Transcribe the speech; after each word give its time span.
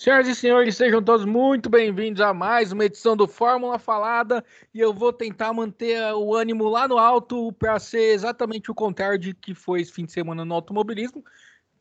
Senhoras 0.00 0.28
e 0.28 0.34
senhores, 0.34 0.78
sejam 0.78 1.02
todos 1.02 1.26
muito 1.26 1.68
bem-vindos 1.68 2.22
a 2.22 2.32
mais 2.32 2.72
uma 2.72 2.86
edição 2.86 3.14
do 3.14 3.28
Fórmula 3.28 3.78
Falada 3.78 4.42
e 4.72 4.80
eu 4.80 4.94
vou 4.94 5.12
tentar 5.12 5.52
manter 5.52 6.00
o 6.14 6.34
ânimo 6.34 6.70
lá 6.70 6.88
no 6.88 6.96
alto 6.96 7.52
para 7.52 7.78
ser 7.78 8.14
exatamente 8.14 8.70
o 8.70 8.74
contrário 8.74 9.18
de 9.18 9.34
que 9.34 9.54
foi 9.54 9.82
esse 9.82 9.92
fim 9.92 10.06
de 10.06 10.12
semana 10.12 10.42
no 10.42 10.54
automobilismo, 10.54 11.22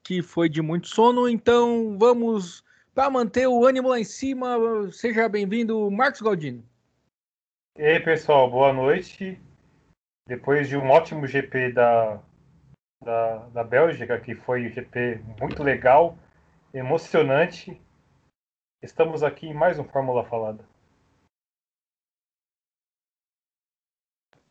que 0.03 0.21
foi 0.21 0.49
de 0.49 0.61
muito 0.61 0.89
sono. 0.89 1.29
Então 1.29 1.97
vamos 1.97 2.61
para 2.93 3.09
manter 3.09 3.47
o 3.47 3.65
ânimo 3.65 3.87
lá 3.87 3.97
em 3.97 4.03
cima. 4.03 4.57
Seja 4.91 5.29
bem-vindo, 5.29 5.89
Marcos 5.89 6.19
Galdino. 6.19 6.61
E 7.77 7.85
aí, 7.85 8.01
pessoal, 8.01 8.51
boa 8.51 8.73
noite. 8.73 9.39
Depois 10.27 10.67
de 10.67 10.75
um 10.75 10.89
ótimo 10.89 11.25
GP 11.25 11.71
da, 11.71 12.19
da, 13.01 13.37
da 13.53 13.63
Bélgica, 13.63 14.19
que 14.19 14.35
foi 14.35 14.67
um 14.67 14.69
GP 14.69 15.21
muito 15.39 15.63
legal, 15.63 16.17
emocionante 16.73 17.79
Estamos 18.81 19.23
aqui 19.23 19.47
em 19.47 19.53
mais 19.53 19.77
um 19.77 19.83
Fórmula 19.83 20.23
Falada. 20.23 20.65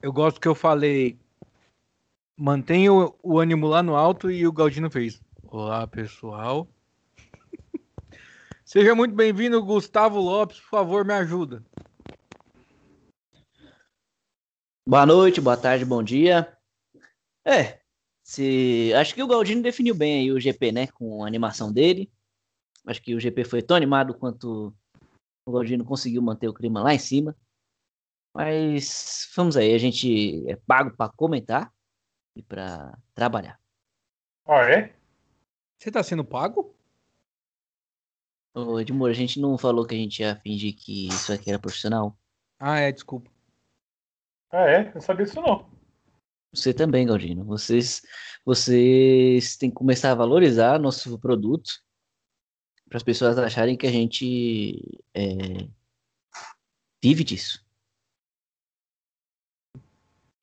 Eu 0.03 0.13
gosto 0.13 0.39
que 0.39 0.47
eu 0.47 0.55
falei. 0.55 1.19
Mantenha 2.37 2.93
o, 2.93 3.19
o 3.23 3.39
ânimo 3.39 3.67
lá 3.67 3.83
no 3.83 3.97
alto 3.97 4.31
e 4.31 4.47
o 4.47 4.53
Galdino 4.53 4.91
fez. 4.91 5.23
Olá, 5.45 5.87
pessoal. 5.87 6.69
Seja 8.67 8.95
muito 8.95 9.15
bem-vindo, 9.15 9.65
Gustavo 9.65 10.21
Lopes. 10.21 10.61
Por 10.61 10.69
favor, 10.69 11.07
me 11.07 11.15
ajuda. 11.15 11.65
Boa 14.87 15.07
noite, 15.07 15.41
boa 15.41 15.57
tarde, 15.57 15.87
bom 15.87 16.03
dia. 16.03 16.55
É, 17.47 17.81
se 18.23 18.93
acho 18.93 19.15
que 19.15 19.23
o 19.23 19.27
Galdino 19.27 19.63
definiu 19.63 19.95
bem 19.95 20.21
aí 20.21 20.31
o 20.31 20.39
GP, 20.39 20.71
né, 20.71 20.87
com 20.89 21.25
a 21.25 21.27
animação 21.27 21.73
dele. 21.73 22.13
Acho 22.89 23.03
que 23.03 23.15
o 23.15 23.21
GP 23.21 23.45
foi 23.45 23.61
tão 23.61 23.77
animado 23.77 24.15
quanto 24.15 24.75
o 25.45 25.53
Galdino 25.53 25.85
conseguiu 25.85 26.23
manter 26.23 26.49
o 26.49 26.55
clima 26.55 26.83
lá 26.83 26.95
em 26.95 26.99
cima. 26.99 27.37
Mas 28.35 29.31
vamos 29.37 29.59
aí, 29.59 29.75
a 29.75 29.79
gente 29.79 30.49
é 30.49 30.57
pago 30.57 30.97
para 30.97 31.13
comentar 31.13 31.71
e 32.35 32.43
para 32.43 32.99
trabalhar. 33.15 33.61
Ah, 34.47 34.63
é? 34.71 34.97
Você 35.79 35.91
tá 35.91 36.03
sendo 36.03 36.25
pago? 36.25 36.75
Ô, 38.55 38.81
Edmur, 38.81 39.11
a 39.11 39.13
gente 39.13 39.39
não 39.39 39.59
falou 39.59 39.87
que 39.87 39.95
a 39.95 39.99
gente 39.99 40.21
ia 40.21 40.37
fingir 40.37 40.75
que 40.75 41.09
isso 41.09 41.31
aqui 41.31 41.51
era 41.51 41.59
profissional? 41.59 42.17
Ah, 42.59 42.79
é, 42.79 42.91
desculpa. 42.91 43.31
Ah, 44.51 44.65
é? 44.65 44.93
Eu 44.95 45.01
sabia 45.03 45.27
disso 45.27 45.43
não. 45.43 45.71
Você 46.55 46.73
também, 46.73 47.07
Galdino. 47.07 47.45
Vocês, 47.45 48.01
vocês 48.47 49.59
têm 49.59 49.69
que 49.69 49.77
começar 49.77 50.11
a 50.13 50.15
valorizar 50.15 50.79
nosso 50.79 51.19
produto 51.19 51.87
para 52.89 52.97
as 52.97 53.03
pessoas 53.03 53.39
acharem 53.39 53.77
que 53.77 53.87
a 53.87 53.93
gente 53.93 55.01
é, 55.15 55.69
vive 57.03 57.23
disso. 57.23 57.65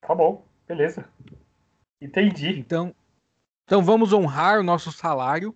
Tá 0.02 0.14
bom, 0.14 0.46
beleza. 0.68 1.10
Entendi. 2.00 2.60
Então, 2.60 2.94
então 3.64 3.84
vamos 3.84 4.14
honrar 4.14 4.60
o 4.60 4.64
nosso 4.64 4.92
salário. 4.92 5.56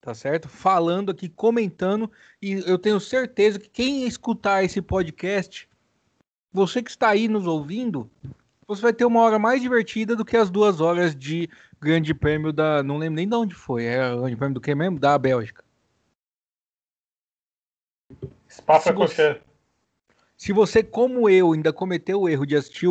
Tá 0.00 0.12
certo? 0.12 0.48
Falando 0.48 1.10
aqui, 1.10 1.30
comentando, 1.30 2.10
e 2.42 2.52
eu 2.66 2.78
tenho 2.78 3.00
certeza 3.00 3.58
que 3.58 3.70
quem 3.70 4.06
escutar 4.06 4.62
esse 4.62 4.82
podcast, 4.82 5.66
você 6.52 6.82
que 6.82 6.90
está 6.90 7.08
aí 7.08 7.26
nos 7.26 7.46
ouvindo, 7.46 8.10
você 8.66 8.82
vai 8.82 8.92
ter 8.92 9.04
uma 9.04 9.20
hora 9.20 9.38
mais 9.38 9.60
divertida 9.60 10.16
do 10.16 10.24
que 10.24 10.36
as 10.36 10.50
duas 10.50 10.80
horas 10.80 11.14
de 11.14 11.48
grande 11.80 12.14
prêmio 12.14 12.52
da. 12.52 12.82
Não 12.82 12.98
lembro 12.98 13.16
nem 13.16 13.28
de 13.28 13.34
onde 13.34 13.54
foi. 13.54 13.84
É 13.84 14.12
o 14.12 14.20
grande 14.20 14.36
prêmio 14.36 14.54
do 14.54 14.60
que 14.60 14.74
mesmo? 14.74 14.98
Da 14.98 15.16
Bélgica. 15.18 15.64
Espaço 18.48 18.92
você, 18.94 19.40
se 20.36 20.52
você, 20.52 20.82
como 20.82 21.28
eu, 21.28 21.52
ainda 21.52 21.72
cometeu 21.72 22.20
o 22.20 22.28
erro 22.28 22.44
de 22.44 22.56
assistir 22.56 22.88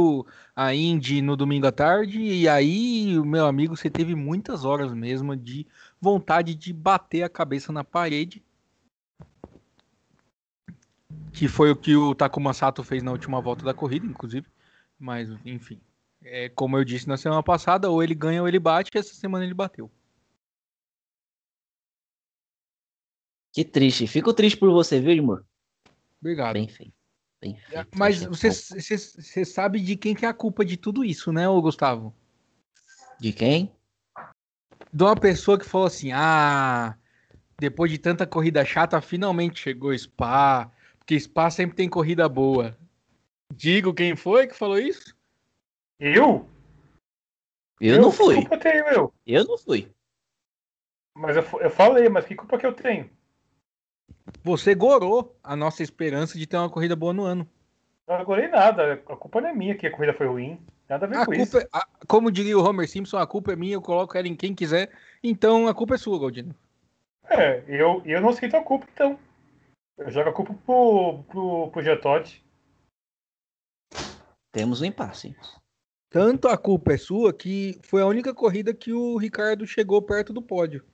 a 0.55 0.73
Indy 0.73 1.21
no 1.21 1.35
domingo 1.35 1.67
à 1.67 1.71
tarde, 1.71 2.19
e 2.19 2.47
aí, 2.47 3.19
meu 3.19 3.45
amigo, 3.45 3.75
você 3.75 3.89
teve 3.89 4.15
muitas 4.15 4.63
horas 4.63 4.93
mesmo 4.93 5.35
de 5.35 5.67
vontade 5.99 6.55
de 6.55 6.71
bater 6.71 7.23
a 7.23 7.29
cabeça 7.29 7.71
na 7.71 7.83
parede. 7.83 8.41
Que 11.31 11.47
foi 11.47 11.69
o 11.69 11.75
que 11.75 11.95
o 11.95 12.15
Takuma 12.15 12.53
Sato 12.53 12.83
fez 12.83 13.03
na 13.03 13.11
última 13.11 13.41
volta 13.41 13.65
da 13.65 13.73
corrida, 13.73 14.05
inclusive. 14.05 14.47
Mas, 15.03 15.29
enfim. 15.43 15.81
É, 16.23 16.47
como 16.47 16.77
eu 16.77 16.85
disse 16.85 17.09
na 17.09 17.17
semana 17.17 17.43
passada, 17.43 17.89
ou 17.89 18.01
ele 18.01 18.15
ganha 18.15 18.41
ou 18.41 18.47
ele 18.47 18.57
bate, 18.57 18.89
e 18.95 18.97
essa 18.97 19.13
semana 19.13 19.43
ele 19.43 19.53
bateu. 19.53 19.91
Que 23.51 23.65
triste. 23.65 24.07
Fico 24.07 24.33
triste 24.33 24.57
por 24.57 24.71
você, 24.71 25.01
viu, 25.01 25.11
irmão? 25.11 25.43
Obrigado. 26.21 26.53
Bem 26.53 26.69
feito. 26.69 26.93
Bem 27.41 27.57
feito. 27.57 27.89
Mas 27.97 28.23
você, 28.23 28.49
você, 28.49 28.97
você 28.97 29.43
sabe 29.43 29.81
de 29.81 29.97
quem 29.97 30.15
que 30.15 30.25
é 30.25 30.29
a 30.29 30.33
culpa 30.33 30.63
de 30.63 30.77
tudo 30.77 31.03
isso, 31.03 31.33
né, 31.33 31.49
ô 31.49 31.61
Gustavo? 31.61 32.15
De 33.19 33.33
quem? 33.33 33.75
De 34.93 35.03
uma 35.03 35.17
pessoa 35.17 35.59
que 35.59 35.65
falou 35.65 35.87
assim: 35.87 36.13
ah, 36.13 36.97
depois 37.59 37.91
de 37.91 37.97
tanta 37.97 38.25
corrida 38.25 38.63
chata, 38.63 39.01
finalmente 39.01 39.59
chegou 39.59 39.95
Spa. 39.97 40.71
Porque 40.97 41.19
Spa 41.19 41.49
sempre 41.49 41.75
tem 41.75 41.89
corrida 41.89 42.29
boa. 42.29 42.77
Digo 43.55 43.93
quem 43.93 44.15
foi 44.15 44.47
que 44.47 44.55
falou 44.55 44.79
isso? 44.79 45.15
Eu? 45.99 46.47
Eu, 47.79 47.95
eu 47.95 48.01
não 48.01 48.11
fui. 48.11 48.35
Que 48.35 48.41
culpa 48.41 48.57
tenho 48.57 48.85
eu? 48.87 49.13
Eu 49.25 49.45
não 49.45 49.57
fui. 49.57 49.91
Mas 51.15 51.37
eu, 51.37 51.43
eu 51.59 51.69
falei, 51.69 52.09
mas 52.09 52.25
que 52.25 52.35
culpa 52.35 52.57
que 52.57 52.65
eu 52.65 52.73
tenho? 52.73 53.09
Você 54.43 54.73
gorou 54.73 55.37
a 55.43 55.55
nossa 55.55 55.83
esperança 55.83 56.37
de 56.37 56.47
ter 56.47 56.57
uma 56.57 56.69
corrida 56.69 56.95
boa 56.95 57.13
no 57.13 57.23
ano. 57.23 57.47
Não 58.07 58.23
gorei 58.25 58.47
nada. 58.47 58.93
A 58.93 59.15
culpa 59.15 59.39
não 59.39 59.49
é 59.49 59.53
minha 59.53 59.75
que 59.75 59.85
a 59.85 59.91
corrida 59.91 60.13
foi 60.13 60.27
ruim. 60.27 60.59
Nada 60.89 61.05
a 61.05 61.09
ver 61.09 61.17
a 61.17 61.25
com 61.25 61.33
isso. 61.33 61.59
É, 61.59 61.67
a, 61.71 61.87
como 62.07 62.31
diria 62.31 62.57
o 62.57 62.63
Homer 62.63 62.89
Simpson, 62.89 63.17
a 63.17 63.27
culpa 63.27 63.53
é 63.53 63.55
minha, 63.55 63.75
eu 63.75 63.81
coloco 63.81 64.17
ela 64.17 64.27
em 64.27 64.35
quem 64.35 64.55
quiser. 64.55 64.91
Então 65.23 65.67
a 65.67 65.73
culpa 65.73 65.95
é 65.95 65.97
sua, 65.97 66.19
Galdino. 66.19 66.55
É, 67.29 67.63
eu, 67.67 68.01
eu 68.03 68.19
não 68.19 68.33
sinto 68.33 68.57
a 68.57 68.63
culpa, 68.63 68.87
então. 68.91 69.17
Eu 69.97 70.09
jogo 70.09 70.29
a 70.29 70.33
culpa 70.33 70.53
pro, 70.65 71.23
pro, 71.29 71.69
pro 71.69 71.83
Getod. 71.83 72.42
Temos 74.53 74.81
um 74.81 74.85
impasse. 74.85 75.35
Tanto 76.11 76.47
a 76.47 76.55
culpa 76.55 76.93
é 76.93 76.97
sua 76.97 77.33
que 77.33 77.79
foi 77.81 78.03
a 78.03 78.05
única 78.05 78.35
corrida 78.35 78.71
que 78.71 78.93
o 78.93 79.17
Ricardo 79.17 79.65
chegou 79.65 79.99
perto 79.99 80.31
do 80.31 80.43
pódio. 80.43 80.85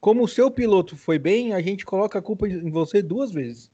Como 0.00 0.22
o 0.22 0.28
seu 0.28 0.52
piloto 0.52 0.96
foi 0.96 1.18
bem, 1.18 1.52
a 1.52 1.60
gente 1.60 1.84
coloca 1.84 2.20
a 2.20 2.22
culpa 2.22 2.48
em 2.48 2.70
você 2.70 3.02
duas 3.02 3.32
vezes. 3.32 3.72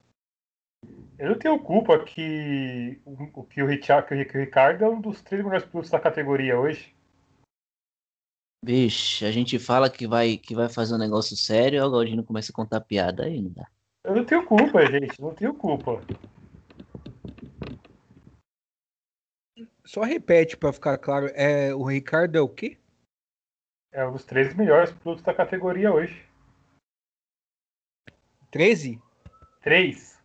Eu 1.19 1.31
não 1.31 1.39
tenho 1.39 1.59
culpa 1.59 2.03
que 2.03 2.99
o, 3.05 3.43
que 3.45 3.63
o, 3.63 3.67
Richard, 3.67 4.09
que 4.09 4.37
o 4.37 4.41
Ricardo 4.41 4.85
é 4.85 4.89
um 4.89 5.01
dos 5.01 5.21
três 5.21 5.45
melhores 5.45 5.67
pilotos 5.67 5.91
da 5.91 6.01
categoria 6.01 6.59
hoje. 6.59 6.95
Vixe, 8.65 9.27
a 9.27 9.31
gente 9.31 9.59
fala 9.59 9.91
que 9.91 10.07
vai, 10.07 10.39
que 10.39 10.55
vai 10.55 10.71
fazer 10.71 10.95
um 10.95 10.99
negócio 10.99 11.37
sério, 11.37 11.85
o 11.85 11.91
Galdino 11.91 12.25
começa 12.25 12.51
a 12.51 12.55
contar 12.55 12.81
piada 12.81 13.25
aí, 13.25 13.43
não 13.43 13.51
dá. 13.51 13.67
Eu 14.05 14.17
não 14.17 14.25
tenho 14.25 14.47
culpa, 14.47 14.87
gente, 14.87 15.21
não 15.21 15.35
tenho 15.35 15.53
culpa. 15.53 16.03
Só 19.89 20.03
repete 20.03 20.55
para 20.55 20.71
ficar 20.71 20.99
claro, 20.99 21.29
é, 21.29 21.75
o 21.75 21.83
Ricardo 21.83 22.37
é 22.37 22.41
o 22.43 22.49
quê? 22.49 22.79
É 23.91 24.07
um 24.07 24.13
dos 24.13 24.23
três 24.23 24.55
melhores 24.55 24.93
pilotos 24.93 25.25
da 25.25 25.33
categoria 25.33 25.91
hoje. 25.91 26.29
13? 28.51 29.01
Três. 29.63 30.23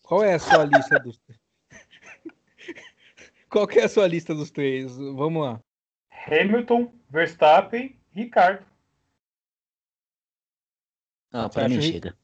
Qual 0.00 0.24
é 0.24 0.32
a 0.32 0.38
sua 0.38 0.64
lista 0.64 0.98
dos 0.98 1.20
Qual 3.50 3.68
que 3.68 3.80
é 3.80 3.84
a 3.84 3.88
sua 3.88 4.08
lista 4.08 4.34
dos 4.34 4.50
três? 4.50 4.96
Vamos 4.96 5.42
lá. 5.42 5.62
Hamilton, 6.10 6.90
Verstappen, 7.10 8.00
Ricardo. 8.14 8.64
Ah, 11.30 11.50
pra 11.50 11.68
mim 11.68 11.82
chega. 11.82 12.16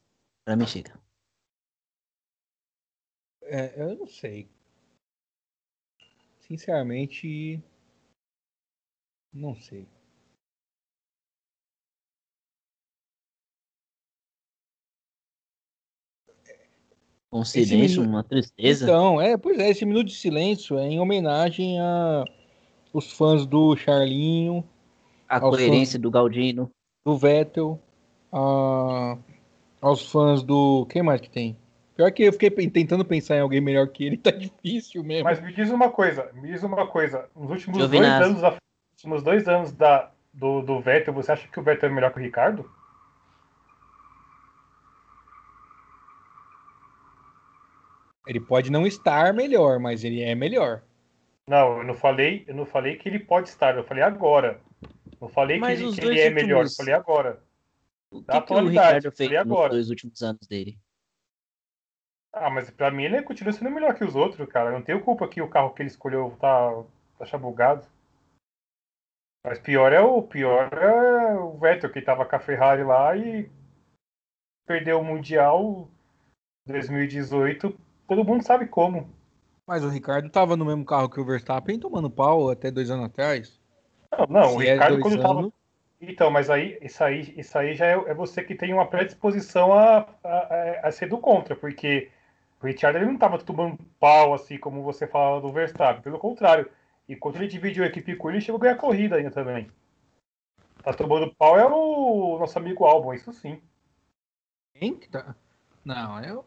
Pra 0.43 0.56
mim 0.56 0.67
chega. 0.67 0.99
É, 3.43 3.79
eu 3.79 3.94
não 3.94 4.06
sei. 4.06 4.49
Sinceramente, 6.56 7.61
não 9.33 9.56
sei. 9.56 9.89
Um 17.33 17.45
silêncio, 17.45 18.03
minuto... 18.03 18.09
uma 18.09 18.23
tristeza. 18.23 18.85
Então, 18.85 19.21
é, 19.21 19.37
pois 19.37 19.59
é, 19.59 19.69
esse 19.69 19.85
minuto 19.85 20.06
de 20.06 20.15
silêncio 20.15 20.79
é 20.79 20.87
em 20.87 21.01
homenagem 21.01 21.81
a 21.81 22.25
os 22.93 23.11
fãs 23.11 23.45
do 23.45 23.77
Charlinho, 23.77 24.65
a 25.29 25.41
coerência 25.41 25.99
do 25.99 26.09
Galdino, 26.09 26.71
do 27.05 27.19
Vettel, 27.19 27.83
a... 28.33 29.19
aos 29.81 30.09
fãs 30.09 30.45
do 30.45 30.87
quem 30.87 31.03
mais 31.03 31.21
que 31.21 31.29
tem? 31.29 31.56
Pior 31.96 32.11
que 32.11 32.25
eu 32.25 32.32
fiquei 32.32 32.50
tentando 32.69 33.05
pensar 33.05 33.37
em 33.37 33.41
alguém 33.41 33.61
melhor 33.61 33.87
que 33.88 34.05
ele, 34.05 34.17
tá 34.19 34.31
difícil 34.31 35.02
mesmo. 35.05 35.25
Mas 35.25 35.41
me 35.41 35.52
diz 35.52 35.70
uma 35.70 35.91
coisa, 35.91 36.31
me 36.35 36.49
diz 36.49 36.62
uma 36.62 36.87
coisa. 36.87 37.29
Nos 37.37 37.50
últimos 37.50 37.88
dois 37.88 38.05
anos, 38.05 38.41
da, 38.41 38.56
nos 39.05 39.23
dois 39.23 39.49
anos 39.49 39.73
da, 39.73 40.11
do, 40.32 40.61
do 40.62 40.81
Vettel, 40.81 41.14
você 41.14 41.32
acha 41.32 41.49
que 41.49 41.61
o 41.61 41.62
Vettel 41.62 41.88
é 41.88 41.93
melhor 41.93 42.12
que 42.12 42.19
o 42.19 42.23
Ricardo? 42.23 42.69
Ele 48.26 48.41
pode 48.41 48.73
não 48.73 48.87
estar 48.87 49.35
melhor, 49.35 49.79
mas 49.79 50.02
ele 50.02 50.23
é 50.23 50.35
melhor. 50.35 50.82
Não, 51.46 51.79
eu 51.79 51.85
não 51.85 51.94
falei, 51.94 52.43
eu 52.49 52.55
não 52.55 52.64
falei 52.64 52.96
que 52.96 53.06
ele 53.06 53.19
pode 53.19 53.50
estar, 53.50 53.76
eu 53.76 53.85
falei 53.85 54.02
agora. 54.02 54.61
Eu 55.20 55.29
falei 55.29 55.58
mas 55.58 55.79
que, 55.79 55.85
ele, 55.85 55.94
que 55.94 56.06
ele 56.06 56.20
é 56.20 56.31
melhor, 56.31 56.64
eu 56.64 56.70
falei 56.70 56.94
agora. 56.94 57.43
O 58.11 58.23
que, 58.23 58.41
que 58.41 58.52
o 58.52 58.67
Ricardo 58.67 59.12
fez 59.12 59.46
nos 59.46 59.69
dois 59.69 59.91
últimos 59.91 60.23
anos 60.23 60.46
dele? 60.46 60.79
Ah, 62.36 62.50
mas 62.50 62.69
pra 62.70 62.90
mim 62.90 63.04
ele 63.04 63.22
continua 63.22 63.52
sendo 63.52 63.70
melhor 63.70 63.94
que 63.94 64.04
os 64.04 64.16
outros, 64.16 64.48
cara. 64.48 64.70
Eu 64.70 64.75
não 64.75 64.82
tenho 64.82 65.00
culpa 65.00 65.28
que 65.28 65.40
o 65.40 65.48
carro 65.48 65.72
que 65.72 65.82
ele 65.82 65.88
escolheu 65.88 66.36
tá, 66.40 66.82
tá 67.19 67.25
chabugado. 67.25 67.86
Mas 69.44 69.58
pior 69.58 69.92
é 69.92 70.00
o 70.00 70.22
pior 70.22 70.72
é 70.72 71.34
o 71.34 71.52
Vettel 71.58 71.92
que 71.92 72.00
tava 72.02 72.25
com 72.25 72.34
a 72.34 72.40
Ferrari 72.40 72.82
lá 72.82 73.14
e 73.16 73.48
perdeu 74.66 74.98
o 75.00 75.04
Mundial 75.04 75.88
2018. 76.66 77.78
Todo 78.08 78.25
mundo 78.25 78.42
sabe 78.42 78.66
como. 78.66 79.08
Mas 79.66 79.84
o 79.84 79.88
Ricardo 79.88 80.28
tava 80.31 80.56
no 80.56 80.64
mesmo 80.64 80.84
carro 80.84 81.08
que 81.08 81.20
o 81.20 81.25
Verstappen 81.25 81.78
tomando 81.78 82.10
pau 82.10 82.50
até 82.50 82.70
dois 82.70 82.90
anos 82.90 83.06
atrás. 83.06 83.60
Não, 84.10 84.26
não, 84.26 84.56
o 84.56 84.60
Se 84.60 84.69
é 84.69 84.72
Ricardo 84.75 84.92
dois 84.94 85.02
quando 85.02 85.22
tava. 85.22 85.38
anos- 85.40 85.52
Então, 86.00 86.31
mas 86.31 86.50
aí 86.50 86.78
isso 86.82 87.02
aí, 87.04 87.32
isso 87.36 87.56
aí 87.56 87.75
já 87.75 87.86
é, 87.86 87.92
é 87.92 88.14
você 88.14 88.42
que 88.42 88.54
tem 88.54 88.72
uma 88.75 88.86
predisposição 88.86 89.72
a, 89.72 90.06
a- 90.25 90.81
a 90.84 90.90
ser 90.92 91.06
do 91.08 91.19
contra, 91.19 91.54
porque 91.56 92.10
o 92.64 92.66
Richard 92.66 92.96
ele 92.96 93.05
não 93.05 93.14
estava 93.14 93.38
tomando 93.38 93.76
pau 94.00 94.32
assim 94.32 94.58
como 94.58 94.82
você 94.82 95.06
fala 95.06 95.38
do 95.38 95.52
Verstappen, 95.52 96.02
pelo 96.02 96.19
contrário. 96.19 96.70
E 97.06 97.14
quando 97.14 97.37
ele 97.37 97.46
dividiu 97.46 97.84
a 97.84 97.87
equipe 97.87 98.16
com 98.16 98.31
ele, 98.31 98.38
ele 98.38 98.44
chegou 98.44 98.58
a 98.58 98.62
ganhar 98.62 98.75
a 98.75 98.78
corrida 98.78 99.16
ainda 99.16 99.31
também. 99.31 99.70
Tá 100.82 100.94
tomando 100.94 101.34
pau 101.34 101.58
é 101.58 101.66
o 101.66 102.38
nosso 102.38 102.58
amigo 102.58 102.87
Albon, 102.87 103.12
isso 103.12 103.32
sim. 103.34 103.61
Quem 104.75 104.99
que 104.99 105.11
tá? 105.11 105.37
Não, 105.84 106.25
eu 106.25 106.46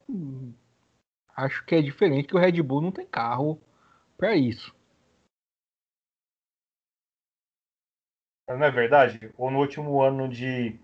acho 1.35 1.63
que 1.65 1.75
é 1.75 1.81
diferente 1.83 2.29
que 2.29 2.35
o 2.35 2.39
Red 2.39 2.59
Bull 2.63 2.81
não 2.81 2.91
tem 2.91 3.05
carro 3.05 3.61
pra 4.17 4.35
isso. 4.35 4.75
Não 8.47 8.63
é 8.63 8.71
verdade? 8.71 9.31
Ou 9.37 9.51
no 9.51 9.59
último 9.59 10.01
ano 10.01 10.27
de, 10.27 10.79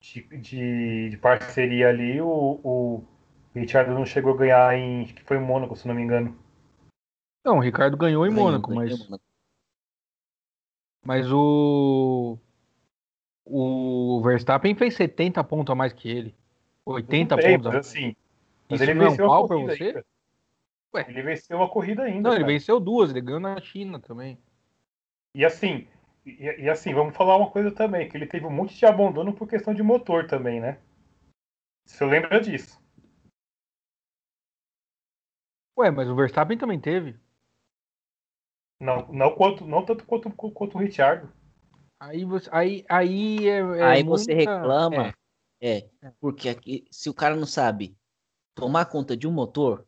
de, 0.00 0.22
de, 0.38 1.10
de 1.10 1.16
parceria 1.18 1.90
ali, 1.90 2.20
o, 2.20 2.60
o 2.64 3.13
Richard 3.54 3.90
não 3.90 4.04
chegou 4.04 4.34
a 4.34 4.36
ganhar 4.36 4.76
em. 4.76 5.04
Acho 5.04 5.14
que 5.14 5.22
foi 5.24 5.36
em 5.36 5.40
Mônaco, 5.44 5.76
se 5.76 5.86
não 5.86 5.94
me 5.94 6.02
engano. 6.02 6.36
Não, 7.44 7.58
o 7.58 7.60
Ricardo 7.60 7.96
ganhou 7.96 8.26
em 8.26 8.30
Ganhou, 8.30 8.44
Mônaco, 8.46 8.68
ganhou 8.70 8.84
mas, 8.84 8.98
Mônaco. 8.98 9.24
mas 11.04 11.26
o 11.32 12.38
o 13.44 14.22
Verstappen 14.22 14.74
fez 14.74 14.94
70 14.96 15.44
pontos 15.44 15.70
a 15.70 15.74
mais 15.74 15.92
que 15.92 16.08
ele. 16.08 16.34
80 16.86 17.36
Tudo 17.36 17.44
bem, 17.44 17.56
pontos. 17.56 17.66
a 17.66 17.70
mas 17.70 17.74
mais. 17.74 17.86
assim. 17.86 18.16
Mas 18.68 18.80
Isso 18.80 18.90
ele 18.90 18.98
não 18.98 19.06
é 19.06 19.10
um 19.10 19.16
pau 19.16 19.46
pra 19.46 19.56
corrida 19.56 19.76
você? 19.76 19.84
ainda. 19.84 20.06
Ué. 20.94 21.06
Ele 21.08 21.22
venceu 21.22 21.62
a 21.62 21.68
corrida 21.68 22.02
ainda. 22.04 22.22
Não, 22.22 22.30
ele 22.34 22.44
cara. 22.44 22.52
venceu 22.52 22.80
duas, 22.80 23.10
ele 23.10 23.20
ganhou 23.20 23.40
na 23.40 23.60
China 23.60 24.00
também. 24.00 24.38
E 25.34 25.44
assim, 25.44 25.86
e, 26.24 26.32
e 26.62 26.70
assim, 26.70 26.94
vamos 26.94 27.14
falar 27.16 27.36
uma 27.36 27.50
coisa 27.50 27.70
também, 27.70 28.08
que 28.08 28.16
ele 28.16 28.26
teve 28.26 28.46
um 28.46 28.50
monte 28.50 28.76
de 28.76 28.86
abandono 28.86 29.32
por 29.34 29.48
questão 29.48 29.74
de 29.74 29.82
motor 29.82 30.26
também, 30.26 30.60
né? 30.60 30.78
Você 31.84 32.04
lembra 32.06 32.40
disso? 32.40 32.80
Ué, 35.76 35.90
mas 35.90 36.08
o 36.08 36.14
Verstappen 36.14 36.56
também 36.56 36.80
teve. 36.80 37.18
Não, 38.80 39.06
não, 39.12 39.34
quanto, 39.34 39.64
não 39.66 39.84
tanto 39.84 40.04
quanto, 40.04 40.30
quanto 40.30 40.76
o 40.76 40.80
Richard. 40.80 41.28
Aí 41.98 42.24
você, 42.24 42.48
aí, 42.52 42.84
aí 42.88 43.48
é, 43.48 43.58
é 43.58 43.82
Aí 43.84 44.02
você 44.02 44.34
muita- 44.34 44.50
reclama. 44.52 45.14
é. 45.60 45.88
É, 46.02 46.12
porque 46.20 46.48
aqui, 46.48 46.86
se 46.90 47.08
o 47.08 47.14
cara 47.14 47.34
não 47.34 47.46
sabe 47.46 47.96
tomar 48.54 48.84
conta 48.86 49.16
de 49.16 49.26
um 49.26 49.32
motor, 49.32 49.86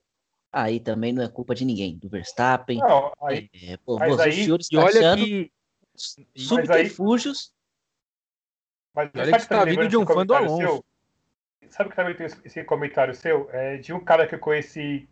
aí 0.51 0.81
também 0.81 1.13
não 1.13 1.23
é 1.23 1.29
culpa 1.29 1.55
de 1.55 1.65
ninguém, 1.67 1.99
do 1.99 2.09
Verstappen. 2.09 2.79
Não, 2.79 3.13
aí, 3.23 3.51
É, 3.53 3.77
pô, 3.77 3.99
mas 3.99 4.15
os 4.15 4.21
aí- 4.21 4.33
senhores 4.33 4.69
E 4.73 4.77
olha 4.79 4.87
estão 4.89 5.13
achando 5.13 5.25
que 5.25 5.53
subterfúgios. 6.35 7.53
mas 8.95 9.11
olha 9.15 9.25
sabe 9.27 9.33
que 9.37 9.41
você 9.43 9.49
tá 9.49 9.59
também 9.61 9.75
vindo 9.77 9.89
de 9.89 9.97
um 9.99 10.07
fã 10.07 10.25
do 10.25 10.35
Alonso. 10.35 10.57
seu? 10.57 10.85
Sabe 11.69 11.91
que 11.91 11.97
também 11.97 12.17
tem 12.17 12.27
esse- 12.27 12.41
esse 12.45 12.65
comentário 12.65 13.15
seu? 13.15 13.51
É 13.51 13.77
de 13.77 13.93
um 13.93 14.03
cara 14.03 14.27
que 14.27 14.35
eu 14.35 14.39
conheci 14.39 15.07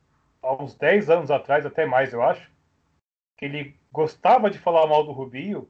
há 0.45 0.63
uns 0.63 0.75
10 0.75 1.11
anos 1.11 1.31
atrás, 1.31 1.67
até 1.67 1.87
mais, 1.87 2.13
eu 2.13 2.23
acho. 2.23 2.51
Que 3.37 3.47
ele 3.47 3.77
gostava 3.91 4.51
de 4.51 4.59
falar 4.59 4.87
mal 4.87 5.05
do 5.05 5.13
Rubinho. 5.13 5.69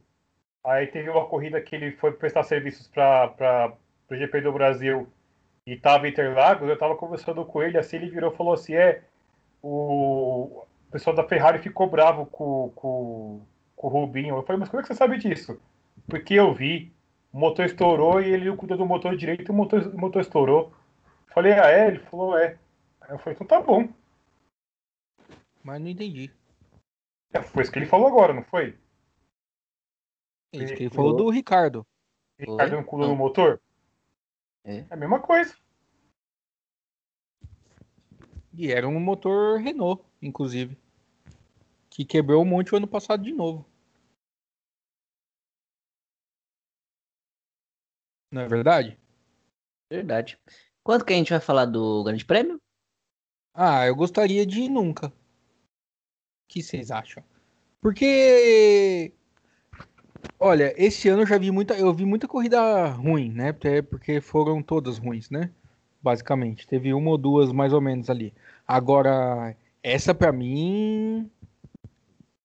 Aí 0.65 0.87
teve 0.87 1.09
uma 1.09 1.27
corrida 1.27 1.61
que 1.61 1.75
ele 1.75 1.93
foi 1.93 2.13
prestar 2.13 2.43
serviços 2.43 2.89
para 2.89 3.73
o 4.11 4.17
GP 4.17 4.41
do 4.41 4.53
Brasil 4.53 5.09
e 5.67 5.77
tava 5.77 6.07
em 6.07 6.11
Interlagos. 6.11 6.69
Eu 6.69 6.79
tava 6.79 6.97
conversando 6.97 7.45
com 7.45 7.63
ele, 7.63 7.79
assim, 7.79 7.97
ele 7.97 8.11
virou 8.11 8.33
e 8.33 8.37
falou 8.37 8.55
assim: 8.55 8.75
é, 8.75 9.03
o, 9.63 10.65
pessoal 10.95 11.17
da 11.17 11.25
Ferrari 11.25 11.59
ficou 11.59 11.89
bravo 11.89 12.25
com, 12.27 12.71
com, 12.75 13.41
com 13.75 13.87
o 13.87 13.91
Rubinho. 13.91 14.37
Eu 14.37 14.43
falei, 14.45 14.61
mas 14.61 14.69
como 14.69 14.81
é 14.81 14.83
que 14.83 14.89
você 14.89 14.95
sabe 14.95 15.19
disso? 15.19 15.61
Porque 16.09 16.35
eu 16.35 16.55
vi, 16.55 16.93
o 17.33 17.39
motor 17.39 17.65
estourou 17.65 18.21
e 18.21 18.33
ele 18.33 18.55
cuidou 18.57 18.79
do 18.79 18.87
motor 18.87 19.17
direito 19.17 19.43
e 19.43 19.51
o 19.51 19.55
motor, 19.55 19.83
o 19.83 19.99
motor 19.99 20.23
estourou. 20.23 20.73
Eu 21.27 21.35
falei, 21.35 21.53
ah, 21.53 21.69
é? 21.69 21.89
Ele 21.89 21.99
falou, 21.99 22.39
é. 22.39 22.57
Eu 23.09 23.19
falei, 23.19 23.35
então 23.35 23.47
tá 23.47 23.61
bom. 23.61 23.89
Mas 25.65 25.81
não 25.81 25.89
entendi. 25.89 26.31
É, 27.33 27.43
Foi 27.43 27.63
isso 27.63 27.73
que 27.73 27.79
ele 27.79 27.87
falou 27.87 28.07
agora, 28.07 28.35
não 28.35 28.45
foi? 28.45 28.79
É 30.53 30.59
isso 30.59 30.75
que 30.75 30.83
ele 30.85 30.91
Foi. 30.91 30.97
falou 30.97 31.17
do 31.17 31.31
Ricardo. 31.31 31.85
Ricardo 32.39 32.77
não 32.77 32.85
cuidou 32.85 33.09
Não. 33.09 33.15
do 33.15 33.19
motor? 33.19 33.61
É. 34.63 34.81
É 34.81 34.87
a 34.91 34.97
mesma 34.97 35.21
coisa. 35.21 35.57
E 38.53 38.71
era 38.71 38.87
um 38.87 39.01
motor 39.01 39.59
Renault, 39.59 40.05
inclusive. 40.23 40.79
Que 41.91 42.05
quebrou 42.05 42.43
um 42.43 42.47
monte 42.47 42.73
o 42.73 42.77
ano 42.77 42.87
passado 42.87 43.25
de 43.25 43.33
novo. 43.33 43.67
Não 48.31 48.43
é 48.43 48.49
verdade? 48.49 48.99
Verdade. 49.91 50.39
Quanto 50.85 51.05
que 51.05 51.13
a 51.13 51.17
gente 51.17 51.31
vai 51.31 51.41
falar 51.41 51.65
do 51.67 52.05
Grande 52.05 52.25
Prêmio? 52.25 52.61
Ah, 53.53 53.87
eu 53.87 53.95
gostaria 53.97 54.45
de 54.45 54.63
ir 54.63 54.69
nunca. 54.69 55.13
O 56.45 56.49
que 56.49 56.63
vocês 56.63 56.91
acham? 56.91 57.23
Porque. 57.81 59.13
Olha, 60.39 60.75
esse 60.77 61.09
ano 61.09 61.23
eu 61.23 61.27
já 61.27 61.39
vi 61.39 61.51
muita. 61.51 61.75
Eu 61.75 61.93
vi 61.93 62.05
muita 62.05 62.29
corrida 62.29 62.89
ruim, 62.89 63.31
né? 63.31 63.51
Até 63.51 63.83
porque 63.83 64.21
foram 64.21 64.63
todas 64.63 64.99
ruins, 64.99 65.31
né? 65.31 65.51
Basicamente. 66.03 66.67
Teve 66.67 66.95
uma 66.95 67.11
ou 67.11 67.19
duas 67.19 67.53
mais 67.53 67.73
ou 67.73 67.81
menos 67.81 68.09
ali. 68.11 68.33
Agora, 68.67 69.57
essa 69.83 70.15
pra 70.15 70.33
mim. 70.33 71.31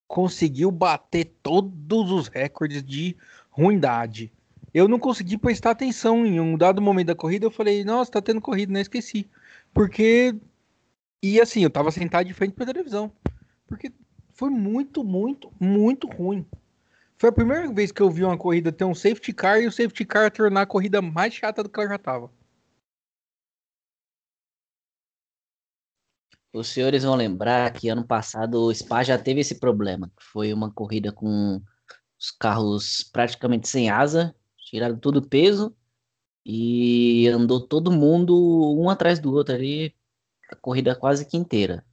Conseguiu 0.07 0.71
bater 0.71 1.31
todos 1.43 2.11
os 2.11 2.27
recordes 2.27 2.83
de 2.83 3.15
ruindade. 3.51 4.31
Eu 4.73 4.87
não 4.87 4.97
consegui 4.97 5.37
prestar 5.37 5.71
atenção 5.71 6.25
em 6.25 6.39
um 6.39 6.57
dado 6.57 6.81
momento 6.81 7.07
da 7.07 7.15
corrida. 7.15 7.45
Eu 7.45 7.51
falei, 7.51 7.83
nossa, 7.83 8.11
tá 8.11 8.21
tendo 8.21 8.41
corrida, 8.41 8.73
né? 8.73 8.81
Esqueci. 8.81 9.29
Porque 9.71 10.35
e 11.21 11.39
assim, 11.41 11.63
eu 11.63 11.69
tava 11.69 11.91
sentado 11.91 12.25
de 12.25 12.33
frente 12.33 12.53
pra 12.53 12.65
televisão. 12.65 13.11
Porque 13.69 13.93
foi 14.33 14.49
muito, 14.49 15.03
muito, 15.03 15.53
muito 15.59 16.07
ruim. 16.07 16.45
Foi 17.17 17.29
a 17.29 17.33
primeira 17.33 17.71
vez 17.71 17.91
que 17.91 18.01
eu 18.01 18.09
vi 18.09 18.23
uma 18.23 18.37
corrida 18.37 18.71
ter 18.71 18.85
um 18.85 18.95
safety 18.95 19.31
car 19.31 19.61
e 19.61 19.67
o 19.67 19.71
safety 19.71 20.05
car 20.05 20.31
tornar 20.31 20.63
a 20.63 20.65
corrida 20.65 21.01
mais 21.01 21.33
chata 21.33 21.61
do 21.61 21.69
que 21.69 21.79
ela 21.79 21.89
já 21.89 21.97
tava. 21.99 22.31
Os 26.51 26.67
senhores 26.69 27.03
vão 27.03 27.15
lembrar 27.15 27.71
que 27.73 27.89
ano 27.89 28.03
passado 28.03 28.55
o 28.55 28.73
Spa 28.73 29.03
já 29.03 29.17
teve 29.19 29.41
esse 29.41 29.59
problema. 29.59 30.11
Foi 30.19 30.51
uma 30.51 30.71
corrida 30.71 31.11
com 31.11 31.61
os 32.19 32.31
carros 32.31 33.03
praticamente 33.03 33.67
sem 33.67 33.89
asa, 33.89 34.35
tiraram 34.57 34.97
todo 34.97 35.17
o 35.17 35.27
peso 35.27 35.75
e 36.43 37.27
andou 37.27 37.59
todo 37.59 37.91
mundo 37.91 38.75
um 38.79 38.89
atrás 38.89 39.19
do 39.19 39.31
outro 39.31 39.53
ali, 39.53 39.95
a 40.49 40.55
corrida 40.55 40.95
quase 40.95 41.25
que 41.25 41.37
inteira. 41.37 41.85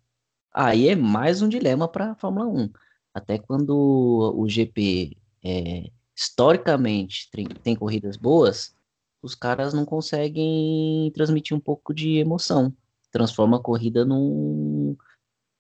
Aí 0.59 0.89
é 0.89 0.97
mais 0.97 1.43
um 1.43 1.51
dilema 1.51 1.87
para 1.87 2.13
a 2.13 2.15
Fórmula 2.15 2.47
1. 2.47 2.71
Até 3.13 3.37
quando 3.37 4.33
o 4.35 4.49
GP 4.49 5.15
é, 5.45 5.91
historicamente 6.15 7.29
tem, 7.31 7.47
tem 7.47 7.77
corridas 7.77 8.17
boas, 8.17 8.75
os 9.21 9.35
caras 9.35 9.75
não 9.75 9.85
conseguem 9.85 11.13
transmitir 11.15 11.55
um 11.55 11.61
pouco 11.61 11.93
de 11.93 12.17
emoção. 12.17 12.73
Transforma 13.13 13.59
a 13.59 13.63
corrida 13.63 14.03
num 14.03 14.97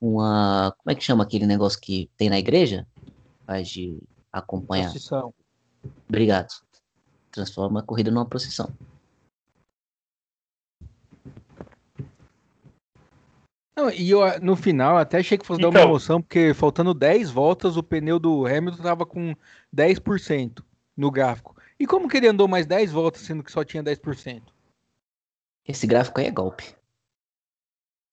uma 0.00 0.74
como 0.78 0.90
é 0.90 0.94
que 0.94 1.04
chama 1.04 1.24
aquele 1.24 1.44
negócio 1.44 1.78
que 1.78 2.10
tem 2.16 2.30
na 2.30 2.38
igreja? 2.38 2.86
Faz 3.46 3.68
de 3.68 4.02
acompanhar. 4.32 4.88
Procissão. 4.88 5.34
obrigado. 6.08 6.54
Transforma 7.30 7.80
a 7.80 7.82
corrida 7.82 8.10
numa 8.10 8.24
procissão 8.24 8.72
Não, 13.76 13.90
e 13.90 14.11
eu, 14.11 14.21
no 14.40 14.56
final, 14.56 14.97
até 14.97 15.18
achei 15.18 15.37
que 15.37 15.47
fosse 15.47 15.61
dar 15.61 15.68
uma 15.68 15.78
Então. 15.78 15.90
emoção, 15.90 16.23
porque 16.23 16.54
faltando 16.54 16.95
10 16.95 17.30
voltas, 17.30 17.76
o 17.76 17.83
pneu 17.83 18.18
do 18.18 18.47
Hamilton 18.47 18.83
tava 18.83 19.04
com 19.04 19.35
10% 19.71 20.64
no 20.97 21.11
gráfico. 21.11 21.54
E 21.78 21.87
como 21.87 22.09
que 22.09 22.16
ele 22.16 22.26
andou 22.26 22.49
mais 22.49 22.64
10 22.66 22.90
voltas, 22.90 23.21
sendo 23.21 23.42
que 23.45 23.52
só 23.52 23.62
tinha 23.62 23.83
10%? 23.83 24.42
esse 25.68 25.87
gráfico 25.87 26.21
aí 26.21 26.26
é 26.26 26.30
golpe 26.30 26.64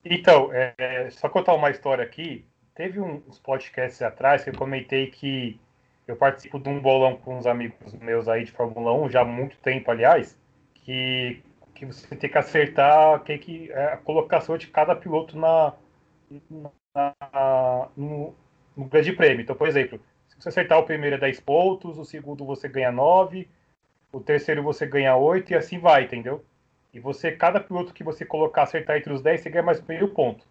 Então, 0.03 0.49
é, 0.51 1.07
só 1.11 1.29
contar 1.29 1.53
uma 1.53 1.69
história 1.69 2.03
aqui. 2.03 2.45
Teve 2.75 2.99
uns 2.99 3.39
podcasts 3.39 4.01
atrás 4.01 4.43
que 4.43 4.49
eu 4.49 4.55
comentei 4.55 5.07
que 5.07 5.59
eu 6.07 6.15
participo 6.15 6.59
de 6.59 6.67
um 6.67 6.81
bolão 6.81 7.15
com 7.15 7.37
uns 7.37 7.45
amigos 7.45 7.93
meus 7.93 8.27
aí 8.27 8.43
de 8.43 8.51
Fórmula 8.51 8.91
1, 9.05 9.11
já 9.11 9.21
há 9.21 9.25
muito 9.25 9.55
tempo, 9.57 9.89
aliás, 9.91 10.37
que, 10.73 11.41
que 11.87 11.93
você 11.93 12.15
tem 12.15 12.29
que 12.29 12.37
acertar 12.37 13.23
que, 13.23 13.37
que, 13.37 13.71
é 13.71 13.93
a 13.93 13.97
colocação 13.97 14.57
de 14.57 14.67
cada 14.67 14.95
piloto 14.95 15.37
na, 15.37 15.73
na 16.93 17.89
no, 17.95 18.33
no 18.75 18.85
grande 18.85 19.13
prêmio. 19.13 19.41
Então, 19.41 19.55
por 19.55 19.67
exemplo, 19.67 19.99
se 20.27 20.35
você 20.39 20.49
acertar 20.49 20.79
o 20.79 20.85
primeiro 20.85 21.15
é 21.15 21.19
10 21.19 21.39
pontos, 21.41 21.97
o 21.97 22.05
segundo 22.05 22.45
você 22.45 22.67
ganha 22.67 22.91
9, 22.91 23.47
o 24.11 24.19
terceiro 24.19 24.63
você 24.63 24.85
ganha 24.85 25.15
8 25.15 25.51
e 25.51 25.55
assim 25.55 25.79
vai, 25.79 26.03
entendeu? 26.03 26.43
E 26.93 26.99
você, 26.99 27.31
cada 27.31 27.59
piloto 27.59 27.93
que 27.93 28.03
você 28.03 28.23
colocar 28.23 28.63
acertar 28.63 28.97
entre 28.97 29.11
os 29.11 29.21
10, 29.21 29.41
você 29.41 29.49
ganha 29.49 29.63
mais 29.63 29.81
meio 29.81 30.09
ponto. 30.09 30.45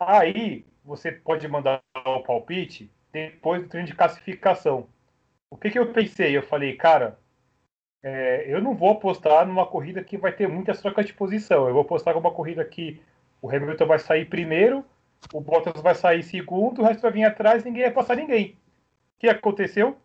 Aí 0.00 0.64
você 0.84 1.12
pode 1.12 1.46
mandar 1.46 1.82
o 1.94 2.20
palpite 2.20 2.90
depois 3.12 3.62
do 3.62 3.68
treino 3.68 3.86
de 3.86 3.94
classificação. 3.94 4.88
O 5.50 5.56
que, 5.56 5.70
que 5.70 5.78
eu 5.78 5.92
pensei? 5.92 6.36
Eu 6.36 6.42
falei, 6.42 6.74
cara, 6.74 7.18
é, 8.04 8.44
eu 8.46 8.60
não 8.60 8.74
vou 8.74 8.90
apostar 8.90 9.46
numa 9.46 9.66
corrida 9.66 10.04
que 10.04 10.18
vai 10.18 10.30
ter 10.30 10.46
muitas 10.46 10.78
trocas 10.78 11.06
de 11.06 11.14
posição. 11.14 11.66
Eu 11.66 11.72
vou 11.72 11.80
apostar 11.80 12.12
numa 12.14 12.30
corrida 12.30 12.62
que 12.62 13.00
o 13.40 13.48
Hamilton 13.48 13.86
vai 13.86 13.98
sair 13.98 14.26
primeiro, 14.26 14.84
o 15.32 15.40
Bottas 15.40 15.80
vai 15.80 15.94
sair 15.94 16.22
segundo, 16.22 16.82
o 16.82 16.84
resto 16.84 17.00
vai 17.00 17.12
vir 17.12 17.24
atrás, 17.24 17.64
ninguém 17.64 17.84
vai 17.84 17.92
passar 17.92 18.14
ninguém. 18.14 18.58
O 19.16 19.20
que 19.20 19.26
aconteceu? 19.26 19.96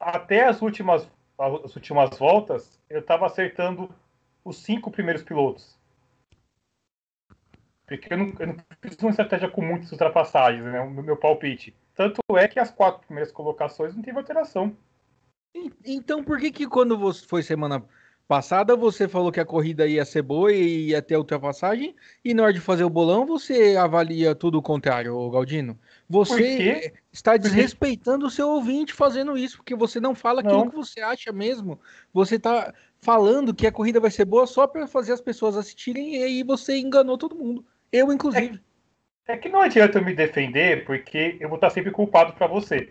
Até 0.00 0.44
as 0.44 0.60
últimas, 0.60 1.08
as 1.38 1.76
últimas 1.76 2.18
voltas, 2.18 2.80
eu 2.90 2.98
estava 2.98 3.26
acertando 3.26 3.88
os 4.44 4.56
cinco 4.56 4.90
primeiros 4.90 5.22
pilotos. 5.22 5.78
Porque 7.86 8.12
eu 8.12 8.18
não, 8.18 8.32
eu 8.40 8.46
não 8.48 8.56
fiz 8.80 8.98
uma 8.98 9.10
estratégia 9.10 9.48
com 9.48 9.62
muitas 9.62 9.92
ultrapassagens, 9.92 10.64
né? 10.64 10.84
No 10.84 11.02
meu 11.02 11.16
palpite. 11.16 11.76
Tanto 11.94 12.20
é 12.36 12.48
que 12.48 12.58
as 12.58 12.72
quatro 12.72 13.06
primeiras 13.06 13.30
colocações 13.30 13.94
não 13.94 14.02
teve 14.02 14.18
alteração. 14.18 14.76
Então 15.84 16.22
por 16.22 16.38
que 16.38 16.50
que 16.50 16.66
quando 16.66 16.96
você 16.98 17.26
foi 17.26 17.42
semana 17.42 17.84
passada 18.26 18.74
você 18.74 19.06
falou 19.06 19.30
que 19.30 19.40
a 19.40 19.44
corrida 19.44 19.86
ia 19.86 20.04
ser 20.04 20.22
boa 20.22 20.52
e 20.52 20.88
ia 20.88 21.02
ter 21.02 21.16
ultrapassagem 21.16 21.94
e 22.24 22.32
na 22.32 22.44
hora 22.44 22.52
de 22.52 22.60
fazer 22.60 22.84
o 22.84 22.88
bolão 22.88 23.26
você 23.26 23.76
avalia 23.76 24.34
tudo 24.34 24.58
o 24.58 24.62
contrário, 24.62 25.30
Galdino? 25.30 25.78
Você 26.08 26.94
está 27.12 27.36
desrespeitando 27.36 28.26
o 28.26 28.30
seu 28.30 28.48
ouvinte 28.48 28.92
fazendo 28.92 29.36
isso, 29.36 29.58
porque 29.58 29.74
você 29.74 30.00
não 30.00 30.14
fala 30.14 30.40
aquilo 30.40 30.58
não. 30.58 30.70
que 30.70 30.76
você 30.76 31.00
acha 31.00 31.32
mesmo. 31.32 31.80
Você 32.12 32.36
está 32.36 32.72
falando 32.98 33.54
que 33.54 33.66
a 33.66 33.72
corrida 33.72 33.98
vai 33.98 34.10
ser 34.10 34.24
boa 34.24 34.46
só 34.46 34.66
para 34.66 34.86
fazer 34.86 35.12
as 35.12 35.20
pessoas 35.20 35.56
assistirem 35.56 36.16
e 36.16 36.22
aí 36.22 36.42
você 36.42 36.78
enganou 36.78 37.18
todo 37.18 37.34
mundo. 37.34 37.64
Eu, 37.90 38.12
inclusive. 38.12 38.60
É, 39.26 39.32
é 39.32 39.36
que 39.36 39.48
não 39.48 39.60
adianta 39.60 39.98
eu 39.98 40.04
me 40.04 40.14
defender, 40.14 40.84
porque 40.84 41.36
eu 41.40 41.48
vou 41.48 41.56
estar 41.56 41.70
sempre 41.70 41.90
culpado 41.90 42.32
para 42.34 42.46
você. 42.46 42.90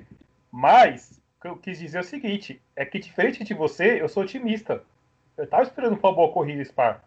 Mas, 0.51 1.20
que 1.41 1.47
eu 1.47 1.57
quis 1.57 1.79
dizer 1.79 1.97
é 1.97 2.01
o 2.01 2.05
seguinte: 2.05 2.61
é 2.75 2.85
que 2.85 2.99
diferente 2.99 3.43
de 3.43 3.53
você, 3.53 4.01
eu 4.01 4.07
sou 4.07 4.23
otimista. 4.23 4.83
Eu 5.35 5.45
estava 5.45 5.63
esperando 5.63 5.97
uma 5.97 6.13
boa 6.13 6.31
corrida, 6.31 6.61
Spar. 6.61 7.03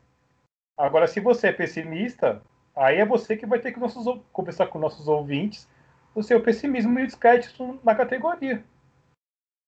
Agora, 0.77 1.07
se 1.07 1.21
você 1.21 1.49
é 1.49 1.53
pessimista, 1.53 2.43
aí 2.75 2.97
é 2.97 3.07
você 3.07 3.37
que 3.37 3.47
vai 3.47 3.61
ter 3.61 3.73
que 3.73 3.79
nossos, 3.79 4.05
conversar 4.33 4.67
com 4.67 4.79
nossos 4.79 5.07
ouvintes 5.07 5.69
o 6.15 6.23
seu 6.23 6.41
pessimismo 6.41 6.99
e 6.99 7.05
o 7.05 7.07
descrédito 7.07 7.79
na 7.85 7.95
categoria. 7.95 8.65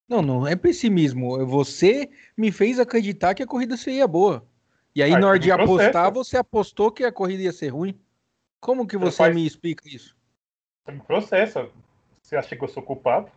Não, 0.09 0.23
não 0.23 0.47
é 0.47 0.55
pessimismo. 0.55 1.45
Você 1.47 2.09
me 2.37 2.53
fez 2.53 2.79
acreditar 2.79 3.35
que 3.35 3.43
a 3.43 3.47
corrida 3.47 3.77
seria 3.77 4.07
boa. 4.07 4.47
E 4.95 5.03
aí, 5.03 5.13
ah, 5.13 5.19
na 5.19 5.29
hora 5.29 5.39
de 5.39 5.51
apostar, 5.51 6.13
você 6.13 6.37
apostou 6.37 6.91
que 6.91 7.05
a 7.05 7.13
corrida 7.13 7.43
ia 7.43 7.53
ser 7.53 7.69
ruim. 7.69 7.99
Como 8.61 8.87
que 8.87 8.97
você, 8.97 9.11
você 9.11 9.17
faz... 9.17 9.35
me 9.35 9.47
explica 9.47 9.89
isso? 9.89 10.17
Você 10.85 10.93
me 10.93 11.01
processa. 11.01 11.69
Você 12.23 12.37
acha 12.37 12.57
que 12.57 12.63
eu 12.63 12.69
sou 12.69 12.83
culpado? 12.83 13.31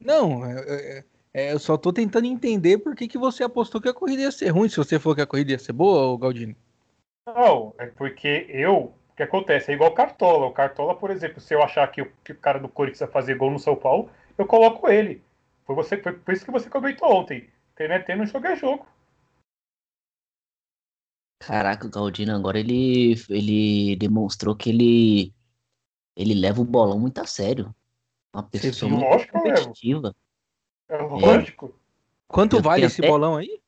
Não, 0.00 0.44
é, 0.44 0.54
é, 0.68 1.04
é, 1.34 1.52
eu 1.52 1.58
só 1.58 1.76
tô 1.76 1.92
tentando 1.92 2.26
entender 2.26 2.78
por 2.78 2.94
que, 2.94 3.08
que 3.08 3.18
você 3.18 3.42
apostou 3.42 3.80
que 3.80 3.88
a 3.88 3.94
corrida 3.94 4.22
ia 4.22 4.32
ser 4.32 4.48
ruim, 4.48 4.68
se 4.68 4.76
você 4.76 4.98
falou 4.98 5.16
que 5.16 5.22
a 5.22 5.26
corrida 5.26 5.52
ia 5.52 5.58
ser 5.58 5.72
boa, 5.72 6.18
Galdino. 6.18 6.54
Não, 7.26 7.74
é 7.78 7.86
porque 7.86 8.46
eu. 8.48 8.94
O 9.10 9.16
que 9.16 9.22
acontece? 9.22 9.70
É 9.70 9.74
igual 9.74 9.90
o 9.90 9.94
Cartola. 9.94 10.46
O 10.46 10.52
Cartola, 10.52 10.94
por 10.94 11.10
exemplo, 11.10 11.40
se 11.40 11.54
eu 11.54 11.62
achar 11.62 11.90
que 11.90 12.02
o, 12.02 12.12
que 12.22 12.32
o 12.32 12.38
cara 12.38 12.58
do 12.58 12.68
Corinthians 12.68 13.00
vai 13.00 13.08
fazer 13.08 13.34
gol 13.34 13.50
no 13.50 13.58
São 13.58 13.74
Paulo, 13.74 14.10
eu 14.36 14.46
coloco 14.46 14.88
ele. 14.88 15.22
Foi, 15.64 15.74
você, 15.74 15.96
foi 15.96 16.12
por 16.12 16.34
isso 16.34 16.44
que 16.44 16.50
você 16.50 16.68
comentou 16.68 17.10
ontem. 17.10 17.48
TNT 17.74 18.14
não 18.14 18.26
jogo 18.26 18.46
é 18.46 18.56
jogo. 18.56 18.86
Caraca, 21.38 21.86
o 21.86 21.90
Galdino 21.90 22.34
agora 22.34 22.58
ele, 22.58 23.14
ele 23.28 23.96
demonstrou 23.96 24.56
que 24.56 24.70
ele, 24.70 25.34
ele 26.16 26.34
leva 26.34 26.60
o 26.60 26.64
bolão 26.64 26.98
muito 26.98 27.18
a 27.18 27.26
sério. 27.26 27.74
Uma 28.36 28.42
pessoa 28.42 28.90
muito 28.90 29.08
lógico, 29.08 29.32
competitiva. 29.32 30.14
É 30.90 30.98
lógico. 30.98 31.74
Quanto 32.28 32.56
eu 32.56 32.62
vale 32.62 32.84
esse 32.84 33.00
até... 33.00 33.08
bolão 33.08 33.34
aí? 33.34 33.62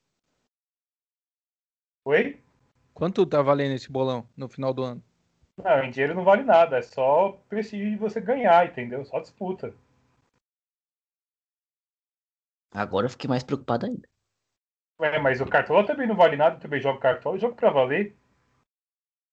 Oi? 2.04 2.38
Quanto 2.92 3.24
tá 3.24 3.40
valendo 3.40 3.74
esse 3.74 3.90
bolão 3.90 4.28
no 4.36 4.46
final 4.46 4.74
do 4.74 4.82
ano? 4.82 5.02
Não, 5.56 5.84
em 5.84 5.90
dinheiro 5.90 6.14
não 6.14 6.22
vale 6.22 6.42
nada. 6.42 6.76
É 6.76 6.82
só 6.82 7.32
prestígio 7.48 7.90
de 7.92 7.96
você 7.96 8.20
ganhar, 8.20 8.66
entendeu? 8.66 9.06
Só 9.06 9.20
disputa. 9.20 9.74
Agora 12.70 13.06
eu 13.06 13.10
fiquei 13.10 13.26
mais 13.26 13.42
preocupado 13.42 13.86
ainda. 13.86 14.06
Ué, 15.00 15.18
mas 15.18 15.40
o 15.40 15.46
Cartola 15.46 15.86
também 15.86 16.06
não 16.06 16.14
vale 16.14 16.36
nada, 16.36 16.56
eu 16.56 16.60
também 16.60 16.82
jogo 16.82 17.00
Cartola, 17.00 17.36
eu 17.36 17.40
jogo 17.40 17.56
pra 17.56 17.70
valer. 17.70 18.14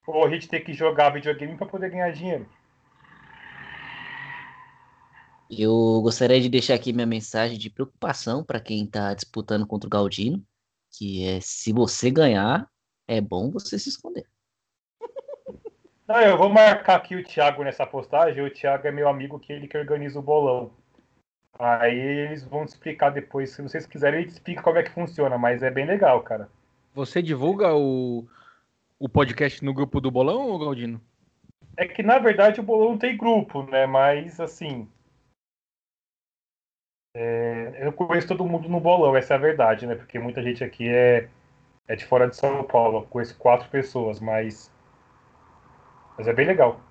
Ou 0.08 0.26
a 0.26 0.30
gente 0.30 0.48
tem 0.48 0.64
que 0.64 0.74
jogar 0.74 1.10
videogame 1.10 1.58
para 1.58 1.68
poder 1.68 1.90
ganhar 1.90 2.10
dinheiro. 2.14 2.50
Eu 5.50 6.02
gostaria 6.02 6.42
de 6.42 6.50
deixar 6.50 6.74
aqui 6.74 6.92
minha 6.92 7.06
mensagem 7.06 7.58
de 7.58 7.70
preocupação 7.70 8.44
para 8.44 8.60
quem 8.60 8.84
está 8.84 9.14
disputando 9.14 9.68
contra 9.68 9.88
o 9.88 9.90
Galdino, 9.90 10.44
que 10.92 11.24
é 11.28 11.40
se 11.40 11.72
você 11.72 12.10
ganhar, 12.10 12.68
é 13.08 13.22
bom 13.22 13.52
você 13.52 13.78
se 13.78 13.90
esconder. 13.90 14.26
Não, 16.08 16.20
eu 16.22 16.38
vou 16.38 16.50
marcar 16.50 16.96
aqui 16.96 17.16
o 17.16 17.24
Thiago 17.24 17.64
nessa 17.64 17.86
postagem. 17.86 18.44
O 18.44 18.52
Thiago 18.52 18.88
é 18.88 18.92
meu 18.92 19.08
amigo 19.08 19.40
que 19.40 19.54
ele 19.54 19.68
que 19.68 19.78
organiza 19.78 20.20
o 20.20 20.24
bolão. 20.24 20.72
Aí 21.58 21.98
eles 21.98 22.44
vão 22.44 22.66
te 22.66 22.70
explicar 22.70 23.12
depois. 23.12 23.52
Se 23.52 23.62
vocês 23.62 23.86
quiserem, 23.86 24.22
ele 24.22 24.30
explica 24.30 24.62
como 24.62 24.78
é 24.78 24.84
que 24.84 24.92
funciona, 24.92 25.38
mas 25.38 25.64
é 25.64 25.72
bem 25.72 25.86
legal, 25.86 26.22
cara. 26.22 26.50
Você 26.94 27.22
divulga 27.22 27.74
o, 27.74 28.26
o 29.00 29.08
podcast 29.08 29.64
no 29.64 29.74
grupo 29.74 30.02
do 30.02 30.12
Bolão, 30.12 30.48
ou 30.48 30.60
Galdino? 30.60 31.00
É 31.78 31.88
que 31.88 32.02
na 32.02 32.18
verdade 32.20 32.60
o 32.60 32.64
Bolão 32.64 32.98
tem 32.98 33.18
grupo, 33.18 33.64
né? 33.64 33.86
Mas 33.86 34.40
assim. 34.40 34.88
É, 37.18 37.78
eu 37.80 37.94
conheço 37.94 38.28
todo 38.28 38.46
mundo 38.46 38.68
no 38.68 38.82
Bolão, 38.82 39.16
essa 39.16 39.36
é 39.36 39.38
a 39.38 39.40
verdade, 39.40 39.88
né? 39.88 39.96
Porque 39.96 40.20
muita 40.20 40.44
gente 40.44 40.62
aqui 40.66 40.90
é, 40.90 41.30
é 41.88 41.96
de 41.96 42.06
fora 42.06 42.28
de 42.28 42.36
São 42.36 42.62
Paulo. 42.66 43.00
Eu 43.00 43.04
conheço 43.04 43.38
quatro 43.38 43.70
pessoas, 43.70 44.20
mas. 44.20 44.70
Mas 46.18 46.28
é 46.28 46.34
bem 46.34 46.46
legal. 46.46 46.82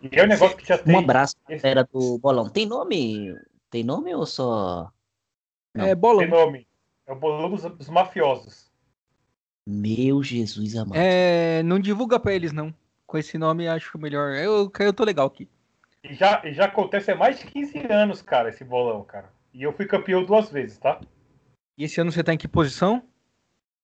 E 0.00 0.18
é 0.18 0.24
um 0.24 0.28
negócio 0.28 0.56
que 0.56 0.66
já 0.66 0.78
tem. 0.78 0.96
Um 0.96 1.00
abraço 1.00 1.36
esse... 1.46 1.66
era 1.66 1.84
do 1.84 2.18
Bolão. 2.18 2.48
Tem 2.48 2.64
nome? 2.64 3.36
Tem 3.68 3.84
nome 3.84 4.14
ou 4.14 4.24
só. 4.24 4.90
Não. 5.74 5.84
É 5.84 5.94
Bolão. 5.94 6.20
Tem 6.20 6.28
nome. 6.30 6.66
É 7.06 7.12
o 7.12 7.16
Bolão 7.16 7.50
dos, 7.50 7.64
dos 7.64 7.90
Mafiosos. 7.90 8.70
Meu 9.68 10.22
Jesus 10.22 10.74
amado. 10.74 10.96
É, 10.96 11.62
não 11.64 11.78
divulga 11.78 12.18
pra 12.18 12.32
eles, 12.32 12.50
não. 12.50 12.74
Com 13.06 13.18
esse 13.18 13.36
nome, 13.36 13.68
acho 13.68 13.98
melhor. 13.98 14.34
Eu, 14.36 14.72
eu 14.80 14.92
tô 14.94 15.04
legal 15.04 15.26
aqui. 15.26 15.46
E 16.02 16.14
já, 16.14 16.42
já 16.50 16.64
acontece 16.64 17.10
há 17.10 17.16
mais 17.16 17.38
de 17.38 17.46
15 17.46 17.78
anos, 17.90 18.22
cara, 18.22 18.48
esse 18.48 18.64
bolão, 18.64 19.04
cara. 19.04 19.30
E 19.52 19.62
eu 19.62 19.72
fui 19.72 19.86
campeão 19.86 20.24
duas 20.24 20.50
vezes, 20.50 20.78
tá? 20.78 21.00
E 21.76 21.84
esse 21.84 22.00
ano 22.00 22.10
você 22.10 22.22
tá 22.22 22.32
em 22.32 22.38
que 22.38 22.48
posição? 22.48 23.02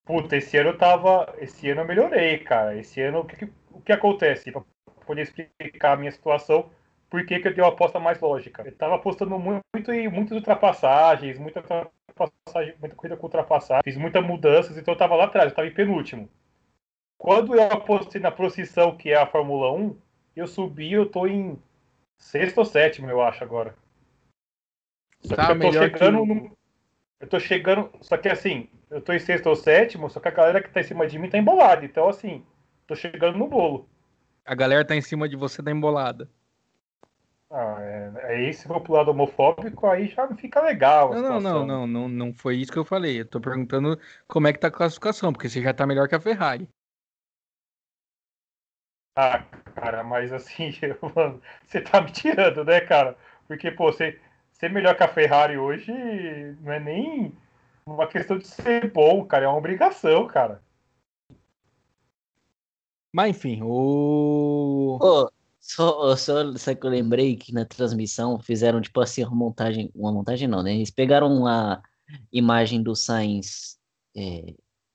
Puta, 0.04 0.37
esse 0.37 0.56
ano 0.56 0.70
eu 0.70 0.78
tava. 0.78 1.35
Esse 1.38 1.68
ano 1.70 1.82
eu 1.82 1.87
melhorei, 1.87 2.38
cara. 2.38 2.76
Esse 2.76 3.00
ano 3.02 3.20
o 3.20 3.25
que, 3.26 3.49
o 3.70 3.80
que 3.80 3.92
acontece? 3.92 4.52
Pra 4.52 4.62
poder 5.04 5.23
explicar 5.23 5.92
a 5.92 5.96
minha 5.96 6.12
situação, 6.12 6.70
por 7.11 7.25
que, 7.25 7.38
que 7.38 7.49
eu 7.49 7.54
dei 7.54 7.62
uma 7.62 7.73
aposta 7.73 7.99
mais 7.99 8.20
lógica. 8.20 8.62
Eu 8.62 8.70
estava 8.70 8.96
apostando 8.96 9.38
muito 9.38 9.92
em 9.92 10.08
muitas 10.08 10.37
ultrapassagens, 10.37 11.38
muita 11.38 11.61
ultrapassagem, 11.61 12.75
muita 12.80 12.96
corrida 12.96 13.16
com 13.16 13.26
ultrapassagem, 13.26 13.82
fiz 13.85 13.96
muitas 13.96 14.25
mudanças, 14.25 14.76
então 14.76 14.92
eu 14.92 14.96
estava 14.96 15.14
lá 15.14 15.25
atrás, 15.25 15.46
eu 15.46 15.50
estava 15.50 15.68
em 15.68 15.75
penúltimo. 15.75 16.28
Quando 17.18 17.54
eu 17.54 17.62
apostei 17.62 18.20
na 18.20 18.30
procissão, 18.30 18.96
que 18.96 19.11
é 19.11 19.16
a 19.16 19.26
Fórmula 19.26 19.73
1, 19.73 19.96
eu 20.35 20.46
subi, 20.46 20.92
eu 20.92 21.06
tô 21.06 21.26
em 21.26 21.58
sexto 22.18 22.58
ou 22.58 22.64
sétimo, 22.64 23.11
eu 23.11 23.23
acho, 23.23 23.42
agora. 23.42 23.75
Só 25.20 25.35
tá, 25.35 25.46
que 25.46 25.52
eu 25.52 25.61
tô 25.61 25.73
chegando 25.73 26.20
que... 26.23 26.26
no... 26.26 26.56
Eu 27.18 27.26
tô 27.28 27.40
chegando. 27.40 27.90
Só 28.02 28.16
que 28.16 28.28
assim, 28.28 28.68
eu 28.90 29.00
tô 29.00 29.12
em 29.12 29.18
sexto 29.18 29.46
ou 29.46 29.56
sétimo, 29.56 30.11
só 30.11 30.20
que 30.20 30.28
a 30.28 30.32
galera 30.32 30.62
que 30.62 30.70
tá 30.70 30.80
em 30.80 30.85
cima 30.85 31.06
de 31.06 31.18
mim 31.18 31.30
tá 31.30 31.38
embolada. 31.38 31.85
Então, 31.85 32.08
assim, 32.08 32.44
tô 32.87 32.94
chegando 32.94 33.38
no 33.38 33.49
bolo 33.49 33.88
a 34.46 34.54
galera 34.54 34.85
tá 34.85 34.94
em 34.94 35.02
cima 35.02 35.28
de 35.28 35.37
você 35.37 35.61
da 35.61 35.73
embolada. 35.73 36.30
Ah, 37.50 37.76
é, 37.80 38.26
aí 38.26 38.54
se 38.54 38.66
for 38.66 38.80
pro 38.80 38.92
lado 38.92 39.11
homofóbico, 39.11 39.87
aí 39.87 40.08
já 40.08 40.26
não 40.26 40.37
fica 40.37 40.62
legal. 40.62 41.12
Não, 41.12 41.23
não, 41.23 41.40
não, 41.40 41.66
não, 41.66 41.87
não, 41.87 42.08
não 42.08 42.32
foi 42.32 42.56
isso 42.56 42.73
que 42.73 42.78
eu 42.78 42.85
falei. 42.85 43.20
Eu 43.20 43.26
tô 43.26 43.40
perguntando 43.40 43.99
como 44.26 44.46
é 44.46 44.52
que 44.52 44.58
tá 44.58 44.68
a 44.68 44.70
classificação, 44.70 45.32
porque 45.32 45.49
você 45.49 45.61
já 45.61 45.75
tá 45.75 45.87
melhor 45.87 46.08
que 46.08 46.14
a 46.14 46.20
Ferrari. 46.20 46.68
Ah, 49.16 49.44
cara, 49.76 50.02
mas 50.02 50.33
assim, 50.33 50.73
mano, 51.14 51.40
você 51.64 51.80
tá 51.80 52.00
me 52.00 52.11
tirando, 52.11 52.64
né, 52.64 52.80
cara? 52.80 53.16
Porque, 53.47 53.71
pô, 53.71 53.92
você 53.92 54.18
ser 54.52 54.71
melhor 54.71 54.97
que 54.97 55.02
a 55.02 55.09
Ferrari 55.09 55.59
hoje 55.59 55.92
não 56.62 56.73
é 56.73 56.80
nem 56.80 57.33
uma 57.85 58.06
questão 58.06 58.38
de 58.38 58.47
ser 58.47 58.90
bom, 58.90 59.25
cara, 59.25 59.45
é 59.45 59.49
uma 59.49 59.59
obrigação, 59.59 60.26
cara. 60.26 60.62
Mas 63.14 63.37
enfim, 63.37 63.61
o. 63.62 64.99
Pô, 65.00 65.33
só, 65.61 66.16
só, 66.16 66.52
só 66.56 66.75
que 66.75 66.87
eu 66.87 66.90
lembrei 66.90 67.37
que 67.37 67.52
na 67.52 67.64
transmissão 67.64 68.38
fizeram, 68.38 68.80
tipo 68.80 69.00
assim, 69.00 69.23
uma 69.25 69.35
montagem. 69.35 69.90
Uma 69.95 70.12
montagem 70.12 70.49
não, 70.49 70.62
né? 70.62 70.75
Eles 70.75 70.90
pegaram 70.90 71.28
uma 71.28 71.83
imagem 72.33 72.83
do 72.83 72.95
Sainz 72.95 73.78
é, 74.16 74.54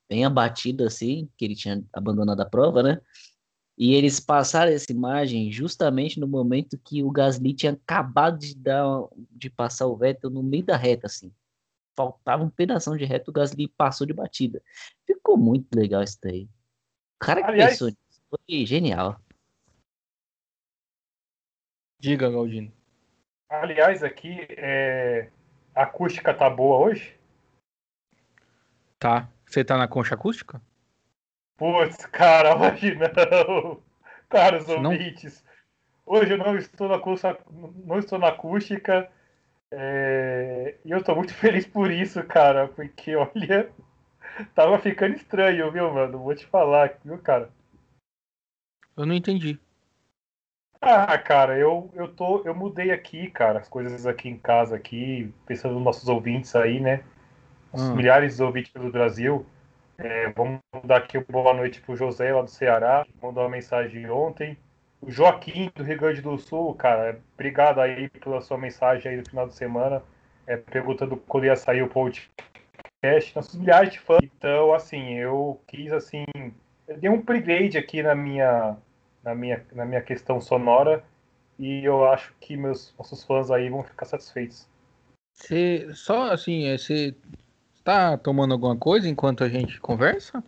bem 0.10 0.26
abatida, 0.26 0.88
assim, 0.88 1.30
que 1.38 1.46
ele 1.46 1.56
tinha 1.56 1.84
abandonado 1.94 2.42
a 2.42 2.46
prova, 2.46 2.84
né? 2.84 3.00
E 3.82 3.96
eles 3.96 4.20
passaram 4.20 4.72
essa 4.72 4.92
imagem 4.92 5.52
justamente 5.52 6.20
no 6.20 6.28
momento 6.28 6.78
que 6.78 7.02
o 7.02 7.10
Gasly 7.10 7.52
tinha 7.52 7.72
acabado 7.72 8.38
de 8.38 8.56
dar 8.56 9.08
de 9.32 9.50
passar 9.50 9.88
o 9.88 9.98
Vettel 9.98 10.30
no 10.30 10.44
meio 10.44 10.64
da 10.64 10.78
reta, 10.78 11.08
assim. 11.08 11.34
Faltava 11.98 12.44
um 12.44 12.50
pedaço 12.52 12.96
de 12.96 13.06
reta, 13.06 13.32
o 13.32 13.34
Gasly 13.34 13.68
passou 13.68 14.06
de 14.06 14.14
batida. 14.14 14.62
Ficou 15.04 15.36
muito 15.36 15.76
legal 15.76 16.04
isso 16.04 16.20
daí. 16.22 16.44
O 16.44 17.26
cara 17.26 17.42
que 17.42 17.50
Aliás, 17.50 17.72
pensou 17.72 17.88
nisso 17.88 18.22
foi 18.30 18.66
genial. 18.68 19.20
Diga, 22.00 22.30
Galdino. 22.30 22.72
Aliás, 23.50 24.04
aqui 24.04 24.46
é... 24.52 25.32
a 25.74 25.82
acústica 25.82 26.36
tá 26.36 26.48
boa 26.48 26.78
hoje? 26.86 27.20
Tá. 29.00 29.28
Você 29.48 29.66
tá 29.66 29.76
na 29.76 29.88
concha 29.88 30.14
acústica? 30.14 30.62
Putz, 31.62 32.08
cara, 32.08 32.58
hoje 32.74 32.96
não. 32.96 33.80
Caros 34.28 34.66
não? 34.66 34.94
ouvintes, 34.94 35.46
hoje 36.04 36.34
eu 36.34 36.38
não 36.40 36.58
estou 36.58 36.90
na, 36.90 36.98
cursa, 36.98 37.38
não 37.86 38.00
estou 38.00 38.18
na 38.18 38.30
acústica. 38.30 39.08
É, 39.70 40.78
e 40.84 40.90
eu 40.90 40.98
estou 40.98 41.16
muito 41.16 41.32
feliz 41.38 41.68
por 41.68 41.92
isso, 41.92 42.24
cara, 42.24 42.68
porque 42.68 43.16
olha, 43.16 43.70
tava 44.56 44.80
ficando 44.80 45.16
estranho, 45.16 45.72
viu, 45.72 45.94
mano? 45.94 46.18
Vou 46.18 46.34
te 46.34 46.48
falar, 46.48 46.98
viu, 47.06 47.20
cara? 47.20 47.48
Eu 48.98 49.06
não 49.06 49.14
entendi. 49.14 49.60
Ah, 50.82 51.16
cara, 51.16 51.60
eu, 51.60 51.92
eu 51.94 52.08
tô. 52.08 52.42
Eu 52.44 52.56
mudei 52.56 52.90
aqui, 52.90 53.30
cara, 53.30 53.60
as 53.60 53.70
coisas 53.70 54.08
aqui 54.08 54.28
em 54.30 54.38
casa 54.40 54.76
aqui, 54.76 55.32
pensando 55.46 55.76
nos 55.76 55.84
nossos 55.84 56.10
ouvintes 56.10 56.56
aí, 56.56 56.80
né? 56.80 57.04
Os 57.72 57.84
hum. 57.84 57.96
milhares 57.96 58.38
de 58.38 58.44
ouvintes 58.44 58.72
pelo 58.72 58.92
Brasil. 58.92 59.46
É, 60.04 60.32
vamos 60.32 60.60
dar 60.84 60.98
aqui 60.98 61.20
boa 61.20 61.54
noite 61.54 61.80
para 61.80 61.94
o 61.94 61.96
José 61.96 62.34
lá 62.34 62.42
do 62.42 62.50
Ceará, 62.50 63.06
mandou 63.22 63.44
uma 63.44 63.50
mensagem 63.50 64.10
ontem. 64.10 64.58
O 65.00 65.12
Joaquim 65.12 65.72
do 65.76 65.84
Rio 65.84 66.00
Grande 66.00 66.22
do 66.22 66.36
Sul, 66.40 66.74
cara, 66.74 67.22
obrigado 67.36 67.80
aí 67.80 68.10
pela 68.10 68.42
sua 68.42 68.58
mensagem 68.58 69.12
aí 69.12 69.18
no 69.18 69.30
final 69.30 69.48
de 69.48 69.54
semana, 69.54 70.02
é, 70.48 70.58
perguntando 70.58 71.16
quando 71.18 71.46
ia 71.46 71.56
sair 71.56 71.84
o 71.84 71.88
podcast. 71.88 73.36
Nossos 73.36 73.56
milhares 73.56 73.94
de 73.94 74.00
fãs. 74.00 74.22
Então, 74.24 74.74
assim, 74.74 75.18
eu 75.20 75.62
quis, 75.68 75.94
assim, 75.94 76.26
eu 76.88 76.98
dei 76.98 77.08
um 77.08 77.20
upgrade 77.20 77.78
aqui 77.78 78.02
na 78.02 78.16
minha, 78.16 78.76
na 79.24 79.36
minha, 79.36 79.64
na 79.72 79.86
minha 79.86 80.02
questão 80.02 80.42
sonora 80.42 81.04
e 81.60 81.86
eu 81.86 82.08
acho 82.08 82.34
que 82.40 82.58
meus 82.58 82.92
nossos 82.98 83.24
fãs 83.24 83.52
aí 83.52 83.70
vão 83.70 83.84
ficar 83.84 84.06
satisfeitos. 84.06 84.68
Você, 85.32 85.94
só 85.94 86.32
assim, 86.32 86.76
você 86.76 87.16
Tá 87.84 88.18
tomando 88.18 88.54
alguma 88.54 88.76
coisa 88.76 89.10
enquanto 89.10 89.44
a 89.44 89.50
gente 89.50 89.80
conversa? 89.80 90.44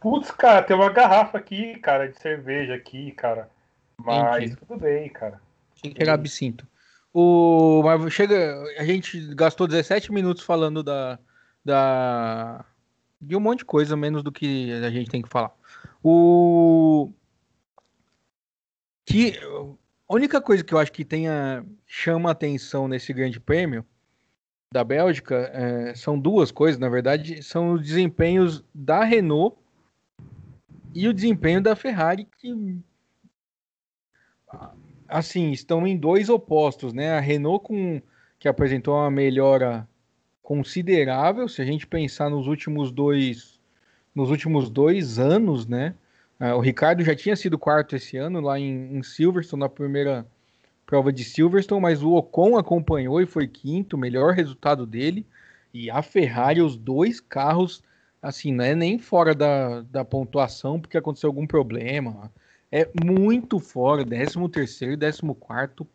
Putz, 0.00 0.30
cara, 0.30 0.62
tem 0.62 0.74
uma 0.74 0.90
garrafa 0.90 1.38
aqui, 1.38 1.78
cara, 1.78 2.08
de 2.08 2.18
cerveja 2.18 2.74
aqui, 2.74 3.12
cara. 3.12 3.50
Mas 3.98 4.44
Entendi. 4.44 4.56
tudo 4.56 4.80
bem, 4.80 5.08
cara. 5.08 5.40
Tinha 5.74 5.92
que 5.92 5.98
pegar 5.98 6.14
absinto. 6.14 6.66
O... 7.12 7.82
Mas 7.84 8.12
chega. 8.12 8.62
A 8.78 8.84
gente 8.84 9.34
gastou 9.34 9.66
17 9.66 10.12
minutos 10.12 10.42
falando 10.42 10.82
da. 10.82 11.18
da... 11.64 12.64
De 13.20 13.36
um 13.36 13.40
monte 13.40 13.60
de 13.60 13.64
coisa, 13.64 13.96
menos 13.96 14.22
do 14.22 14.32
que 14.32 14.72
a 14.72 14.90
gente 14.90 15.10
tem 15.10 15.22
que 15.22 15.28
falar. 15.28 15.52
O. 16.02 17.10
Que. 19.06 19.38
A 20.08 20.14
única 20.14 20.40
coisa 20.40 20.62
que 20.62 20.74
eu 20.74 20.78
acho 20.78 20.92
que 20.92 21.04
tenha 21.04 21.64
chama 21.86 22.30
atenção 22.30 22.88
nesse 22.88 23.12
grande 23.12 23.40
prêmio 23.40 23.86
da 24.74 24.82
Bélgica 24.82 25.52
é, 25.54 25.94
são 25.94 26.18
duas 26.18 26.50
coisas, 26.50 26.80
na 26.80 26.88
verdade, 26.88 27.44
são 27.44 27.74
os 27.74 27.82
desempenhos 27.82 28.64
da 28.74 29.04
Renault 29.04 29.56
e 30.92 31.06
o 31.06 31.14
desempenho 31.14 31.62
da 31.62 31.76
Ferrari, 31.76 32.26
que 32.40 32.82
assim, 35.06 35.52
estão 35.52 35.86
em 35.86 35.96
dois 35.96 36.28
opostos, 36.28 36.92
né? 36.92 37.12
A 37.12 37.20
Renault 37.20 37.64
com 37.64 38.02
que 38.36 38.48
apresentou 38.48 38.96
uma 38.96 39.12
melhora 39.12 39.88
considerável, 40.42 41.48
se 41.48 41.62
a 41.62 41.64
gente 41.64 41.86
pensar 41.86 42.28
nos 42.28 42.48
últimos 42.48 42.90
dois 42.90 43.60
nos 44.12 44.28
últimos 44.28 44.68
dois 44.68 45.20
anos, 45.20 45.68
né? 45.68 45.94
É, 46.40 46.52
o 46.52 46.58
Ricardo 46.58 47.04
já 47.04 47.14
tinha 47.14 47.36
sido 47.36 47.56
quarto 47.56 47.94
esse 47.94 48.16
ano 48.16 48.40
lá 48.40 48.58
em, 48.58 48.96
em 48.96 49.02
Silverstone 49.04 49.60
na 49.60 49.68
primeira 49.68 50.26
prova 50.86 51.12
de 51.12 51.24
Silverstone, 51.24 51.80
mas 51.80 52.02
o 52.02 52.12
Ocon 52.12 52.56
acompanhou 52.56 53.20
e 53.20 53.26
foi 53.26 53.46
quinto, 53.46 53.98
melhor 53.98 54.34
resultado 54.34 54.86
dele. 54.86 55.26
E 55.72 55.90
a 55.90 56.02
Ferrari, 56.02 56.60
os 56.60 56.76
dois 56.76 57.20
carros, 57.20 57.82
assim, 58.22 58.52
não 58.52 58.64
é 58.64 58.74
nem 58.74 58.98
fora 58.98 59.34
da, 59.34 59.82
da 59.82 60.04
pontuação 60.04 60.80
porque 60.80 60.96
aconteceu 60.96 61.28
algum 61.28 61.46
problema. 61.46 62.30
É 62.70 62.88
muito 63.04 63.58
fora, 63.58 64.04
13 64.04 64.48
terceiro 64.48 64.94
e 64.94 64.98
14 64.98 65.22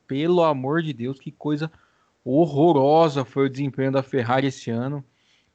pelo 0.07 0.43
amor 0.43 0.81
de 0.81 0.93
Deus, 0.93 1.19
que 1.19 1.31
coisa 1.31 1.71
horrorosa 2.23 3.25
foi 3.25 3.45
o 3.45 3.49
desempenho 3.49 3.91
da 3.91 4.03
Ferrari 4.03 4.47
esse 4.47 4.69
ano. 4.69 5.03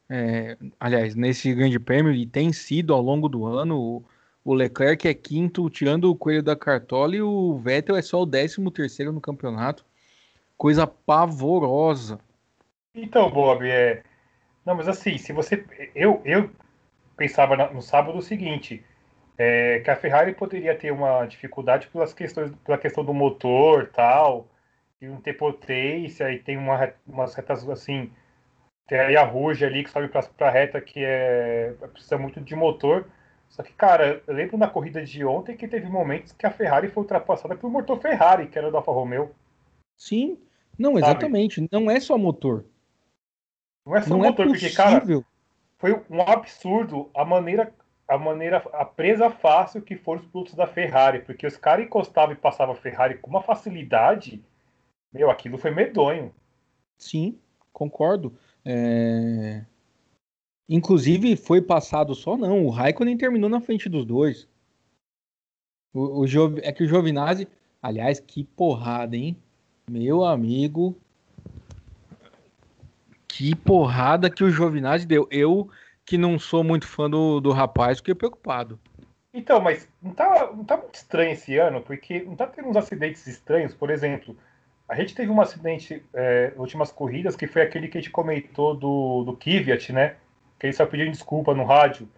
É, 0.08 0.56
aliás, 0.78 1.14
nesse 1.14 1.54
grande 1.54 1.78
prêmio, 1.78 2.12
e 2.12 2.26
tem 2.26 2.52
sido 2.52 2.92
ao 2.92 3.00
longo 3.00 3.28
do 3.28 3.46
ano, 3.46 4.04
o 4.44 4.52
Leclerc 4.52 5.08
é 5.08 5.14
quinto, 5.14 5.70
tirando 5.70 6.10
o 6.10 6.16
coelho 6.16 6.42
da 6.42 6.54
cartola, 6.54 7.16
e 7.16 7.22
o 7.22 7.56
Vettel 7.56 7.96
é 7.96 8.02
só 8.02 8.20
o 8.20 8.26
décimo 8.26 8.70
terceiro 8.70 9.10
no 9.12 9.20
campeonato. 9.20 9.84
Coisa 10.56 10.86
pavorosa. 10.86 12.20
Então, 12.94 13.30
Bob, 13.30 13.66
é. 13.68 14.02
Não, 14.64 14.74
mas 14.74 14.86
assim, 14.86 15.16
se 15.16 15.32
você. 15.32 15.64
Eu, 15.94 16.20
eu 16.24 16.50
pensava 17.16 17.56
no 17.72 17.80
sábado 17.80 18.18
o 18.18 18.22
seguinte: 18.22 18.84
é, 19.38 19.80
que 19.80 19.90
a 19.90 19.96
Ferrari 19.96 20.34
poderia 20.34 20.76
ter 20.76 20.92
uma 20.92 21.24
dificuldade 21.26 21.88
pelas 21.88 22.12
questões, 22.12 22.52
pela 22.64 22.78
questão 22.78 23.04
do 23.04 23.14
motor 23.14 23.90
tal, 23.92 24.46
e 25.00 25.06
não 25.06 25.20
ter 25.20 25.32
potência, 25.34 26.30
e 26.30 26.38
tem 26.38 26.56
uma, 26.56 26.92
umas 27.06 27.34
retas 27.34 27.66
assim. 27.68 28.12
Tem 28.86 29.16
a 29.16 29.24
Ruge 29.24 29.64
ali 29.64 29.82
que 29.82 29.90
sobe 29.90 30.08
para 30.08 30.48
a 30.48 30.50
reta 30.50 30.78
que 30.80 31.02
é, 31.02 31.74
precisa 31.92 32.18
muito 32.18 32.40
de 32.40 32.54
motor. 32.54 33.06
Só 33.54 33.62
que, 33.62 33.72
cara, 33.72 34.20
eu 34.26 34.34
lembro 34.34 34.58
na 34.58 34.66
corrida 34.66 35.04
de 35.04 35.24
ontem 35.24 35.56
que 35.56 35.68
teve 35.68 35.86
momentos 35.86 36.32
que 36.32 36.44
a 36.44 36.50
Ferrari 36.50 36.88
foi 36.88 37.04
ultrapassada 37.04 37.54
pelo 37.54 37.70
motor 37.70 38.00
Ferrari, 38.00 38.48
que 38.48 38.58
era 38.58 38.68
do 38.68 38.76
Alfa 38.76 38.90
Romeo. 38.90 39.30
Sim, 39.96 40.36
não, 40.76 40.98
exatamente. 40.98 41.60
Sabe? 41.60 41.68
Não 41.70 41.88
é 41.88 42.00
só 42.00 42.18
motor. 42.18 42.64
Não 43.86 43.94
é 43.94 44.02
só 44.02 44.08
não 44.08 44.24
é 44.24 44.30
motor, 44.30 44.46
é 44.46 44.48
porque, 44.48 44.70
cara, 44.70 45.00
foi 45.78 45.92
um 46.10 46.20
absurdo 46.22 47.08
a 47.14 47.24
maneira, 47.24 47.72
a 48.08 48.18
maneira, 48.18 48.56
a 48.72 48.84
presa 48.84 49.30
fácil 49.30 49.82
que 49.82 49.94
foram 49.94 50.22
os 50.22 50.26
pilotos 50.26 50.54
da 50.54 50.66
Ferrari, 50.66 51.20
porque 51.20 51.46
os 51.46 51.56
caras 51.56 51.86
encostavam 51.86 52.34
e 52.34 52.36
passavam 52.36 52.74
a 52.74 52.78
Ferrari 52.78 53.18
com 53.18 53.30
uma 53.30 53.40
facilidade. 53.40 54.42
Meu, 55.12 55.30
aquilo 55.30 55.58
foi 55.58 55.70
medonho. 55.70 56.34
Sim, 56.98 57.38
concordo. 57.72 58.36
É... 58.64 59.64
Inclusive, 60.68 61.36
foi 61.36 61.60
passado 61.60 62.14
só 62.14 62.36
não. 62.36 62.64
O 62.64 62.70
Raikkonen 62.70 63.16
terminou 63.16 63.50
na 63.50 63.60
frente 63.60 63.88
dos 63.88 64.04
dois. 64.04 64.48
O, 65.92 66.22
o. 66.22 66.26
É 66.62 66.72
que 66.72 66.84
o 66.84 66.88
Giovinazzi. 66.88 67.46
Aliás, 67.82 68.18
que 68.18 68.44
porrada, 68.44 69.14
hein? 69.14 69.36
Meu 69.88 70.24
amigo. 70.24 70.96
Que 73.28 73.54
porrada 73.54 74.30
que 74.30 74.42
o 74.42 74.50
Giovinazzi 74.50 75.06
deu. 75.06 75.28
Eu, 75.30 75.68
que 76.04 76.16
não 76.16 76.38
sou 76.38 76.64
muito 76.64 76.86
fã 76.86 77.10
do, 77.10 77.40
do 77.40 77.52
rapaz, 77.52 77.98
fiquei 77.98 78.14
preocupado. 78.14 78.78
Então, 79.34 79.60
mas 79.60 79.88
não 80.00 80.12
tá, 80.12 80.52
não 80.54 80.64
tá 80.64 80.76
muito 80.76 80.94
estranho 80.94 81.32
esse 81.32 81.58
ano, 81.58 81.82
porque 81.82 82.22
não 82.22 82.36
tá 82.36 82.46
tendo 82.46 82.68
uns 82.68 82.76
acidentes 82.76 83.26
estranhos. 83.26 83.74
Por 83.74 83.90
exemplo, 83.90 84.36
a 84.88 84.94
gente 84.94 85.14
teve 85.14 85.30
um 85.30 85.40
acidente 85.40 86.02
é, 86.14 86.52
últimas 86.56 86.92
corridas, 86.92 87.34
que 87.34 87.46
foi 87.46 87.62
aquele 87.62 87.88
que 87.88 87.98
a 87.98 88.00
gente 88.00 88.12
comentou 88.12 88.74
do, 88.74 89.24
do 89.24 89.36
Kvyat, 89.36 89.92
né? 89.92 90.16
Que 90.58 90.66
ele 90.66 90.72
só 90.72 90.86
pediu 90.86 91.10
desculpa 91.10 91.54
no 91.54 91.64
rádio. 91.64 92.08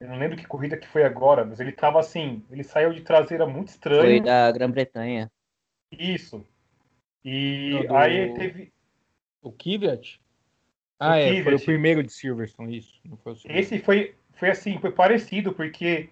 Eu 0.00 0.08
não 0.08 0.18
lembro 0.18 0.36
que 0.36 0.46
corrida 0.46 0.76
que 0.76 0.88
foi 0.88 1.04
agora, 1.04 1.44
mas 1.44 1.60
ele 1.60 1.72
tava 1.72 2.00
assim, 2.00 2.42
ele 2.50 2.64
saiu 2.64 2.92
de 2.92 3.02
traseira 3.02 3.46
muito 3.46 3.68
estranho. 3.68 4.02
Foi 4.02 4.20
da 4.20 4.50
Grã-Bretanha. 4.50 5.30
Isso. 5.92 6.44
E 7.24 7.84
do... 7.86 7.96
aí 7.96 8.16
ele 8.16 8.34
teve. 8.34 8.72
O 9.42 9.52
Kvyat? 9.52 10.20
Ah, 10.98 11.10
o 11.10 11.14
é, 11.14 11.28
Kvyat. 11.28 11.44
foi 11.44 11.54
o 11.54 11.64
primeiro 11.64 12.02
de 12.02 12.12
Silverstone, 12.12 12.78
isso. 12.78 13.00
Foi 13.22 13.34
Esse 13.44 13.78
foi, 13.78 14.14
foi 14.32 14.50
assim, 14.50 14.78
foi 14.78 14.90
parecido, 14.90 15.52
porque 15.52 16.08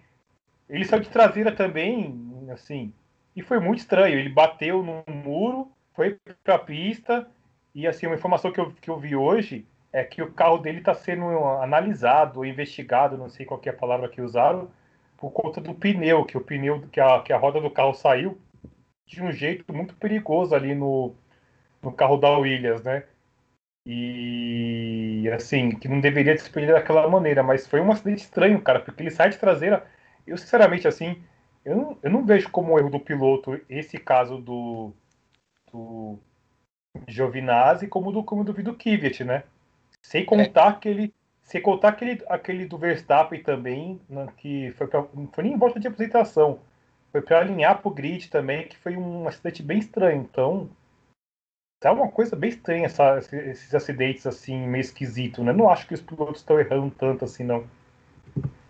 ele 0.69 0.85
saiu 0.85 1.01
de 1.01 1.09
traseira 1.09 1.51
também, 1.51 2.15
assim, 2.51 2.93
e 3.35 3.41
foi 3.41 3.59
muito 3.59 3.79
estranho. 3.79 4.19
Ele 4.19 4.29
bateu 4.29 4.83
num 4.83 5.03
muro, 5.13 5.71
foi 5.95 6.17
para 6.43 6.55
a 6.55 6.59
pista, 6.59 7.27
e 7.73 7.87
assim, 7.87 8.05
uma 8.05 8.15
informação 8.15 8.51
que 8.51 8.59
eu, 8.59 8.71
que 8.73 8.89
eu 8.89 8.99
vi 8.99 9.15
hoje 9.15 9.65
é 9.91 10.03
que 10.03 10.21
o 10.21 10.31
carro 10.31 10.57
dele 10.59 10.79
está 10.79 10.93
sendo 10.93 11.25
analisado, 11.61 12.45
investigado, 12.45 13.17
não 13.17 13.29
sei 13.29 13.45
qual 13.45 13.61
é 13.65 13.69
a 13.69 13.73
palavra 13.73 14.09
que 14.09 14.21
usaram, 14.21 14.69
por 15.17 15.31
conta 15.31 15.59
do 15.59 15.73
pneu, 15.73 16.25
que 16.25 16.37
o 16.37 16.41
pneu, 16.41 16.81
que 16.91 16.99
a, 16.99 17.21
que 17.21 17.33
a 17.33 17.37
roda 17.37 17.59
do 17.59 17.71
carro 17.71 17.93
saiu 17.93 18.37
de 19.05 19.21
um 19.23 19.31
jeito 19.31 19.73
muito 19.73 19.95
perigoso 19.95 20.55
ali 20.55 20.75
no, 20.75 21.13
no 21.81 21.91
carro 21.91 22.17
da 22.17 22.37
Williams, 22.37 22.83
né? 22.83 23.03
E 23.85 25.29
assim, 25.33 25.71
que 25.71 25.87
não 25.87 25.99
deveria 25.99 26.37
se 26.37 26.51
daquela 26.67 27.07
maneira, 27.09 27.41
mas 27.41 27.65
foi 27.67 27.81
um 27.81 27.91
acidente 27.91 28.21
estranho, 28.23 28.61
cara, 28.61 28.79
porque 28.79 29.01
ele 29.01 29.11
sai 29.11 29.29
de 29.29 29.37
traseira. 29.37 29.85
Eu, 30.27 30.37
sinceramente, 30.37 30.87
assim, 30.87 31.21
eu 31.65 31.75
não, 31.75 31.97
eu 32.03 32.11
não 32.11 32.25
vejo 32.25 32.49
como 32.51 32.77
erro 32.77 32.89
do 32.89 32.99
piloto 32.99 33.59
esse 33.69 33.97
caso 33.97 34.37
do, 34.37 34.93
do 35.71 36.19
Giovinazzi 37.07 37.87
como 37.87 38.11
do, 38.11 38.23
como 38.23 38.43
do, 38.43 38.53
Kvyat, 38.75 39.23
né? 39.23 39.43
Sem 40.01 40.25
contar 40.25 40.65
é. 40.65 40.69
aquele. 40.69 41.13
Sem 41.43 41.61
contar 41.61 41.89
aquele, 41.89 42.23
aquele 42.29 42.65
do 42.65 42.77
Verstappen 42.77 43.41
também, 43.41 43.99
né, 44.07 44.27
que 44.37 44.71
foi 44.77 44.85
pra, 44.85 45.03
não 45.15 45.27
foi 45.27 45.43
nem 45.43 45.53
em 45.53 45.57
volta 45.57 45.79
de 45.79 45.87
apresentação. 45.87 46.59
Foi 47.11 47.21
para 47.21 47.39
alinhar 47.39 47.81
pro 47.81 47.89
grid 47.89 48.29
também, 48.29 48.67
que 48.67 48.77
foi 48.77 48.95
um 48.95 49.27
acidente 49.27 49.63
bem 49.63 49.79
estranho. 49.79 50.21
Então, 50.21 50.69
é 51.83 51.89
uma 51.89 52.09
coisa 52.11 52.35
bem 52.35 52.49
estranha 52.49 52.85
essa, 52.85 53.17
esses 53.17 53.73
acidentes 53.73 54.27
assim, 54.27 54.67
meio 54.67 54.81
esquisito, 54.81 55.43
né? 55.43 55.51
Não 55.51 55.69
acho 55.69 55.87
que 55.87 55.93
os 55.93 56.01
pilotos 56.01 56.41
estão 56.41 56.59
errando 56.59 56.91
tanto 56.91 57.25
assim, 57.25 57.43
não. 57.43 57.65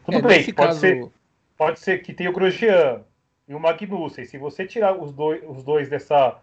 Tudo 0.06 0.18
é, 0.18 0.22
bem, 0.22 0.44
pode, 0.46 0.54
caso... 0.54 0.80
ser, 0.80 1.12
pode 1.58 1.80
ser 1.80 1.98
que 2.00 2.14
tenha 2.14 2.30
o 2.30 2.34
Grosjean 2.34 3.04
e 3.48 3.56
o 3.56 3.60
Magnussen. 3.60 4.26
Se 4.26 4.38
você 4.38 4.66
tirar 4.66 4.94
os 4.94 5.12
dois, 5.12 5.44
os 5.46 5.64
dois 5.64 5.90
dessa, 5.90 6.40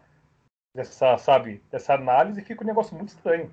dessa, 0.75 1.17
sabe, 1.19 1.63
dessa 1.71 1.95
análise, 1.95 2.43
fica 2.43 2.63
um 2.63 2.67
negócio 2.67 2.95
muito 2.95 3.11
estranho. 3.11 3.51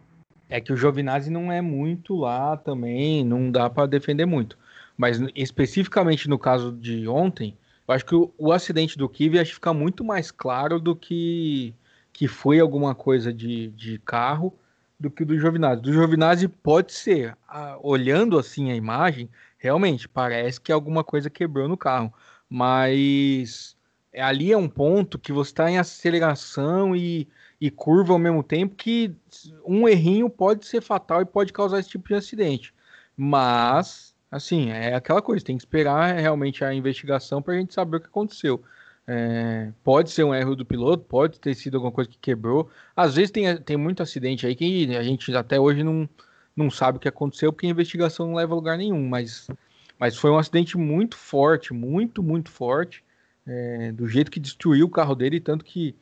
É 0.53 0.61
que 0.61 0.71
o 0.71 0.77
Giovinazzi 0.77 1.31
não 1.31 1.51
é 1.51 1.61
muito 1.61 2.15
lá 2.15 2.55
também, 2.55 3.25
não 3.25 3.49
dá 3.49 3.71
para 3.71 3.87
defender 3.87 4.27
muito. 4.27 4.55
Mas 4.95 5.19
especificamente 5.35 6.29
no 6.29 6.37
caso 6.37 6.71
de 6.71 7.07
ontem, 7.07 7.57
eu 7.87 7.93
acho 7.95 8.05
que 8.05 8.13
o, 8.13 8.31
o 8.37 8.51
acidente 8.51 8.95
do 8.95 9.09
que 9.09 9.31
fica 9.45 9.73
muito 9.73 10.03
mais 10.03 10.29
claro 10.29 10.79
do 10.79 10.95
que 10.95 11.73
que 12.13 12.27
foi 12.27 12.59
alguma 12.59 12.93
coisa 12.93 13.33
de, 13.33 13.69
de 13.69 13.97
carro 14.05 14.53
do 14.99 15.09
que 15.09 15.25
do 15.25 15.39
Giovinazzi. 15.39 15.81
Do 15.81 15.91
Giovinazzi 15.91 16.47
pode 16.47 16.93
ser, 16.93 17.35
a, 17.47 17.79
olhando 17.81 18.37
assim 18.37 18.69
a 18.69 18.75
imagem, 18.75 19.27
realmente 19.57 20.07
parece 20.07 20.61
que 20.61 20.71
alguma 20.71 21.03
coisa 21.03 21.31
quebrou 21.31 21.67
no 21.67 21.75
carro, 21.75 22.13
mas 22.47 23.75
ali 24.15 24.51
é 24.51 24.57
um 24.57 24.69
ponto 24.69 25.17
que 25.17 25.31
você 25.33 25.49
está 25.49 25.71
em 25.71 25.79
aceleração 25.79 26.95
e 26.95 27.27
e 27.63 27.71
curva 27.71 28.11
ao 28.11 28.19
mesmo 28.19 28.43
tempo, 28.43 28.75
que 28.75 29.15
um 29.65 29.87
errinho 29.87 30.29
pode 30.29 30.65
ser 30.67 30.81
fatal 30.81 31.21
e 31.21 31.25
pode 31.25 31.53
causar 31.53 31.79
esse 31.79 31.87
tipo 31.87 32.09
de 32.09 32.15
acidente. 32.15 32.73
Mas, 33.15 34.13
assim, 34.29 34.69
é 34.69 34.93
aquela 34.93 35.21
coisa, 35.21 35.45
tem 35.45 35.55
que 35.55 35.61
esperar 35.63 36.13
realmente 36.13 36.61
a 36.65 36.73
investigação 36.73 37.41
para 37.41 37.53
a 37.53 37.57
gente 37.57 37.73
saber 37.73 37.95
o 37.95 37.99
que 38.01 38.07
aconteceu. 38.07 38.61
É, 39.07 39.71
pode 39.81 40.11
ser 40.11 40.25
um 40.25 40.35
erro 40.35 40.57
do 40.57 40.65
piloto, 40.65 41.05
pode 41.05 41.39
ter 41.39 41.55
sido 41.55 41.75
alguma 41.75 41.93
coisa 41.93 42.09
que 42.09 42.17
quebrou. 42.17 42.69
Às 42.93 43.15
vezes 43.15 43.31
tem, 43.31 43.55
tem 43.55 43.77
muito 43.77 44.03
acidente 44.03 44.45
aí 44.45 44.55
que 44.55 44.93
a 44.97 45.01
gente 45.03 45.33
até 45.33 45.57
hoje 45.57 45.83
não, 45.83 46.09
não 46.53 46.69
sabe 46.69 46.97
o 46.97 46.99
que 46.99 47.07
aconteceu, 47.07 47.53
porque 47.53 47.65
a 47.65 47.69
investigação 47.69 48.27
não 48.27 48.35
leva 48.35 48.51
a 48.51 48.55
lugar 48.57 48.77
nenhum. 48.77 49.07
Mas, 49.07 49.47
mas 49.97 50.17
foi 50.17 50.31
um 50.31 50.37
acidente 50.37 50.77
muito 50.77 51.15
forte, 51.15 51.73
muito, 51.73 52.21
muito 52.21 52.51
forte. 52.51 53.01
É, 53.47 53.93
do 53.93 54.05
jeito 54.05 54.29
que 54.29 54.39
destruiu 54.41 54.85
o 54.85 54.89
carro 54.89 55.15
dele, 55.15 55.39
tanto 55.39 55.63
que 55.63 55.95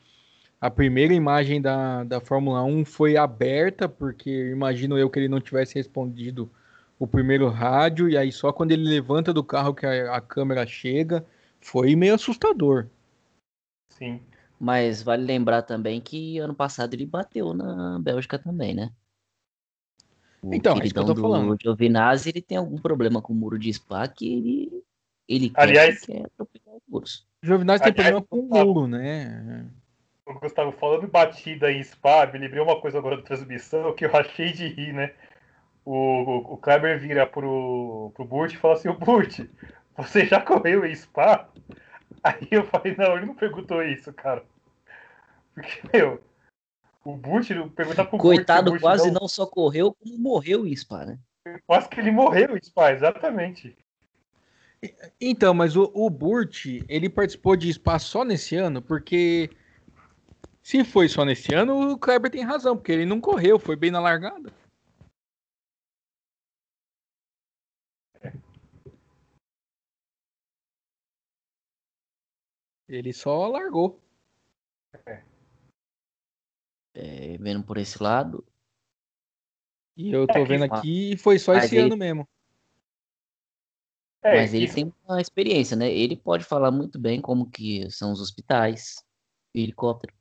a 0.62 0.70
primeira 0.70 1.12
imagem 1.12 1.60
da, 1.60 2.04
da 2.04 2.20
Fórmula 2.20 2.62
1 2.62 2.84
foi 2.84 3.16
aberta, 3.16 3.88
porque 3.88 4.30
imagino 4.52 4.96
eu 4.96 5.10
que 5.10 5.18
ele 5.18 5.26
não 5.28 5.40
tivesse 5.40 5.74
respondido 5.74 6.48
o 7.00 7.04
primeiro 7.04 7.48
rádio, 7.48 8.08
e 8.08 8.16
aí 8.16 8.30
só 8.30 8.52
quando 8.52 8.70
ele 8.70 8.88
levanta 8.88 9.32
do 9.32 9.42
carro 9.42 9.74
que 9.74 9.84
a, 9.84 10.14
a 10.14 10.20
câmera 10.20 10.64
chega, 10.64 11.26
foi 11.60 11.96
meio 11.96 12.14
assustador. 12.14 12.86
Sim. 13.88 14.20
Mas 14.60 15.02
vale 15.02 15.24
lembrar 15.24 15.62
também 15.62 16.00
que 16.00 16.38
ano 16.38 16.54
passado 16.54 16.94
ele 16.94 17.06
bateu 17.06 17.52
na 17.52 17.98
Bélgica 17.98 18.38
também, 18.38 18.72
né? 18.72 18.92
O 20.40 20.54
então, 20.54 20.76
é 20.76 20.84
isso 20.84 20.94
que 20.94 21.00
eu 21.00 21.06
tô 21.06 21.14
do 21.14 21.22
falando. 21.22 21.56
Giovinazzi, 21.60 22.28
ele 22.28 22.40
tem 22.40 22.56
algum 22.56 22.78
problema 22.78 23.20
com 23.20 23.32
o 23.32 23.36
muro 23.36 23.58
de 23.58 23.72
Spa 23.72 24.06
que 24.06 24.32
ele, 24.32 24.84
ele 25.28 25.50
Aliás, 25.56 26.06
quer, 26.06 26.18
quer 26.18 26.26
atropelar 26.26 26.76
os 26.76 26.82
muros. 26.86 27.26
Giovinazzi 27.42 27.82
tem 27.82 27.92
problema 27.92 28.22
com 28.22 28.38
o 28.38 28.48
muro, 28.48 28.86
né? 28.86 29.68
O 30.36 30.40
Gustavo 30.40 30.72
falando 30.72 31.06
batida 31.06 31.70
em 31.70 31.82
spa, 31.82 32.26
me 32.26 32.38
lembrei 32.38 32.62
uma 32.62 32.80
coisa 32.80 32.98
agora 32.98 33.16
da 33.16 33.22
transmissão 33.22 33.94
que 33.94 34.04
eu 34.04 34.10
achei 34.16 34.52
de 34.52 34.68
rir, 34.68 34.92
né? 34.92 35.12
O, 35.84 35.94
o, 35.94 36.36
o 36.54 36.56
Kleber 36.56 36.98
vira 36.98 37.26
pro, 37.26 38.12
pro 38.14 38.24
Burt 38.24 38.52
e 38.52 38.56
fala 38.56 38.74
assim, 38.74 38.88
o 38.88 38.98
Burt, 38.98 39.40
você 39.96 40.24
já 40.26 40.40
correu 40.40 40.84
em 40.84 40.94
spa? 40.94 41.48
Aí 42.22 42.46
eu 42.50 42.64
falei, 42.64 42.94
não, 42.96 43.16
ele 43.16 43.26
não 43.26 43.34
perguntou 43.34 43.82
isso, 43.82 44.12
cara. 44.12 44.44
Porque, 45.54 45.80
meu, 45.92 46.22
o 47.04 47.16
Burt 47.16 47.48
perguntar 47.74 48.04
pro 48.04 48.18
Coitado, 48.18 48.70
Burt, 48.70 48.80
quase 48.80 49.10
não... 49.10 49.22
não 49.22 49.28
só 49.28 49.44
correu, 49.44 49.92
como 49.92 50.16
morreu 50.18 50.66
em 50.66 50.76
spa, 50.76 51.04
né? 51.04 51.18
Quase 51.66 51.88
que 51.88 51.98
ele 51.98 52.12
morreu 52.12 52.56
em 52.56 52.62
spa, 52.62 52.92
exatamente. 52.92 53.76
Então, 55.20 55.52
mas 55.52 55.76
o, 55.76 55.90
o 55.94 56.08
Burt, 56.08 56.66
ele 56.88 57.08
participou 57.08 57.56
de 57.56 57.72
spa 57.72 57.98
só 57.98 58.24
nesse 58.24 58.56
ano, 58.56 58.80
porque 58.80 59.50
se 60.62 60.84
foi 60.84 61.08
só 61.08 61.24
nesse 61.24 61.54
ano, 61.54 61.92
o 61.92 61.98
Kleber 61.98 62.30
tem 62.30 62.42
razão, 62.42 62.76
porque 62.76 62.92
ele 62.92 63.04
não 63.04 63.20
correu, 63.20 63.58
foi 63.58 63.76
bem 63.76 63.90
na 63.90 64.00
largada. 64.00 64.52
Ele 72.88 73.12
só 73.12 73.48
largou. 73.48 73.98
É, 76.94 77.38
vendo 77.38 77.64
por 77.64 77.78
esse 77.78 78.02
lado. 78.02 78.46
E 79.96 80.12
eu 80.12 80.26
tô 80.26 80.38
é 80.38 80.44
vendo 80.44 80.64
aqui 80.64 81.12
e 81.12 81.16
foi 81.16 81.38
só 81.38 81.54
esse 81.54 81.74
ele... 81.74 81.86
ano 81.86 81.96
mesmo. 81.96 82.28
É, 84.22 84.36
Mas 84.36 84.54
ele 84.54 84.72
tem 84.72 84.94
uma 85.04 85.20
experiência, 85.20 85.76
né? 85.76 85.90
Ele 85.90 86.16
pode 86.16 86.44
falar 86.44 86.70
muito 86.70 86.98
bem 86.98 87.20
como 87.20 87.50
que 87.50 87.90
são 87.90 88.12
os 88.12 88.20
hospitais, 88.20 89.04
helicóptero. 89.52 90.14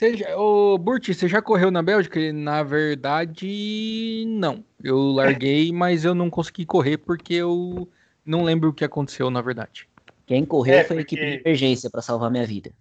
Você 0.00 0.16
já, 0.16 0.34
ô, 0.34 0.78
Burti, 0.78 1.12
você 1.12 1.28
já 1.28 1.42
correu 1.42 1.70
na 1.70 1.82
Bélgica? 1.82 2.32
Na 2.32 2.62
verdade, 2.62 4.24
não. 4.28 4.64
Eu 4.82 4.96
larguei, 5.12 5.70
mas 5.72 6.06
eu 6.06 6.14
não 6.14 6.30
consegui 6.30 6.64
correr 6.64 6.96
porque 6.96 7.34
eu 7.34 7.86
não 8.24 8.42
lembro 8.42 8.70
o 8.70 8.72
que 8.72 8.82
aconteceu, 8.82 9.30
na 9.30 9.42
verdade. 9.42 9.86
Quem 10.26 10.46
correu 10.46 10.78
é, 10.78 10.84
foi 10.84 10.96
a 10.96 11.00
equipe 11.02 11.26
de 11.26 11.42
emergência 11.44 11.90
para 11.90 12.00
salvar 12.00 12.30
minha 12.30 12.46
vida. 12.46 12.72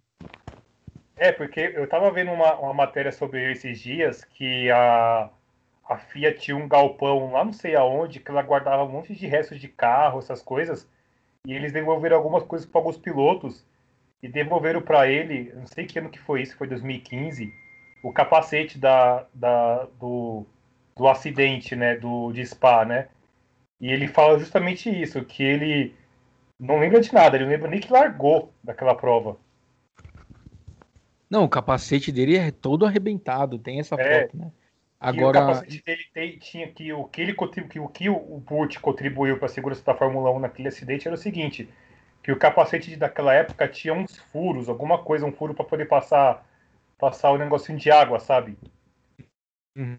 É, 1.18 1.34
porque 1.34 1.60
eu 1.76 1.90
tava 1.90 2.10
vendo 2.10 2.32
uma, 2.32 2.54
uma 2.58 2.74
matéria 2.74 3.12
sobre 3.12 3.52
esses 3.52 3.82
dias 3.82 4.24
que 4.24 4.72
a, 4.72 5.30
a 5.90 5.98
Fiat 5.98 6.40
tinha 6.40 6.56
um 6.56 6.70
galpão 6.70 7.34
lá 7.34 7.44
não 7.44 7.52
sei 7.52 7.76
aonde, 7.76 8.22
que 8.22 8.32
ela 8.32 8.44
guardava 8.44 8.86
um 8.86 8.90
monte 8.94 9.14
de 9.14 9.28
restos 9.28 9.60
de 9.60 9.68
carro, 9.68 10.20
essas 10.20 10.42
coisas, 10.42 10.88
e 11.46 11.52
eles 11.52 11.74
devolveram 11.74 12.16
algumas 12.16 12.44
coisas 12.44 12.66
para 12.66 12.80
alguns 12.80 12.98
pilotos 12.98 13.68
e 14.22 14.28
devolveram 14.28 14.82
para 14.82 15.08
ele, 15.08 15.52
não 15.56 15.66
sei 15.66 15.86
que 15.86 15.98
ano 15.98 16.10
que 16.10 16.20
foi 16.20 16.42
isso, 16.42 16.58
foi 16.58 16.68
2015, 16.68 17.54
o 18.04 18.12
capacete 18.12 18.78
da, 18.78 19.26
da, 19.34 19.88
do, 20.00 20.46
do 20.96 21.08
acidente, 21.08 21.76
né, 21.76 21.96
do, 21.96 22.32
de 22.32 22.46
Spa, 22.46 22.86
né? 22.86 23.08
E 23.80 23.90
ele 23.92 24.08
fala 24.08 24.38
justamente 24.38 24.90
isso, 24.90 25.24
que 25.24 25.42
ele 25.42 25.96
não 26.60 26.80
lembra 26.80 27.00
de 27.00 27.14
nada, 27.14 27.38
ele 27.38 27.46
não 27.46 27.52
lembra 27.52 27.70
nem 27.70 27.80
que 27.80 27.92
largou 27.92 28.54
daquela 28.62 28.94
prova. 28.94 29.38
Não, 31.30 31.46
o 31.46 31.50
capacete 31.50 32.12
dele 32.12 32.38
é 32.38 32.52
todo 32.52 32.86
arrebentado, 32.86 33.58
tem 33.58 33.80
essa 33.80 33.96
é, 33.96 34.24
foto, 34.24 34.38
né? 34.38 34.52
Agora... 35.00 35.30
o 35.30 35.48
capacete 35.48 35.84
dele 35.86 36.04
tem, 36.14 36.38
tinha 36.38 36.68
que 36.68 36.92
o 36.92 37.06
que 37.06 37.22
ele 37.22 37.34
que 37.34 37.80
o 37.80 37.88
que 37.88 38.10
o 38.10 38.38
Burt 38.40 38.80
contribuiu 38.80 39.38
para 39.38 39.46
a 39.46 39.50
segurança 39.50 39.84
da 39.86 39.96
Fórmula 39.96 40.30
1 40.32 40.40
naquele 40.40 40.68
acidente 40.68 41.08
era 41.08 41.16
o 41.16 41.20
seguinte: 41.20 41.70
que 42.30 42.34
o 42.34 42.38
capacete 42.38 42.96
daquela 42.96 43.34
época 43.34 43.68
tinha 43.68 43.92
uns 43.92 44.20
furos, 44.32 44.70
alguma 44.70 45.00
coisa, 45.00 45.26
um 45.26 45.32
furo 45.32 45.56
para 45.56 45.66
poder 45.66 45.86
passar 45.86 46.46
passar 46.96 47.32
o 47.32 47.40
negocinho 47.40 47.80
de 47.80 47.90
água, 47.90 48.20
sabe? 48.20 48.56
Uhum. 49.76 49.98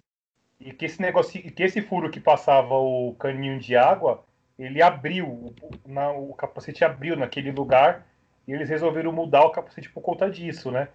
E 0.61 0.73
que 0.73 0.85
esse 0.85 1.03
negócio, 1.03 1.43
que 1.43 1.63
esse 1.63 1.83
furo 1.83 2.09
que 2.09 2.21
passava 2.21 2.75
o 2.75 3.17
caninho 3.19 3.59
de 3.59 3.75
água, 3.75 4.25
ele 4.57 4.81
abriu, 4.81 5.53
na, 5.85 6.13
o 6.13 6.33
capacete 6.35 6.85
abriu 6.85 7.17
naquele 7.17 7.51
lugar 7.51 8.07
e 8.47 8.53
eles 8.53 8.69
resolveram 8.69 9.11
mudar 9.11 9.45
o 9.45 9.51
capacete 9.51 9.91
por 9.91 10.01
conta 10.01 10.31
disso, 10.31 10.71
né? 10.71 10.87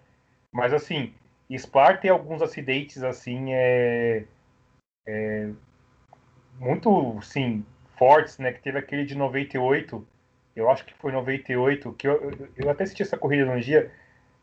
Mas 0.53 0.71
assim, 0.71 1.13
Spar 1.51 1.99
tem 1.99 2.11
alguns 2.11 2.41
acidentes 2.41 3.03
assim, 3.03 3.51
é, 3.51 4.23
é 5.05 5.49
muito, 6.59 7.19
sim, 7.23 7.65
fortes, 7.97 8.37
né? 8.37 8.53
Que 8.53 8.61
teve 8.61 8.77
aquele 8.77 9.03
de 9.03 9.15
98, 9.15 10.07
eu 10.55 10.69
acho 10.69 10.85
que 10.85 10.93
foi 10.93 11.11
98, 11.11 11.93
que 11.93 12.07
eu, 12.07 12.13
eu, 12.13 12.47
eu 12.55 12.69
até 12.69 12.83
assisti 12.83 13.03
essa 13.03 13.17
corrida 13.17 13.45
no 13.45 13.59
dia, 13.59 13.91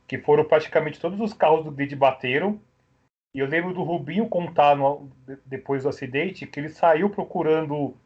que 0.06 0.18
foram 0.18 0.44
praticamente 0.44 1.00
todos 1.00 1.18
os 1.20 1.32
carros 1.32 1.64
do 1.64 1.70
grid 1.70 1.96
bateram. 1.96 2.60
E 3.34 3.38
eu 3.38 3.46
lembro 3.46 3.72
do 3.72 3.82
Rubinho 3.82 4.28
contar 4.28 4.76
no, 4.76 5.10
depois 5.46 5.84
do 5.84 5.88
acidente 5.88 6.46
que 6.46 6.60
ele 6.60 6.68
saiu 6.68 7.08
procurando 7.08 7.96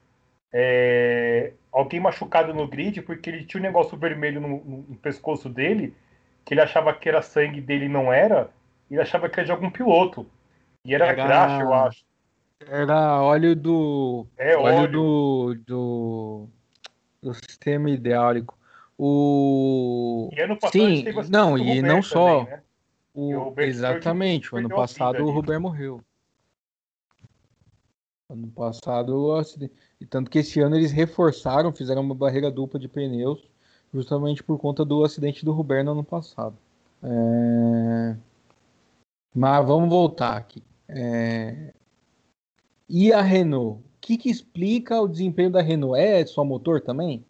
é, 0.53 1.53
alguém 1.73 1.99
machucado 1.99 2.55
no 2.55 2.69
grid 2.69 3.03
porque 3.03 3.29
ele 3.29 3.45
tinha 3.45 3.61
um 3.61 3.65
negócio 3.65 3.99
vermelho 3.99 4.41
no, 4.41 4.65
no, 4.65 4.97
pescoço 4.97 5.49
dele 5.49 5.93
que 6.45 6.55
ele 6.55 6.61
achava 6.61 6.95
que 6.95 7.09
era 7.09 7.21
sangue 7.21 7.61
dele 7.61 7.89
não 7.89 8.13
era, 8.13 8.51
e 8.89 8.95
ele 8.95 9.03
achava 9.03 9.29
que 9.29 9.41
era 9.41 9.47
de 9.47 9.51
algum 9.51 9.69
piloto. 9.69 10.25
E 10.85 10.95
era, 10.95 11.07
era... 11.07 11.15
graxa, 11.15 11.61
eu 11.61 11.75
acho. 11.75 12.05
Era 12.69 13.21
óleo 13.21 13.57
do. 13.57 14.27
É, 14.39 14.57
óleo, 14.57 14.77
óleo 14.77 14.93
do, 14.93 15.55
do. 15.67 16.49
Do 17.27 17.35
sistema 17.35 17.91
hidráulico. 17.91 18.57
O. 18.99 20.31
E 20.33 20.41
ano 20.41 20.57
passado 20.57 20.73
Sim, 20.73 21.05
não, 21.29 21.59
e 21.59 21.83
não 21.83 22.01
só. 22.03 22.45
Também, 22.45 22.55
né? 22.55 22.63
o... 23.15 23.55
o 23.55 23.61
exatamente, 23.61 24.55
o 24.55 24.59
ano 24.59 24.69
passado 24.69 25.25
o 25.25 25.31
Robert 25.31 25.61
morreu. 25.61 26.01
Ano 28.29 28.49
passado 28.49 29.17
o 29.17 29.35
acidente. 29.37 29.75
E 30.01 30.07
tanto 30.07 30.31
que 30.31 30.39
esse 30.39 30.61
ano 30.61 30.77
eles 30.77 30.93
reforçaram, 30.93 31.73
fizeram 31.73 32.03
uma 32.03 32.15
barreira 32.15 32.51
dupla 32.51 32.79
de 32.79 32.89
pneus 32.89 33.49
justamente 33.93 34.43
por 34.43 34.59
conta 34.59 34.85
do 34.85 35.05
acidente 35.05 35.45
do 35.45 35.53
Rubber 35.53 35.85
no 35.85 35.93
ano 35.93 36.05
passado. 36.05 36.57
É... 37.03 38.17
Mas 39.35 39.67
vamos 39.67 39.89
voltar 39.89 40.37
aqui. 40.37 40.63
É... 40.89 41.73
E 42.89 43.13
a 43.13 43.23
Renault? 43.23 43.86
Que, 44.07 44.17
que 44.17 44.31
explica 44.31 45.01
o 45.01 45.09
desempenho 45.09 45.51
da 45.51 45.61
Renault? 45.61 45.99
É 46.01 46.25
só 46.25 46.45
motor 46.45 46.81
também? 46.81 47.27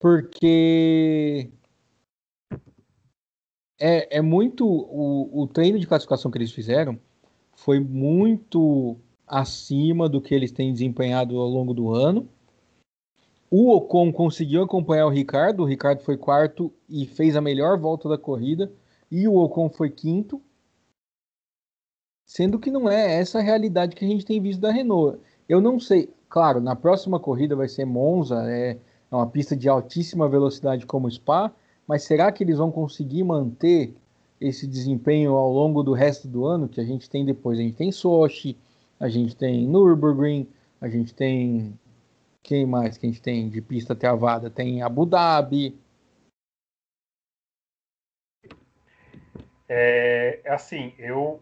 Porque 0.00 1.48
é, 3.78 4.18
é 4.18 4.20
muito. 4.20 4.66
O, 4.66 5.42
o 5.42 5.46
treino 5.46 5.78
de 5.78 5.86
classificação 5.86 6.28
que 6.28 6.38
eles 6.38 6.50
fizeram 6.50 6.98
foi 7.54 7.78
muito 7.78 8.96
acima 9.24 10.08
do 10.08 10.20
que 10.20 10.34
eles 10.34 10.50
têm 10.50 10.72
desempenhado 10.72 11.38
ao 11.38 11.48
longo 11.48 11.72
do 11.72 11.94
ano. 11.94 12.28
O 13.48 13.70
Ocon 13.70 14.12
conseguiu 14.12 14.64
acompanhar 14.64 15.06
o 15.06 15.10
Ricardo, 15.10 15.62
o 15.62 15.66
Ricardo 15.66 16.02
foi 16.02 16.16
quarto 16.16 16.74
e 16.88 17.06
fez 17.06 17.36
a 17.36 17.40
melhor 17.40 17.78
volta 17.78 18.08
da 18.08 18.18
corrida, 18.18 18.72
e 19.08 19.28
o 19.28 19.36
Ocon 19.36 19.70
foi 19.70 19.88
quinto. 19.88 20.42
Sendo 22.26 22.58
que 22.58 22.72
não 22.72 22.90
é 22.90 23.20
essa 23.20 23.38
a 23.38 23.42
realidade 23.42 23.94
que 23.94 24.04
a 24.04 24.08
gente 24.08 24.26
tem 24.26 24.42
visto 24.42 24.58
da 24.58 24.72
Renault. 24.72 25.20
Eu 25.48 25.60
não 25.60 25.78
sei, 25.78 26.12
claro, 26.28 26.60
na 26.60 26.74
próxima 26.76 27.18
corrida 27.18 27.56
vai 27.56 27.68
ser 27.68 27.84
Monza, 27.84 28.44
é, 28.50 28.78
é 29.10 29.14
uma 29.14 29.26
pista 29.26 29.56
de 29.56 29.68
altíssima 29.68 30.28
velocidade 30.28 30.86
como 30.86 31.10
Spa, 31.10 31.52
mas 31.86 32.04
será 32.04 32.30
que 32.32 32.44
eles 32.44 32.58
vão 32.58 32.70
conseguir 32.70 33.24
manter 33.24 33.94
esse 34.40 34.66
desempenho 34.66 35.32
ao 35.34 35.52
longo 35.52 35.82
do 35.82 35.92
resto 35.92 36.26
do 36.26 36.44
ano 36.44 36.68
que 36.68 36.80
a 36.80 36.84
gente 36.84 37.08
tem 37.08 37.24
depois? 37.24 37.58
A 37.58 37.62
gente 37.62 37.76
tem 37.76 37.92
Sochi, 37.92 38.56
a 38.98 39.08
gente 39.08 39.36
tem 39.36 39.66
Nürburgring, 39.66 40.48
a 40.80 40.88
gente 40.88 41.14
tem 41.14 41.78
quem 42.42 42.66
mais 42.66 42.98
que 42.98 43.06
a 43.06 43.08
gente 43.08 43.22
tem 43.22 43.48
de 43.48 43.60
pista 43.60 43.94
travada? 43.94 44.50
Tem 44.50 44.82
Abu 44.82 45.06
Dhabi. 45.06 45.78
É, 49.68 50.40
assim, 50.46 50.92
eu, 50.98 51.40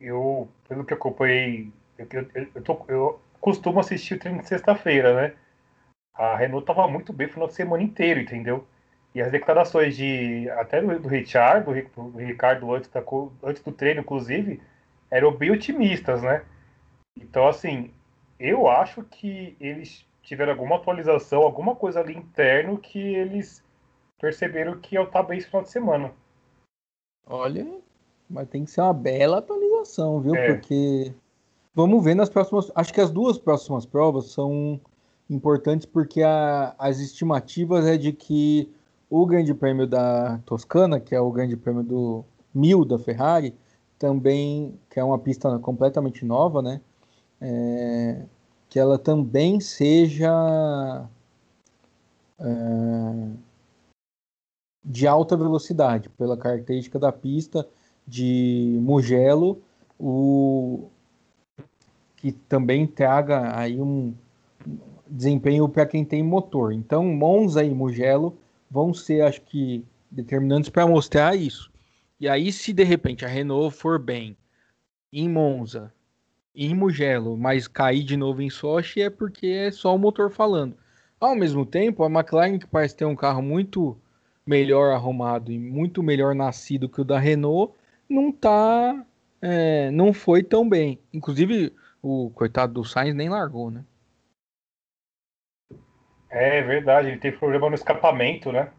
eu 0.00 0.48
pelo 0.68 0.84
que 0.84 0.94
acompanhei, 0.94 1.72
eu, 1.98 2.06
eu, 2.12 2.46
eu, 2.54 2.62
tô, 2.62 2.80
eu 2.88 3.20
costumo 3.40 3.80
assistir 3.80 4.14
o 4.14 4.18
treino 4.18 4.40
de 4.40 4.48
sexta-feira, 4.48 5.14
né? 5.14 5.32
A 6.14 6.36
Renault 6.36 6.62
estava 6.62 6.88
muito 6.88 7.12
bem 7.12 7.26
o 7.26 7.32
final 7.32 7.48
de 7.48 7.54
semana 7.54 7.82
inteiro, 7.82 8.20
entendeu? 8.20 8.66
E 9.14 9.20
as 9.20 9.30
declarações 9.30 9.96
de 9.96 10.48
até 10.50 10.80
do, 10.80 10.98
do 10.98 11.08
Richard, 11.08 11.64
do, 11.64 12.10
do 12.10 12.18
Ricardo 12.18 12.72
antes, 12.74 12.90
da, 12.90 13.02
antes 13.42 13.62
do 13.62 13.72
treino, 13.72 14.00
inclusive, 14.00 14.62
eram 15.10 15.32
bem 15.32 15.50
otimistas, 15.50 16.22
né? 16.22 16.44
Então, 17.18 17.46
assim, 17.46 17.90
eu 18.38 18.68
acho 18.68 19.02
que 19.02 19.56
eles 19.60 20.06
tiveram 20.22 20.52
alguma 20.52 20.76
atualização, 20.76 21.42
alguma 21.42 21.74
coisa 21.74 22.00
ali 22.00 22.14
interno 22.16 22.78
que 22.78 22.98
eles 22.98 23.64
perceberam 24.18 24.78
que 24.80 24.94
eu 24.94 25.06
tá 25.06 25.22
bem 25.22 25.38
esse 25.38 25.46
final 25.46 25.62
de 25.62 25.70
semana. 25.70 26.12
Olha, 27.26 27.66
mas 28.28 28.48
tem 28.48 28.64
que 28.64 28.70
ser 28.70 28.80
uma 28.80 28.92
bela 28.92 29.38
atualização, 29.38 30.20
viu? 30.20 30.34
É. 30.34 30.52
Porque 30.52 31.12
vamos 31.76 32.02
ver 32.02 32.14
nas 32.14 32.30
próximas. 32.30 32.72
Acho 32.74 32.92
que 32.92 33.00
as 33.00 33.10
duas 33.10 33.38
próximas 33.38 33.84
provas 33.84 34.30
são 34.30 34.80
importantes 35.28 35.86
porque 35.86 36.22
a, 36.22 36.74
as 36.78 36.98
estimativas 36.98 37.84
é 37.86 37.98
de 37.98 38.12
que 38.12 38.72
o 39.10 39.26
Grande 39.26 39.52
Prêmio 39.52 39.86
da 39.86 40.38
Toscana, 40.46 40.98
que 40.98 41.14
é 41.14 41.20
o 41.20 41.30
Grande 41.30 41.56
Prêmio 41.56 41.82
do 41.82 42.24
Mil 42.54 42.84
da 42.84 42.98
Ferrari, 42.98 43.54
também 43.98 44.74
que 44.90 44.98
é 44.98 45.04
uma 45.04 45.18
pista 45.18 45.58
completamente 45.58 46.24
nova, 46.24 46.62
né? 46.62 46.80
É, 47.40 48.22
que 48.70 48.78
ela 48.78 48.98
também 48.98 49.60
seja 49.60 51.06
é, 52.38 53.28
de 54.82 55.06
alta 55.06 55.36
velocidade, 55.36 56.08
pela 56.10 56.36
característica 56.36 56.98
da 56.98 57.12
pista 57.12 57.68
de 58.06 58.78
Mugello, 58.80 59.60
o, 59.98 60.88
que 62.32 62.38
também 62.48 62.86
traga 62.86 63.58
aí 63.58 63.80
um 63.80 64.14
desempenho 65.06 65.68
para 65.68 65.86
quem 65.86 66.04
tem 66.04 66.22
motor. 66.22 66.72
Então, 66.72 67.04
Monza 67.04 67.64
e 67.64 67.70
Mugello 67.74 68.36
vão 68.70 68.92
ser, 68.92 69.22
acho 69.22 69.40
que, 69.42 69.84
determinantes 70.10 70.70
para 70.70 70.86
mostrar 70.86 71.36
isso. 71.36 71.70
E 72.18 72.28
aí, 72.28 72.50
se 72.50 72.72
de 72.72 72.82
repente 72.82 73.24
a 73.24 73.28
Renault 73.28 73.76
for 73.76 73.98
bem 73.98 74.36
em 75.12 75.28
Monza 75.28 75.92
em 76.54 76.74
Mugello, 76.74 77.36
mas 77.36 77.68
cair 77.68 78.02
de 78.02 78.16
novo 78.16 78.40
em 78.40 78.48
Sochi 78.48 79.02
é 79.02 79.10
porque 79.10 79.46
é 79.46 79.70
só 79.70 79.94
o 79.94 79.98
motor 79.98 80.30
falando. 80.30 80.74
Ao 81.20 81.36
mesmo 81.36 81.66
tempo, 81.66 82.02
a 82.02 82.10
McLaren, 82.10 82.58
que 82.58 82.66
parece 82.66 82.96
ter 82.96 83.04
um 83.04 83.14
carro 83.14 83.42
muito 83.42 83.96
melhor 84.46 84.94
arrumado 84.94 85.52
e 85.52 85.58
muito 85.58 86.02
melhor 86.02 86.34
nascido 86.34 86.88
que 86.88 87.00
o 87.00 87.04
da 87.04 87.18
Renault, 87.18 87.74
não 88.08 88.32
tá. 88.32 89.04
É, 89.42 89.90
não 89.90 90.14
foi 90.14 90.42
tão 90.42 90.66
bem. 90.66 90.98
Inclusive, 91.12 91.72
o 92.02 92.30
coitado 92.30 92.74
do 92.74 92.84
Sainz 92.84 93.14
nem 93.14 93.28
largou, 93.28 93.70
né? 93.70 93.84
É 96.28 96.62
verdade, 96.62 97.08
ele 97.08 97.18
teve 97.18 97.38
problema 97.38 97.68
no 97.68 97.74
escapamento, 97.74 98.52
né? 98.52 98.70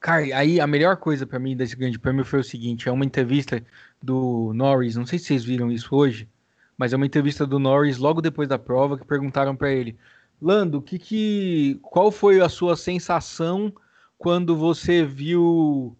Cara, 0.00 0.22
aí 0.34 0.58
a 0.58 0.66
melhor 0.66 0.96
coisa 0.96 1.26
para 1.26 1.38
mim 1.38 1.54
desse 1.54 1.76
grande 1.76 1.98
prêmio 1.98 2.24
foi 2.24 2.40
o 2.40 2.44
seguinte: 2.44 2.88
é 2.88 2.92
uma 2.92 3.04
entrevista 3.04 3.62
do 4.02 4.52
Norris, 4.54 4.96
não 4.96 5.04
sei 5.04 5.18
se 5.18 5.26
vocês 5.26 5.44
viram 5.44 5.70
isso 5.70 5.94
hoje, 5.94 6.28
mas 6.76 6.92
é 6.92 6.96
uma 6.96 7.06
entrevista 7.06 7.46
do 7.46 7.58
Norris 7.58 7.98
logo 7.98 8.22
depois 8.22 8.48
da 8.48 8.58
prova 8.58 8.98
que 8.98 9.04
perguntaram 9.04 9.54
para 9.54 9.70
ele: 9.70 9.98
Lando, 10.40 10.80
que 10.80 10.98
que, 10.98 11.78
qual 11.82 12.10
foi 12.10 12.40
a 12.40 12.48
sua 12.48 12.76
sensação 12.76 13.72
quando 14.16 14.56
você 14.56 15.04
viu, 15.04 15.96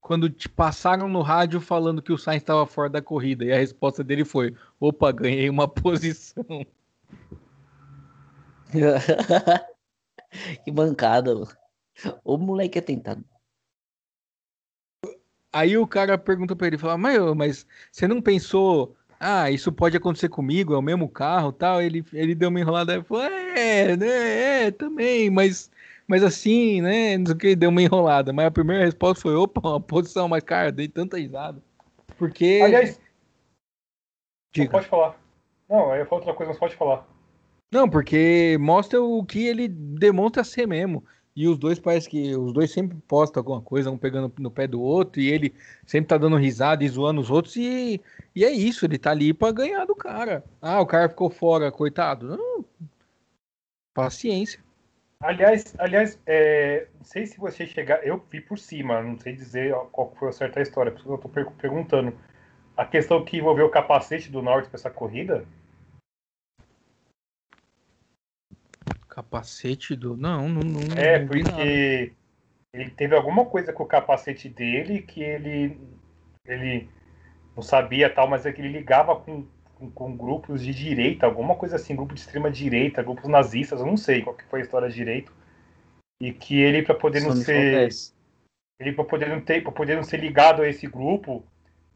quando 0.00 0.30
te 0.30 0.48
passaram 0.48 1.08
no 1.08 1.22
rádio 1.22 1.60
falando 1.60 2.02
que 2.02 2.12
o 2.12 2.18
Sainz 2.18 2.42
estava 2.42 2.66
fora 2.66 2.88
da 2.88 3.02
corrida? 3.02 3.44
E 3.44 3.52
a 3.52 3.58
resposta 3.58 4.02
dele 4.02 4.24
foi: 4.24 4.54
opa, 4.78 5.12
ganhei 5.12 5.48
uma 5.48 5.68
posição. 5.68 6.44
que 10.64 10.70
bancada, 10.70 11.34
o 12.24 12.36
moleque 12.36 12.78
é 12.78 12.82
tentado. 12.82 13.24
Aí 15.52 15.76
o 15.76 15.86
cara 15.86 16.16
pergunta 16.16 16.54
pra 16.54 16.68
ele, 16.68 16.78
fala, 16.78 16.96
mas, 16.96 17.18
mas 17.34 17.66
você 17.90 18.06
não 18.06 18.22
pensou, 18.22 18.96
ah, 19.18 19.50
isso 19.50 19.72
pode 19.72 19.96
acontecer 19.96 20.28
comigo, 20.28 20.74
é 20.74 20.78
o 20.78 20.82
mesmo 20.82 21.08
carro 21.08 21.52
tal? 21.52 21.82
Ele, 21.82 22.04
ele 22.12 22.36
deu 22.36 22.48
uma 22.48 22.60
enrolada 22.60 22.96
e 22.96 23.02
falou, 23.02 23.24
é, 23.24 23.96
né, 23.96 24.66
é, 24.66 24.70
também, 24.70 25.28
mas, 25.28 25.68
mas 26.10 26.24
assim, 26.24 26.82
né, 26.82 27.16
não 27.16 27.26
sei 27.26 27.34
o 27.36 27.38
que, 27.38 27.54
deu 27.54 27.70
uma 27.70 27.80
enrolada. 27.80 28.32
Mas 28.32 28.46
a 28.46 28.50
primeira 28.50 28.84
resposta 28.84 29.22
foi, 29.22 29.36
opa, 29.36 29.60
uma 29.60 29.80
posição, 29.80 30.28
mas 30.28 30.42
cara, 30.42 30.72
dei 30.72 30.88
tanta 30.88 31.16
risada. 31.16 31.62
Porque... 32.18 32.60
Aliás, 32.64 33.00
Diga. 34.52 34.72
pode 34.72 34.88
falar. 34.88 35.16
Não, 35.68 35.92
aí 35.92 36.00
eu 36.00 36.06
falo 36.06 36.20
outra 36.20 36.34
coisa, 36.34 36.50
mas 36.50 36.58
pode 36.58 36.74
falar. 36.74 37.06
Não, 37.70 37.88
porque 37.88 38.58
mostra 38.58 39.00
o 39.00 39.24
que 39.24 39.46
ele 39.46 39.68
demonstra 39.68 40.42
ser 40.42 40.66
mesmo. 40.66 41.04
E 41.36 41.46
os 41.46 41.56
dois 41.56 41.78
parece 41.78 42.10
que 42.10 42.34
os 42.34 42.52
dois 42.52 42.72
sempre 42.72 42.98
postam 43.06 43.40
alguma 43.40 43.62
coisa, 43.62 43.88
um 43.88 43.96
pegando 43.96 44.32
no 44.36 44.50
pé 44.50 44.66
do 44.66 44.82
outro, 44.82 45.20
e 45.20 45.28
ele 45.28 45.54
sempre 45.86 46.08
tá 46.08 46.18
dando 46.18 46.34
risada 46.34 46.82
e 46.82 46.88
zoando 46.88 47.20
os 47.20 47.30
outros, 47.30 47.54
e, 47.54 48.00
e 48.34 48.44
é 48.44 48.50
isso, 48.50 48.84
ele 48.84 48.98
tá 48.98 49.12
ali 49.12 49.32
para 49.32 49.52
ganhar 49.52 49.84
do 49.84 49.94
cara. 49.94 50.44
Ah, 50.60 50.80
o 50.80 50.86
cara 50.86 51.08
ficou 51.08 51.30
fora, 51.30 51.70
coitado. 51.70 52.36
Não, 52.36 52.64
paciência. 53.94 54.60
Aliás, 55.20 55.74
aliás, 55.78 56.18
é, 56.26 56.88
não 56.94 57.04
sei 57.04 57.26
se 57.26 57.38
você 57.38 57.66
chegar. 57.66 58.04
Eu 58.06 58.24
vi 58.30 58.40
por 58.40 58.58
cima, 58.58 59.02
não 59.02 59.18
sei 59.18 59.34
dizer 59.34 59.74
qual 59.92 60.14
foi 60.14 60.30
a 60.30 60.32
certa 60.32 60.60
história, 60.62 60.90
por 60.90 60.98
isso 60.98 61.06
que 61.06 61.12
eu 61.12 61.18
tô 61.18 61.28
perguntando. 61.28 62.18
A 62.76 62.86
questão 62.86 63.24
que 63.24 63.36
envolveu 63.36 63.66
o 63.66 63.70
capacete 63.70 64.30
do 64.30 64.40
Norte 64.40 64.68
para 64.68 64.78
essa 64.78 64.90
corrida 64.90 65.46
Capacete 69.10 69.96
do. 69.96 70.16
Não, 70.16 70.48
não. 70.48 70.62
não 70.62 70.96
É, 70.96 71.18
não 71.18 71.26
porque 71.26 72.12
ele 72.72 72.90
teve 72.90 73.14
alguma 73.14 73.44
coisa 73.44 73.72
com 73.72 73.82
o 73.82 73.86
capacete 73.86 74.48
dele 74.48 75.02
que 75.02 75.20
ele, 75.20 75.78
ele 76.46 76.88
não 77.54 77.62
sabia 77.62 78.08
tal, 78.08 78.28
mas 78.28 78.46
é 78.46 78.52
que 78.52 78.60
ele 78.60 78.68
ligava 78.68 79.16
com, 79.16 79.46
com, 79.80 79.90
com 79.90 80.16
grupos 80.16 80.62
de 80.62 80.74
direita, 80.74 81.24
alguma 81.24 81.56
coisa 81.56 81.76
assim, 81.76 81.96
grupo 81.96 82.14
de 82.14 82.20
extrema 82.20 82.50
direita, 82.50 83.02
grupos 83.02 83.28
nazistas, 83.28 83.80
eu 83.80 83.86
não 83.86 83.96
sei 83.96 84.22
qual 84.22 84.36
que 84.36 84.44
foi 84.44 84.60
a 84.60 84.62
história 84.62 84.90
direito. 84.90 85.32
E 86.20 86.32
que 86.32 86.60
ele, 86.60 86.82
para 86.82 86.94
poder 86.94 87.22
não 87.22 87.34
ser. 87.34 87.88
ele 88.78 88.92
para 88.92 89.04
poder 89.04 89.28
não 89.30 89.40
ter, 89.40 89.62
para 89.62 89.72
poder 89.72 89.96
não 89.96 90.02
ser 90.02 90.18
ligado 90.18 90.60
a 90.60 90.68
esse 90.68 90.86
grupo, 90.86 91.42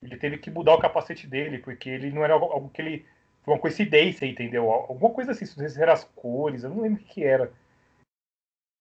ele 0.02 0.16
teve 0.16 0.38
que 0.38 0.50
mudar 0.50 0.74
o 0.74 0.80
capacete 0.80 1.26
dele, 1.26 1.58
porque 1.58 1.90
ele 1.90 2.10
não 2.10 2.24
era 2.24 2.32
algo, 2.32 2.46
algo 2.46 2.70
que 2.70 2.80
ele 2.80 3.06
foi 3.42 3.52
uma 3.52 3.60
coincidência, 3.60 4.24
entendeu? 4.24 4.70
Alguma 4.70 5.12
coisa 5.12 5.32
assim, 5.32 5.44
não 5.44 5.52
sei 5.52 5.68
se 5.68 5.82
eram 5.82 5.92
as 5.92 6.04
cores, 6.04 6.64
eu 6.64 6.70
não 6.70 6.80
lembro 6.80 7.02
o 7.02 7.04
que 7.04 7.14
que 7.14 7.24
era. 7.24 7.52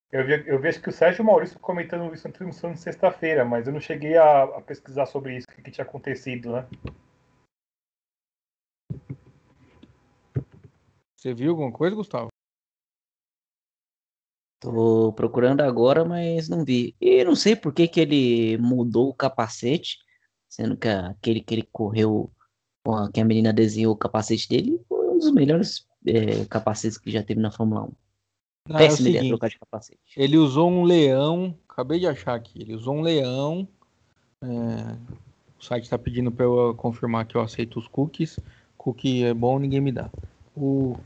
Eu 0.09 0.25
vi, 0.25 0.43
eu 0.47 0.59
vi 0.59 0.69
acho 0.69 0.81
que 0.81 0.89
o 0.89 0.93
Sérgio 0.93 1.25
Maurício 1.25 1.59
comentando 1.59 2.13
isso 2.13 2.27
na 2.27 2.33
transmissão 2.33 2.71
de 2.71 2.79
sexta-feira, 2.79 3.43
mas 3.43 3.67
eu 3.67 3.73
não 3.73 3.81
cheguei 3.81 4.15
a, 4.15 4.43
a 4.43 4.61
pesquisar 4.61 5.07
sobre 5.07 5.35
isso, 5.35 5.47
o 5.49 5.55
que, 5.55 5.61
que 5.61 5.71
tinha 5.71 5.83
acontecido, 5.83 6.53
né? 6.53 6.65
Você 11.23 11.33
viu 11.33 11.51
alguma 11.51 11.71
coisa, 11.71 11.95
Gustavo? 11.95 12.27
Tô 14.59 15.13
procurando 15.13 15.61
agora, 15.61 16.03
mas 16.03 16.49
não 16.49 16.65
vi. 16.65 16.97
E 16.99 17.23
não 17.23 17.33
sei 17.33 17.55
por 17.55 17.73
que 17.73 17.87
que 17.87 18.01
ele 18.01 18.57
mudou 18.57 19.07
o 19.07 19.13
capacete, 19.13 19.99
sendo 20.49 20.75
que 20.75 20.89
aquele 20.89 21.39
que 21.39 21.55
ele 21.55 21.69
correu, 21.71 22.29
que 23.13 23.21
a 23.21 23.23
menina 23.23 23.53
desenhou 23.53 23.93
o 23.93 23.97
capacete 23.97 24.49
dele, 24.49 24.83
foi 24.89 25.11
um 25.11 25.17
dos 25.17 25.31
melhores 25.31 25.87
é, 26.05 26.43
capacetes 26.49 26.97
que 26.97 27.09
já 27.09 27.23
teve 27.23 27.39
na 27.39 27.51
Fórmula 27.51 27.83
1. 27.83 27.91
Não, 28.67 28.79
é 28.79 28.83
o 28.83 28.87
Péssima 28.89 29.07
ideia 29.07 29.21
seguinte, 29.21 29.29
trocar 29.29 29.49
de 29.49 29.59
capacete. 29.59 30.01
ele 30.17 30.37
usou 30.37 30.69
um 30.69 30.83
leão. 30.83 31.57
Acabei 31.69 32.01
de 32.01 32.07
achar 32.07 32.35
aqui. 32.35 32.61
Ele 32.61 32.75
usou 32.75 32.95
um 32.95 33.01
leão. 33.01 33.65
é, 34.43 34.47
o 35.57 35.63
site 35.63 35.85
está 35.85 35.97
pedindo 35.97 36.33
para 36.33 36.43
eu 36.43 36.75
confirmar 36.75 37.25
que 37.25 37.37
eu 37.37 37.41
aceito 37.41 37.79
os 37.79 37.87
cookies. 37.87 38.37
Cookie 38.77 39.23
é 39.23 39.33
bom, 39.33 39.57
ninguém 39.57 39.79
me 39.79 39.93
dá. 39.93 40.11
O... 40.53 40.95
É 40.95 40.99
um- 40.99 41.03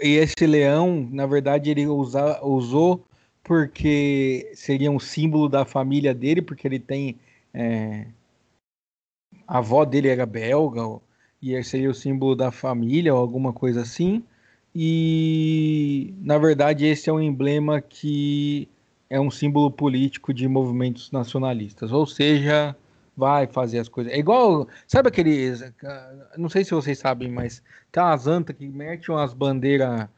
E 0.00 0.16
esse 0.16 0.46
leão, 0.46 1.08
na 1.10 1.26
verdade, 1.26 1.70
ele 1.70 1.86
usa, 1.86 2.42
usou 2.44 3.04
porque 3.42 4.50
seria 4.54 4.90
um 4.90 4.98
símbolo 4.98 5.48
da 5.48 5.64
família 5.64 6.14
dele, 6.14 6.40
porque 6.40 6.66
ele 6.66 6.78
tem. 6.78 7.18
é, 7.52 8.06
a 9.46 9.58
avó 9.58 9.84
dele 9.84 10.08
era 10.08 10.24
belga, 10.24 10.82
e 11.40 11.52
esse 11.52 11.70
seria 11.70 11.90
o 11.90 11.94
símbolo 11.94 12.34
da 12.34 12.50
família, 12.50 13.14
ou 13.14 13.20
alguma 13.20 13.52
coisa 13.52 13.82
assim. 13.82 14.24
E, 14.74 16.14
na 16.20 16.38
verdade, 16.38 16.86
esse 16.86 17.08
é 17.10 17.12
um 17.12 17.20
emblema 17.20 17.80
que 17.80 18.68
é 19.08 19.20
um 19.20 19.30
símbolo 19.30 19.70
político 19.70 20.32
de 20.32 20.48
movimentos 20.48 21.10
nacionalistas. 21.12 21.92
Ou 21.92 22.06
seja, 22.06 22.74
vai 23.16 23.46
fazer 23.46 23.78
as 23.78 23.88
coisas. 23.88 24.12
É 24.12 24.18
igual. 24.18 24.68
Sabe 24.86 25.08
aqueles. 25.08 25.62
Não 26.36 26.48
sei 26.48 26.64
se 26.64 26.72
vocês 26.72 26.98
sabem, 26.98 27.30
mas 27.30 27.62
tem 27.92 28.02
umas 28.02 28.26
antas 28.26 28.56
que 28.56 28.66
metem 28.66 29.14
umas 29.14 29.32
bandeiras 29.32 30.08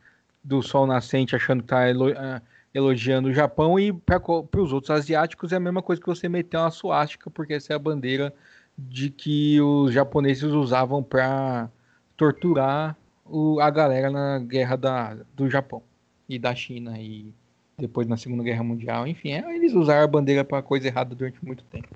do 0.43 0.63
sol 0.63 0.87
nascente 0.87 1.35
achando 1.35 1.63
que 1.63 1.69
tá 1.69 1.85
ah, 2.17 2.41
elogiando 2.73 3.29
o 3.29 3.33
Japão 3.35 3.79
e 3.79 3.93
para 3.93 4.21
os 4.61 4.73
outros 4.73 4.91
asiáticos 4.91 5.53
é 5.53 5.57
a 5.57 5.61
mesma 5.61 5.83
coisa 5.83 6.01
que 6.01 6.07
você 6.07 6.29
meter 6.29 6.57
uma 6.57 6.71
suástica, 6.71 7.29
porque 7.31 7.55
essa 7.55 7.73
é 7.73 7.77
a 7.77 7.79
bandeira 7.79 8.33
de 8.79 9.11
que 9.11 9.61
os 9.61 9.93
japoneses 9.93 10.45
usavam 10.45 11.03
para 11.03 11.69
torturar 12.17 12.97
o- 13.25 13.59
a 13.61 13.71
galera 13.71 14.11
na 14.11 14.39
guerra 14.39 14.77
da, 14.77 15.17
do 15.35 15.51
Japão 15.51 15.83
e 16.29 16.39
da 16.39 16.55
China 16.55 16.99
e 16.99 17.33
depois 17.79 18.07
na 18.07 18.17
Segunda 18.17 18.43
Guerra 18.43 18.63
Mundial. 18.63 19.07
Enfim, 19.07 19.33
é, 19.33 19.55
eles 19.57 19.73
usaram 19.75 20.05
a 20.05 20.07
bandeira 20.07 20.45
para 20.45 20.63
coisa 20.63 20.87
errada 20.87 21.15
durante 21.15 21.45
muito 21.45 21.65
tempo. 21.65 21.89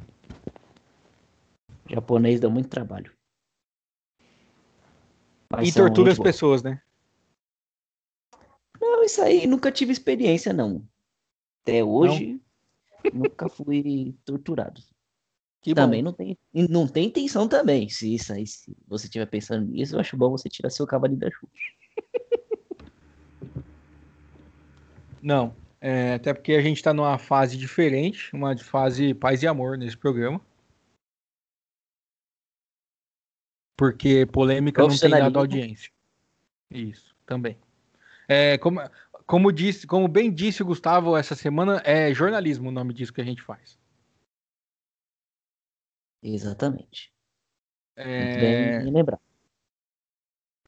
O 1.90 1.94
japonês 1.94 2.38
dá 2.38 2.48
muito 2.48 2.68
trabalho. 2.68 3.12
Mas 5.50 5.68
e 5.68 5.74
tortura 5.74 6.12
as 6.12 6.18
pessoas, 6.18 6.62
né? 6.62 6.80
Não, 8.80 9.02
isso 9.02 9.20
aí 9.20 9.46
nunca 9.46 9.72
tive 9.72 9.92
experiência, 9.92 10.52
não. 10.52 10.86
Até 11.62 11.82
hoje, 11.82 12.40
nunca 13.12 13.48
fui 13.48 14.14
torturado. 14.24 14.80
Que 15.60 15.74
também 15.74 16.02
bom. 16.02 16.10
não 16.10 16.12
tem, 16.16 16.38
e 16.54 16.68
não 16.68 16.86
tem 16.86 17.08
intenção 17.08 17.48
também. 17.48 17.88
Se 17.88 18.14
isso 18.14 18.32
aí, 18.32 18.46
se 18.46 18.74
você 18.86 19.06
estiver 19.06 19.26
pensando 19.26 19.66
nisso, 19.66 19.96
eu 19.96 20.00
acho 20.00 20.16
bom 20.16 20.30
você 20.30 20.48
tirar 20.48 20.70
seu 20.70 20.86
cavalinho 20.86 21.20
da 21.20 21.30
chuva. 21.30 21.52
Não. 25.20 25.54
É, 25.80 26.14
até 26.14 26.32
porque 26.32 26.52
a 26.52 26.62
gente 26.62 26.76
está 26.76 26.94
numa 26.94 27.18
fase 27.18 27.56
diferente, 27.56 28.34
uma 28.34 28.56
fase 28.56 29.12
paz 29.12 29.42
e 29.42 29.46
amor 29.46 29.76
nesse 29.76 29.96
programa. 29.96 30.40
Porque 33.80 34.26
polêmica 34.26 34.82
não 34.82 34.94
tem 34.94 35.08
dado 35.08 35.38
audiência. 35.38 35.90
Isso, 36.70 37.16
também. 37.24 37.56
É, 38.28 38.58
como, 38.58 38.78
como, 39.24 39.50
disse, 39.50 39.86
como 39.86 40.06
bem 40.06 40.30
disse 40.30 40.62
o 40.62 40.66
Gustavo 40.66 41.16
essa 41.16 41.34
semana, 41.34 41.80
é 41.82 42.12
jornalismo 42.12 42.68
o 42.68 42.72
nome 42.72 42.92
disso 42.92 43.10
que 43.10 43.22
a 43.22 43.24
gente 43.24 43.40
faz. 43.40 43.78
Exatamente. 46.22 47.10
É, 47.96 48.82
bem 48.82 48.92
lembrar. 48.92 49.18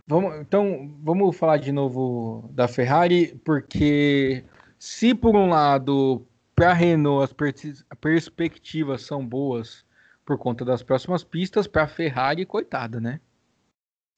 Vamos, 0.07 0.35
então, 0.41 0.99
vamos 1.03 1.37
falar 1.37 1.59
de 1.59 1.71
novo 1.71 2.49
da 2.55 2.67
Ferrari, 2.67 3.39
porque 3.45 4.43
se 4.79 5.15
por 5.15 5.37
um 5.37 5.51
lado, 5.51 6.27
para 6.57 6.71
a 6.71 6.75
Renault 6.75 7.25
as 7.25 7.33
pers- 7.35 7.85
perspectivas 8.01 9.03
são 9.03 9.27
boas 9.27 9.85
por 10.25 10.39
conta 10.39 10.65
das 10.65 10.83
próximas 10.83 11.25
pistas, 11.25 11.67
para 11.67 11.85
a 11.85 11.89
Ferrari, 11.89 12.47
coitada, 12.47 13.01
né? 13.01 13.21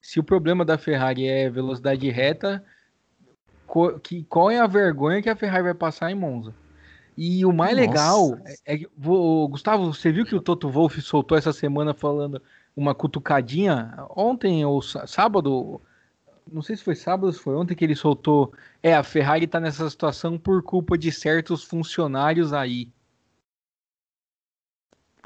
Se 0.01 0.21
o 0.21 0.25
problema 0.25 0.65
da 0.65 0.77
Ferrari 0.77 1.27
é 1.27 1.49
velocidade 1.49 2.09
reta, 2.11 2.65
que, 4.03 4.25
qual 4.25 4.51
é 4.51 4.59
a 4.61 4.67
vergonha 4.67 5.23
que 5.23 5.31
a 5.31 5.37
Ferrari 5.37 5.65
vai 5.65 5.75
passar 5.75 6.11
em 6.11 6.15
Monza? 6.15 6.55
E 7.17 7.45
o 7.47 7.53
mais 7.53 7.77
Nossa. 7.77 7.87
legal 7.89 8.39
é 8.67 8.79
que, 8.79 8.89
vo- 8.97 9.49
Gustavo, 9.49 9.93
você 9.93 10.13
viu 10.13 10.25
que 10.27 10.35
o 10.35 10.41
Toto 10.41 10.69
Wolff 10.69 11.01
soltou 11.01 11.39
essa 11.39 11.53
semana 11.53 11.95
falando 11.95 12.43
uma 12.77 12.95
cutucadinha 12.95 13.95
ontem 14.11 14.65
ou 14.65 14.83
sá- 14.83 15.07
sábado, 15.07 15.81
não 16.51 16.61
sei 16.61 16.77
se 16.77 16.83
foi 16.83 16.97
sábado 16.97 17.27
ou 17.27 17.33
se 17.33 17.39
foi 17.39 17.55
ontem 17.55 17.75
que 17.75 17.85
ele 17.85 17.95
soltou. 17.95 18.53
É, 18.83 18.95
a 18.95 19.03
Ferrari 19.03 19.47
tá 19.47 19.61
nessa 19.61 19.89
situação 19.89 20.37
por 20.37 20.63
culpa 20.63 20.99
de 20.99 21.11
certos 21.13 21.63
funcionários 21.63 22.53
aí. 22.53 22.93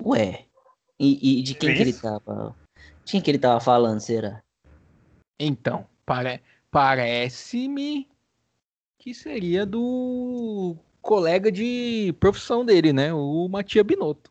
Ué. 0.01 0.48
E, 0.99 1.39
e 1.39 1.43
de 1.43 1.55
quem 1.55 1.75
que 1.75 1.81
ele 1.81 1.93
tava. 1.93 2.57
De 3.05 3.13
quem 3.13 3.21
que 3.21 3.31
ele 3.31 3.39
tava 3.39 3.61
falando, 3.61 4.01
será? 4.01 4.43
Então, 5.39 5.87
pare... 6.05 6.43
parece-me 6.71 8.09
que 8.99 9.15
seria 9.15 9.65
do 9.65 10.77
colega 11.01 11.51
de 11.53 12.15
profissão 12.19 12.65
dele, 12.65 12.93
né? 12.93 13.15
O 13.15 13.49
Matia 13.49 13.85
Binotto. 13.85 14.31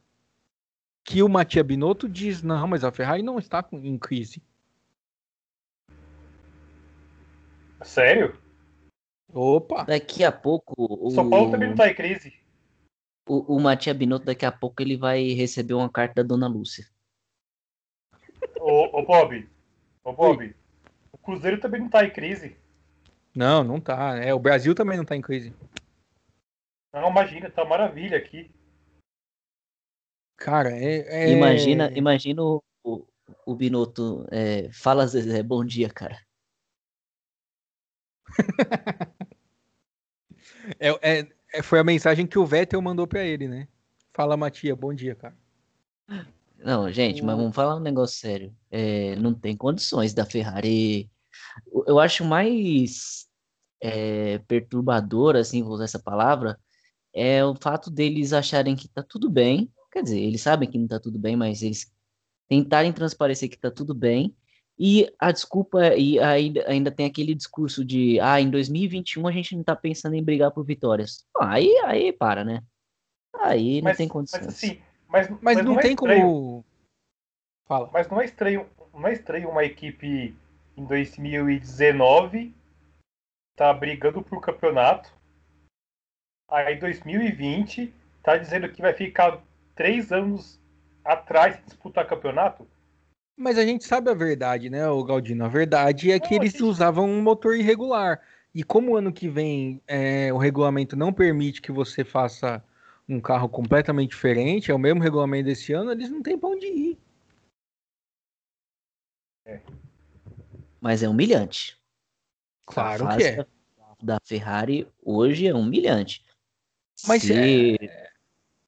Que 1.06 1.24
o 1.24 1.30
Matia 1.30 1.64
Binotto 1.64 2.10
diz: 2.10 2.44
não, 2.44 2.68
mas 2.68 2.84
a 2.84 2.92
Ferrari 2.92 3.24
não 3.24 3.40
está 3.40 3.66
em 3.72 3.98
crise. 3.98 4.42
Sério? 7.82 8.38
Opa! 9.34 9.86
Daqui 9.86 10.24
a 10.24 10.32
pouco. 10.32 10.74
O, 10.78 11.12
São 11.12 11.30
Paulo 11.30 11.52
também 11.52 11.70
não 11.70 11.76
tá 11.76 11.90
em 11.90 11.96
crise. 11.96 12.34
O, 13.28 13.56
o 13.56 13.60
Matia 13.60 13.94
Binotto, 13.94 14.26
daqui 14.26 14.46
a 14.46 14.52
pouco, 14.52 14.82
ele 14.82 14.98
vai 14.98 15.30
receber 15.34 15.74
uma 15.74 15.90
carta 15.90 16.24
da 16.24 16.28
Dona 16.28 16.48
Lúcia. 16.48 16.86
Ô, 18.60 19.00
ô 19.00 19.06
Bob, 19.06 19.48
ô 20.04 20.14
Bob, 20.14 20.56
o 21.12 21.18
Cruzeiro 21.18 21.60
também 21.60 21.82
não 21.82 21.90
tá 21.90 22.06
em 22.06 22.12
crise. 22.12 22.58
Não, 23.36 23.64
não 23.64 23.80
tá. 23.80 24.18
É, 24.18 24.34
o 24.34 24.40
Brasil 24.40 24.74
também 24.74 24.98
não 24.98 25.06
tá 25.06 25.16
em 25.16 25.22
crise. 25.22 25.54
Não, 26.92 27.10
imagina, 27.10 27.50
tá 27.50 27.64
maravilha 27.64 28.18
aqui. 28.18 28.50
Cara, 30.38 30.70
é. 30.72 31.26
é- 31.26 31.32
Imagina, 31.32 31.92
imagina 31.96 32.42
o, 32.42 32.64
o, 33.46 33.56
Binotto. 33.56 34.26
é, 34.32 34.72
fala, 34.72 35.06
Zezé, 35.06 35.44
bom 35.44 35.64
dia, 35.64 35.90
cara. 35.90 36.20
É- 40.80 41.20
é- 41.20 41.37
foi 41.64 41.80
a 41.80 41.84
mensagem 41.84 42.28
que 42.28 42.38
o 42.40 42.46
Vettel 42.46 42.82
mandou 42.82 43.08
pra 43.08 43.24
ele, 43.24 43.48
né? 43.48 43.68
Fala, 44.14 44.36
Matia, 44.38 44.76
bom 44.76 44.94
dia, 44.94 45.16
cara. 45.16 45.36
Não, 46.58 46.92
gente, 46.92 47.22
mas 47.22 47.36
O- 47.36 47.38
vamos 47.38 47.56
falar 47.56 47.76
um 47.76 47.80
negócio 47.80 48.18
sério. 48.20 48.56
É, 48.72 49.16
não 49.18 49.34
tem 49.34 49.56
condições 49.56 50.14
da 50.14 50.26
Ferrari. 50.26 51.10
Eu- 51.72 51.84
Eu 51.88 52.00
acho 52.00 52.26
mais 52.26 53.26
é, 53.80 54.40
perturbador, 54.48 55.36
assim, 55.36 55.62
vou 55.62 55.74
usar 55.74 55.84
essa 55.84 56.00
palavra, 56.00 56.60
é 57.14 57.46
o 57.46 57.54
fato 57.56 57.92
deles 57.92 58.34
acharem 58.34 58.76
que 58.76 58.88
tá 58.88 59.04
tudo 59.04 59.30
bem. 59.30 59.72
Quer 59.92 60.02
dizer, 60.04 60.20
eles 60.20 60.42
sabem 60.42 60.68
que 60.70 60.80
não 60.80 60.88
tá 60.88 61.00
tudo 61.00 61.20
bem, 61.20 61.36
mas 61.36 61.62
eles 61.62 61.94
tentarem 62.50 62.92
transparecer 62.92 63.50
que 63.50 63.58
tá 63.58 63.70
tudo 63.70 63.94
bem 63.94 64.36
E 64.80 65.12
a 65.18 65.32
desculpa, 65.32 65.96
e 65.96 66.20
ainda, 66.20 66.70
ainda 66.70 66.92
tem 66.92 67.06
aquele 67.08 67.34
discurso 67.34 67.84
de, 67.84 68.20
ah, 68.20 68.40
em 68.40 68.50
2021 68.50 69.28
a 69.28 69.32
gente 69.32 69.56
não 69.56 69.64
tá 69.64 69.76
pensando 69.76 70.14
em 70.14 70.24
brigar 70.24 70.52
por 70.52 70.64
vitórias. 70.64 71.26
Aí, 71.40 71.76
aí 71.86 72.14
para, 72.14 72.44
né? 72.44 72.64
Aí 73.36 73.78
não 73.82 73.86
Mas, 73.86 73.98
tem 73.98 74.06
mas 74.08 74.14
condições. 74.14 74.48
assim, 74.48 74.82
mas, 75.08 75.30
Mas, 75.42 75.64
não, 75.64 75.80
é 75.80 75.82
tem 75.82 75.94
estranho- 75.94 76.22
como. 76.22 76.66
Fala. 77.66 77.90
Mas 77.92 78.08
não 78.08 78.22
é 78.22 78.26
estranho, 78.26 78.70
não 78.94 79.08
é 79.08 79.14
estranho 79.14 79.50
uma 79.50 79.64
equipe 79.64 80.36
em 80.78 80.86
2019 80.86 82.54
tá 83.56 83.74
brigando 83.74 84.22
por 84.22 84.40
campeonato. 84.40 85.12
Aí 86.50 86.78
2020 86.78 87.92
tá 88.22 88.38
dizendo 88.38 88.70
que 88.72 88.82
vai 88.82 88.94
ficar 88.94 89.42
três 89.76 90.12
anos 90.12 90.62
atrás 91.04 91.58
de 91.58 91.64
disputar 91.64 92.08
campeonato. 92.08 92.68
Mas 93.38 93.58
a 93.60 93.64
gente 93.64 93.84
sabe 93.86 94.10
a 94.10 94.16
verdade, 94.16 94.68
né, 94.70 94.90
o 94.90 95.04
Galdino? 95.04 95.46
A 95.46 95.48
verdade 95.48 96.12
é 96.12 96.20
que 96.20 96.32
Não, 96.36 96.42
eles 96.42 96.54
gente- 96.54 96.64
usavam 96.64 97.08
um 97.08 97.22
motor 97.22 97.56
irregular. 97.56 98.20
E 98.54 98.64
como 98.64 98.92
o 98.94 98.98
ano 98.98 99.14
que 99.14 99.30
vem 99.30 99.80
é, 99.88 100.34
o 100.34 100.38
regulamento 100.38 100.96
não 100.96 101.14
permite 101.14 101.62
que 101.62 101.72
você 101.72 102.04
faça 102.04 102.64
um 103.08 103.20
carro 103.22 103.48
completamente 103.48 104.10
diferente, 104.10 104.72
é 104.72 104.74
o 104.74 104.80
mesmo 104.80 105.02
regulamento 105.04 105.46
desse 105.46 105.72
ano, 105.72 105.92
eles 105.92 106.10
não 106.10 106.22
têm 106.24 106.38
pra 106.38 106.50
onde 106.50 106.66
ir. 106.66 107.00
Mas 110.82 111.04
é 111.04 111.08
humilhante. 111.10 111.78
Claro 112.66 113.08
que 113.16 113.24
é. 113.24 113.36
Da, 113.78 113.96
da 114.02 114.20
Ferrari 114.26 114.88
hoje 115.04 115.48
é 115.48 115.54
humilhante. 115.54 116.26
Mas 117.08 117.22
se, 117.22 117.78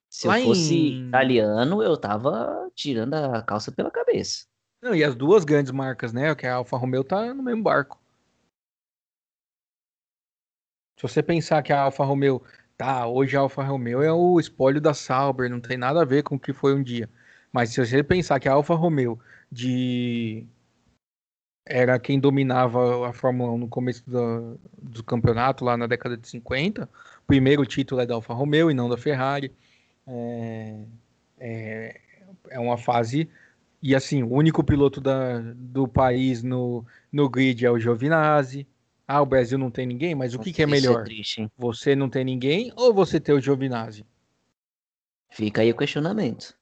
se 0.08 0.26
eu 0.26 0.30
lá 0.30 0.40
fosse 0.40 0.74
em- 0.74 1.08
italiano, 1.08 1.82
eu 1.82 1.96
tava 1.96 2.70
tirando 2.74 3.14
a 3.14 3.42
calça 3.42 3.72
pela 3.72 3.90
cabeça. 3.90 4.46
Não, 4.82 4.94
e 4.94 5.04
as 5.04 5.14
duas 5.14 5.44
grandes 5.44 5.72
marcas, 5.72 6.12
né? 6.12 6.34
Que 6.34 6.46
a 6.46 6.54
Alfa 6.54 6.76
Romeo 6.76 7.04
tá 7.04 7.34
no 7.34 7.42
mesmo 7.42 7.62
barco. 7.62 7.98
Se 10.96 11.02
você 11.02 11.22
pensar 11.22 11.62
que 11.62 11.72
a 11.72 11.80
Alfa 11.82 12.04
Romeo, 12.04 12.42
tá, 12.76 13.06
hoje 13.06 13.36
a 13.36 13.40
Alfa 13.40 13.62
Romeo 13.62 14.02
é 14.02 14.12
o 14.12 14.38
espólio 14.38 14.80
da 14.80 14.92
Sauber, 14.94 15.48
não 15.50 15.60
tem 15.60 15.76
nada 15.76 16.02
a 16.02 16.04
ver 16.04 16.22
com 16.22 16.34
o 16.36 16.38
que 16.38 16.52
foi 16.52 16.74
um 16.74 16.82
dia. 16.82 17.08
Mas 17.52 17.70
se 17.70 17.84
você 17.84 18.02
pensar 18.02 18.38
que 18.40 18.48
a 18.48 18.52
Alfa 18.52 18.74
Romeo 18.74 19.18
de 19.50 20.46
era 21.66 21.98
quem 21.98 22.18
dominava 22.18 23.08
a 23.08 23.12
Fórmula 23.12 23.52
1 23.52 23.58
no 23.58 23.68
começo 23.68 24.08
do, 24.08 24.58
do 24.82 25.04
campeonato, 25.04 25.64
lá 25.64 25.76
na 25.76 25.86
década 25.86 26.16
de 26.16 26.28
50, 26.28 26.84
o 27.22 27.26
primeiro 27.26 27.64
título 27.64 28.00
é 28.00 28.06
da 28.06 28.14
Alfa 28.14 28.34
Romeo 28.34 28.70
e 28.70 28.74
não 28.74 28.88
da 28.88 28.96
Ferrari. 28.96 29.52
É, 30.06 30.84
é, 31.38 32.00
é 32.50 32.60
uma 32.60 32.76
fase 32.76 33.28
e 33.82 33.94
assim, 33.94 34.22
o 34.22 34.32
único 34.32 34.62
piloto 34.62 35.00
da, 35.00 35.40
do 35.54 35.88
país 35.88 36.42
no, 36.42 36.84
no 37.10 37.28
grid 37.28 37.64
é 37.64 37.70
o 37.70 37.78
Giovinazzi. 37.78 38.66
Ah, 39.08 39.20
o 39.22 39.26
Brasil 39.26 39.58
não 39.58 39.70
tem 39.70 39.86
ninguém, 39.86 40.14
mas 40.14 40.34
o 40.34 40.38
que, 40.38 40.52
que 40.52 40.62
é 40.62 40.66
Isso 40.66 40.70
melhor? 40.70 41.04
triste, 41.04 41.40
hein? 41.42 41.50
Você 41.56 41.96
não 41.96 42.08
tem 42.08 42.24
ninguém 42.24 42.72
ou 42.76 42.92
você 42.94 43.18
ter 43.18 43.32
o 43.32 43.40
Giovinazzi? 43.40 44.04
Fica 45.30 45.62
aí 45.62 45.70
o 45.70 45.76
questionamento. 45.76 46.56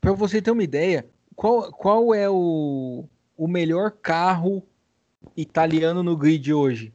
Para 0.00 0.12
você 0.12 0.42
ter 0.42 0.50
uma 0.50 0.62
ideia, 0.62 1.08
qual, 1.34 1.72
qual 1.72 2.14
é 2.14 2.28
o, 2.28 3.08
o 3.36 3.48
melhor 3.48 3.90
carro 3.90 4.62
italiano 5.36 6.02
no 6.02 6.16
grid 6.16 6.52
hoje? 6.52 6.92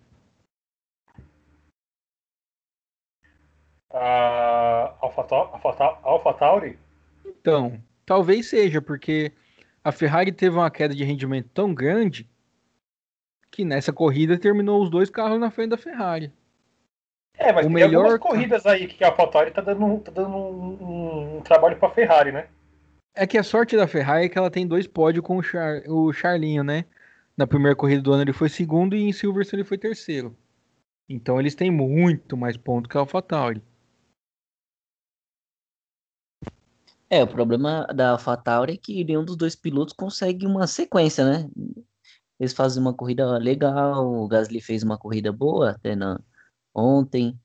A 3.92 4.96
AlphaTau- 5.02 5.52
AlphaTau- 5.54 6.00
AlphaTauri, 6.04 6.78
Então, 7.40 7.82
talvez 8.06 8.48
seja, 8.48 8.82
porque 8.82 9.32
a 9.84 9.92
Ferrari 9.92 10.32
teve 10.32 10.56
uma 10.58 10.70
queda 10.70 10.94
de 10.94 11.04
rendimento 11.04 11.50
tão 11.54 11.74
grande 11.74 12.30
que 13.52 13.64
nessa 13.66 13.92
corrida 13.94 14.38
terminou 14.38 14.82
os 14.84 14.90
dois 14.90 15.10
carros 15.10 15.40
na 15.40 15.50
frente 15.50 15.70
da 15.72 15.78
Ferrari. 15.78 16.32
é, 17.38 17.54
mas 17.54 17.66
O 17.66 17.70
tem 17.70 17.76
melhor 17.76 18.04
algumas 18.12 18.20
corridas 18.20 18.66
aí 18.66 18.88
que 18.88 19.04
a 19.04 19.08
AlphaTauri 19.08 19.52
tá 19.52 19.62
dando, 19.62 19.86
um- 19.86 20.00
tá 20.00 20.12
dando 20.12 20.36
um, 20.36 21.38
um- 21.38 21.42
trabalho 21.42 21.78
pra 21.78 21.90
Ferrari, 21.90 22.32
né? 22.32 22.48
É 23.16 23.26
que 23.26 23.38
a 23.38 23.44
sorte 23.44 23.76
da 23.78 23.88
Ferrari 23.88 24.26
é 24.26 24.30
que 24.30 24.38
ela 24.38 24.52
tem 24.52 24.68
dois 24.68 24.86
pódios 24.86 25.26
com 25.26 25.38
o, 25.38 25.42
Char- 25.44 25.82
o 25.88 26.12
Charlinho, 26.14 26.64
né? 26.64 26.86
Na 27.38 27.48
primeira 27.48 27.76
corrida 27.76 28.02
do 28.02 28.12
ano 28.12 28.24
ele 28.24 28.34
foi 28.34 28.50
segundo 28.50 28.96
e 28.96 29.02
em 29.04 29.14
Silverstone 29.14 29.62
ele 29.62 29.68
foi 29.68 29.78
terceiro. 29.78 30.36
Então 31.08 31.40
eles 31.40 31.56
têm 31.56 31.72
muito 31.72 32.36
mais 32.38 32.56
pontos 32.58 32.92
que 32.92 32.98
a 32.98 33.00
AlphaTauri. 33.00 33.64
É, 37.10 37.24
o 37.24 37.28
problema 37.28 37.88
da 37.88 38.12
AlphaTauri 38.12 38.74
é 38.74 38.78
que 38.78 39.04
nenhum 39.04 39.26
dos 39.26 39.36
dois 39.36 39.56
pilotos 39.56 39.94
consegue 39.94 40.46
uma 40.46 40.68
sequência, 40.68 41.26
né? 41.26 41.50
Eles 42.40 42.54
fazem 42.54 42.82
uma 42.82 42.94
corrida 42.94 43.38
legal, 43.38 44.06
o 44.06 44.28
Gasly 44.28 44.62
fez 44.62 44.84
uma 44.84 44.98
corrida 44.98 45.32
boa 45.32 45.72
até 45.72 45.96
na, 45.96 46.20
ontem, 46.74 47.38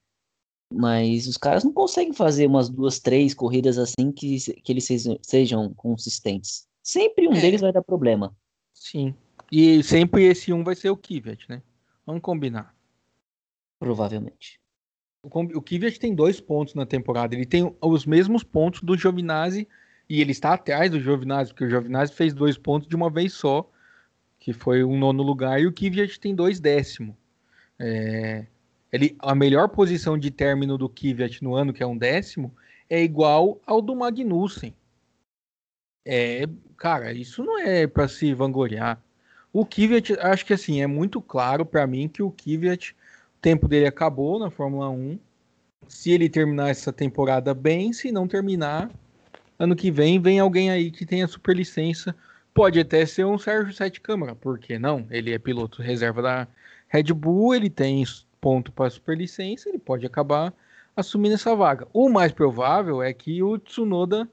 mas 0.71 1.27
os 1.27 1.35
caras 1.35 1.63
não 1.63 1.73
conseguem 1.73 2.13
fazer 2.13 2.47
umas 2.47 2.69
duas, 2.69 2.99
três 2.99 3.33
corridas 3.33 3.77
assim 3.77 4.11
que, 4.11 4.37
que 4.61 4.71
eles 4.71 4.85
sejam, 4.85 5.17
sejam 5.21 5.73
consistentes. 5.73 6.67
Sempre 6.83 7.27
um 7.27 7.33
É. 7.33 7.41
deles 7.41 7.61
vai 7.61 7.73
dar 7.73 7.81
problema. 7.81 8.35
Sim. 8.73 9.15
E 9.51 9.81
sempre 9.83 10.23
esse 10.25 10.53
um 10.53 10.63
vai 10.63 10.75
ser 10.75 10.89
o 10.91 10.97
Kvyat, 10.97 11.49
né? 11.49 11.61
Vamos 12.05 12.21
combinar. 12.21 12.75
Provavelmente. 13.79 14.59
O, 15.31 15.61
Kvyat 15.61 15.99
tem 15.99 16.13
dois 16.13 16.39
pontos 16.39 16.75
na 16.75 16.85
temporada. 16.85 17.33
Ele 17.33 17.45
tem 17.45 17.75
os 17.81 18.05
mesmos 18.05 18.43
pontos 18.43 18.81
do 18.81 18.95
Giovinazzi 18.95 19.67
e 20.07 20.21
ele 20.21 20.31
está 20.31 20.53
atrás 20.53 20.91
do 20.91 20.99
Giovinazzi, 20.99 21.51
porque 21.51 21.65
o 21.65 21.69
Giovinazzi 21.69 22.13
fez 22.13 22.33
dois 22.33 22.57
pontos 22.57 22.87
de 22.87 22.95
uma 22.95 23.09
vez 23.09 23.33
só, 23.33 23.67
que 24.39 24.53
foi 24.53 24.83
um 24.83 24.97
nono 24.97 25.23
lugar, 25.23 25.59
e 25.59 25.65
o 25.65 25.73
Kvyat 25.73 26.19
tem 26.19 26.35
dois 26.35 26.59
décimos. 26.59 27.15
É, 27.79 28.45
ele, 28.91 29.15
a 29.19 29.33
melhor 29.33 29.67
posição 29.69 30.17
de 30.17 30.29
término 30.29 30.77
do 30.77 30.87
Kvyat 30.87 31.43
no 31.43 31.55
ano, 31.55 31.73
que 31.73 31.81
é 31.81 31.87
um 31.87 31.97
décimo, 31.97 32.55
é 32.89 33.01
igual 33.01 33.59
ao 33.65 33.81
do 33.81 33.95
Magnussen. 33.95 34.75
É, 36.05 36.43
cara, 36.77 37.11
isso 37.11 37.43
não 37.43 37.57
é 37.59 37.87
para 37.87 38.07
se 38.07 38.31
vangloriar. 38.33 39.01
O 39.51 39.65
Kvyat, 39.65 40.19
acho 40.19 40.45
que 40.45 40.53
assim, 40.53 40.81
é 40.81 40.87
muito 40.87 41.19
claro 41.19 41.65
para 41.65 41.87
mim 41.87 42.07
que 42.07 42.21
o 42.21 42.29
Kvyat, 42.29 42.95
tempo 43.45 43.67
dele 43.67 43.85
acabou 43.85 44.39
na 44.39 44.49
Fórmula 44.49 44.89
1. 44.89 45.19
Se 45.87 46.09
ele 46.09 46.27
terminar 46.27 46.69
essa 46.69 46.91
temporada 46.91 47.53
bem, 47.53 47.93
se 47.93 48.11
não 48.11 48.27
terminar, 48.27 48.89
ano 49.59 49.75
que 49.75 49.91
vem 49.91 50.19
vem 50.19 50.39
alguém 50.39 50.71
aí 50.71 50.89
que 50.89 51.05
tenha 51.05 51.27
superlicença. 51.27 52.15
Pode 52.55 52.79
até 52.79 53.05
ser 53.05 53.23
um 53.23 53.37
Sérgio 53.37 53.71
Sete 53.71 54.01
Câmara, 54.01 54.33
por 54.33 54.57
que 54.57 54.79
não? 54.79 55.05
Ele 55.11 55.31
é 55.31 55.37
piloto 55.37 55.83
reserva 55.83 56.23
da 56.23 56.47
Red 56.87 57.13
Bull, 57.13 57.53
ele 57.53 57.69
tem 57.69 58.03
ponto 58.41 58.71
para 58.71 58.89
superlicença, 58.89 59.69
ele 59.69 59.77
pode 59.77 60.07
acabar 60.07 60.51
assumindo 60.95 61.35
essa 61.35 61.55
vaga. 61.55 61.87
O 61.93 62.09
mais 62.09 62.31
provável 62.31 63.03
é 63.03 63.13
que 63.13 63.43
o 63.43 63.59
Tsunoda, 63.59 64.27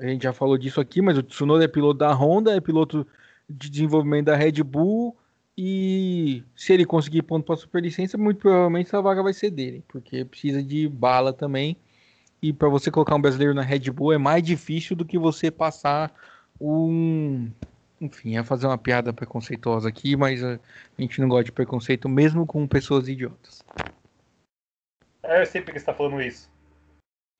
a 0.00 0.06
gente 0.06 0.22
já 0.22 0.32
falou 0.32 0.56
disso 0.56 0.80
aqui, 0.80 1.02
mas 1.02 1.18
o 1.18 1.22
Tsunoda 1.22 1.64
é 1.64 1.68
piloto 1.68 1.98
da 1.98 2.14
Honda, 2.14 2.56
é 2.56 2.60
piloto 2.60 3.06
de 3.50 3.68
desenvolvimento 3.68 4.26
da 4.26 4.34
Red 4.34 4.62
Bull 4.62 5.14
e 5.56 6.42
se 6.56 6.72
ele 6.72 6.84
conseguir 6.84 7.22
ponto 7.22 7.46
para 7.46 7.56
superlicença, 7.56 8.18
muito 8.18 8.40
provavelmente 8.40 8.88
essa 8.88 9.00
vaga 9.00 9.22
vai 9.22 9.32
ser 9.32 9.50
dele, 9.50 9.84
porque 9.86 10.24
precisa 10.24 10.62
de 10.62 10.88
bala 10.88 11.32
também. 11.32 11.76
E 12.42 12.52
para 12.52 12.68
você 12.68 12.90
colocar 12.90 13.14
um 13.14 13.20
brasileiro 13.20 13.54
na 13.54 13.62
Red 13.62 13.90
Bull 13.90 14.12
é 14.12 14.18
mais 14.18 14.42
difícil 14.42 14.96
do 14.96 15.04
que 15.04 15.18
você 15.18 15.50
passar 15.50 16.12
um. 16.60 17.50
Enfim, 18.00 18.30
ia 18.30 18.44
fazer 18.44 18.66
uma 18.66 18.76
piada 18.76 19.12
preconceituosa 19.12 19.88
aqui, 19.88 20.16
mas 20.16 20.42
a 20.42 20.58
gente 20.98 21.20
não 21.20 21.28
gosta 21.28 21.44
de 21.44 21.52
preconceito 21.52 22.08
mesmo 22.08 22.44
com 22.44 22.66
pessoas 22.66 23.08
idiotas. 23.08 23.64
É, 25.22 25.40
eu 25.40 25.46
sei 25.46 25.62
porque 25.62 25.78
você 25.78 25.86
tá 25.86 25.94
falando 25.94 26.20
isso. 26.20 26.50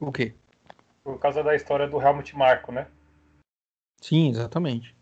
O 0.01 0.11
quê? 0.11 0.33
Por 1.03 1.19
causa 1.19 1.43
da 1.43 1.55
história 1.55 1.87
do 1.87 2.01
Helmut 2.01 2.35
Marko, 2.35 2.73
né? 2.73 2.87
Sim, 4.01 4.31
exatamente. 4.31 4.97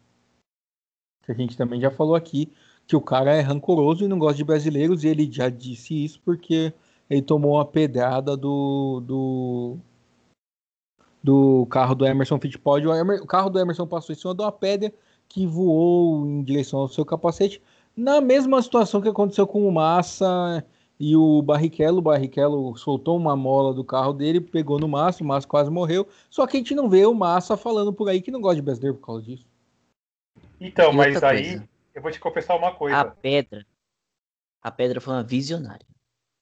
Que 1.22 1.30
a 1.30 1.34
gente 1.34 1.56
também 1.56 1.80
já 1.80 1.90
falou 1.90 2.16
aqui 2.16 2.52
que 2.86 2.96
o 2.96 3.00
cara 3.00 3.34
é 3.34 3.40
rancoroso 3.40 4.04
e 4.04 4.08
não 4.08 4.18
gosta 4.18 4.36
de 4.36 4.44
brasileiros, 4.44 5.04
e 5.04 5.08
ele 5.08 5.30
já 5.30 5.48
disse 5.48 6.04
isso 6.04 6.20
porque 6.24 6.72
ele 7.08 7.22
tomou 7.22 7.54
uma 7.54 7.64
pedrada 7.64 8.36
do, 8.36 9.00
do, 9.00 9.76
do 11.22 11.66
carro 11.66 11.94
do 11.94 12.06
Emerson 12.06 12.38
Fittipaldi. 12.38 12.86
O, 12.86 12.94
Emer- 12.94 13.22
o 13.22 13.26
carro 13.26 13.50
do 13.50 13.58
Emerson 13.58 13.86
passou 13.86 14.12
em 14.14 14.18
cima 14.18 14.34
de 14.34 14.42
uma 14.42 14.52
pedra 14.52 14.92
que 15.28 15.46
voou 15.46 16.26
em 16.26 16.42
direção 16.42 16.80
ao 16.80 16.88
seu 16.88 17.04
capacete, 17.04 17.62
na 17.96 18.20
mesma 18.20 18.60
situação 18.62 19.00
que 19.00 19.08
aconteceu 19.08 19.46
com 19.46 19.66
o 19.66 19.72
Massa 19.72 20.64
e 20.98 21.16
o 21.16 21.42
Barrichello. 21.42 21.98
O 21.98 22.02
Barrichello 22.02 22.76
soltou 22.76 23.16
uma 23.16 23.36
mola 23.36 23.72
do 23.74 23.84
carro 23.84 24.12
dele, 24.12 24.40
pegou 24.40 24.78
no 24.78 24.88
Massa, 24.88 25.22
o 25.22 25.26
Massa 25.26 25.46
quase 25.46 25.70
morreu. 25.70 26.06
Só 26.30 26.46
que 26.46 26.56
a 26.56 26.60
gente 26.60 26.74
não 26.74 26.88
vê 26.88 27.04
o 27.06 27.14
Massa 27.14 27.56
falando 27.56 27.92
por 27.92 28.08
aí 28.08 28.20
que 28.20 28.30
não 28.30 28.40
gosta 28.40 28.56
de 28.56 28.62
brasileiro 28.62 28.96
por 28.96 29.06
causa 29.06 29.22
disso. 29.22 29.46
Então, 30.60 30.92
E 30.92 30.96
mas 30.96 31.22
aí 31.22 31.44
coisa. 31.44 31.68
Eu 31.94 32.02
vou 32.02 32.10
te 32.10 32.20
confessar 32.20 32.56
uma 32.56 32.74
coisa. 32.74 33.00
A 33.00 33.04
pedra, 33.04 33.66
a 34.62 34.70
pedra 34.70 35.00
foi 35.00 35.14
uma 35.14 35.22
visionária, 35.22 35.86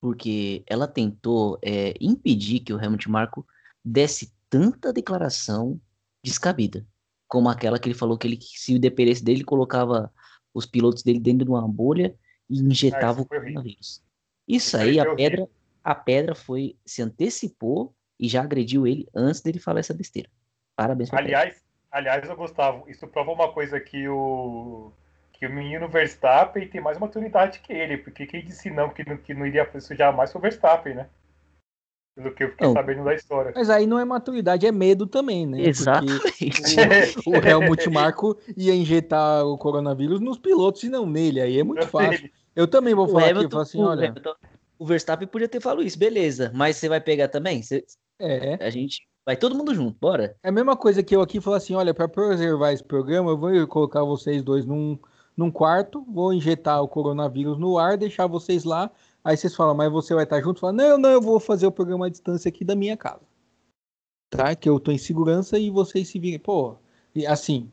porque 0.00 0.62
ela 0.66 0.86
tentou 0.86 1.58
é, 1.62 1.94
impedir 2.00 2.60
que 2.60 2.72
o 2.72 2.80
Helmut 2.80 3.08
Marko 3.10 3.46
desse 3.84 4.32
tanta 4.48 4.92
declaração 4.92 5.80
descabida. 6.22 6.86
como 7.26 7.48
aquela 7.48 7.78
que 7.78 7.88
ele 7.88 7.94
falou 7.94 8.18
que 8.18 8.26
ele, 8.26 8.38
se 8.40 8.76
dependesse 8.76 9.24
dele, 9.24 9.44
colocava 9.44 10.12
os 10.52 10.66
pilotos 10.66 11.04
dele 11.04 11.20
dentro 11.20 11.44
de 11.44 11.50
uma 11.50 11.66
bolha 11.66 12.12
e 12.48 12.58
injetava 12.58 13.20
ah, 13.20 13.22
o 13.22 13.26
coronavírus. 13.26 14.02
Isso 14.48 14.76
aí, 14.76 14.98
a 14.98 15.14
pedra, 15.14 15.48
a 15.84 15.94
pedra 15.94 16.34
foi, 16.34 16.76
se 16.84 17.00
antecipou 17.00 17.94
e 18.18 18.28
já 18.28 18.42
agrediu 18.42 18.84
ele 18.84 19.08
antes 19.14 19.40
dele 19.40 19.60
falar 19.60 19.78
essa 19.78 19.94
besteira. 19.94 20.28
Parabéns. 20.74 21.12
Aliás, 21.12 21.62
aliás, 21.88 22.28
eu 22.28 22.36
Gustavo, 22.36 22.90
isso 22.90 23.06
prova 23.06 23.30
uma 23.30 23.52
coisa 23.52 23.78
que 23.78 24.08
o 24.08 24.92
que 25.40 25.46
o 25.46 25.52
menino 25.52 25.88
Verstappen 25.88 26.68
tem 26.68 26.82
mais 26.82 26.98
maturidade 26.98 27.60
que 27.60 27.72
ele, 27.72 27.96
porque 27.96 28.26
quem 28.26 28.44
disse 28.44 28.70
não 28.70 28.90
que, 28.90 29.02
que 29.16 29.32
não 29.32 29.46
iria 29.46 29.64
fazer 29.64 29.78
isso 29.78 29.96
jamais 29.96 30.30
foi 30.30 30.38
o 30.38 30.42
Verstappen, 30.42 30.94
né? 30.94 31.06
Pelo 32.14 32.34
que 32.34 32.44
eu 32.44 32.50
fiquei 32.50 32.66
não. 32.66 32.74
sabendo 32.74 33.04
da 33.04 33.14
história. 33.14 33.50
Mas 33.54 33.70
aí 33.70 33.86
não 33.86 33.98
é 33.98 34.04
maturidade, 34.04 34.66
é 34.66 34.72
medo 34.72 35.06
também, 35.06 35.46
né? 35.46 35.62
Exatamente. 35.62 36.76
o, 37.24 37.30
o 37.30 37.36
Helmut 37.36 37.88
Marko 37.88 38.38
ia 38.54 38.74
injetar 38.74 39.46
o 39.46 39.56
coronavírus 39.56 40.20
nos 40.20 40.38
pilotos 40.38 40.82
e 40.82 40.90
não 40.90 41.06
nele, 41.06 41.40
aí 41.40 41.58
é 41.58 41.64
muito 41.64 41.86
fácil. 41.86 42.30
Eu 42.54 42.68
também 42.68 42.94
vou 42.94 43.08
falar 43.08 43.30
Hamilton, 43.30 43.60
aqui, 43.60 43.68
assim, 43.68 43.82
olha... 43.82 44.14
O 44.78 44.84
Verstappen 44.84 45.28
podia 45.28 45.48
ter 45.48 45.60
falado 45.60 45.82
isso, 45.82 45.98
beleza, 45.98 46.50
mas 46.54 46.76
você 46.76 46.88
vai 46.88 47.00
pegar 47.00 47.28
também? 47.28 47.62
Você... 47.62 47.84
É. 48.18 48.58
A 48.60 48.68
gente 48.68 49.06
vai 49.24 49.36
todo 49.36 49.54
mundo 49.54 49.74
junto, 49.74 49.96
bora. 49.98 50.36
É 50.42 50.48
a 50.50 50.52
mesma 50.52 50.76
coisa 50.76 51.02
que 51.02 51.16
eu 51.16 51.22
aqui 51.22 51.40
falar 51.40 51.58
assim, 51.58 51.74
olha, 51.74 51.94
para 51.94 52.08
preservar 52.08 52.72
esse 52.72 52.84
programa, 52.84 53.30
eu 53.30 53.38
vou 53.38 53.66
colocar 53.66 54.02
vocês 54.04 54.42
dois 54.42 54.66
num, 54.66 54.98
num 55.36 55.50
quarto, 55.50 56.04
vou 56.08 56.32
injetar 56.32 56.82
o 56.82 56.88
coronavírus 56.88 57.58
no 57.58 57.78
ar, 57.78 57.96
deixar 57.96 58.26
vocês 58.26 58.64
lá, 58.64 58.90
aí 59.24 59.36
vocês 59.36 59.54
falam, 59.54 59.74
mas 59.74 59.90
você 59.90 60.14
vai 60.14 60.24
estar 60.24 60.40
junto? 60.40 60.60
Fala, 60.60 60.72
não, 60.72 60.98
não, 60.98 61.10
eu 61.10 61.20
vou 61.20 61.40
fazer 61.40 61.66
o 61.66 61.72
programa 61.72 62.06
à 62.06 62.08
distância 62.08 62.48
aqui 62.48 62.64
da 62.64 62.74
minha 62.74 62.96
casa. 62.96 63.22
Tá? 64.30 64.54
Que 64.54 64.68
eu 64.68 64.78
tô 64.78 64.90
em 64.92 64.98
segurança 64.98 65.58
e 65.58 65.70
vocês 65.70 66.08
se 66.08 66.18
virem. 66.18 66.38
Pô, 66.38 66.76
e 67.14 67.26
assim, 67.26 67.70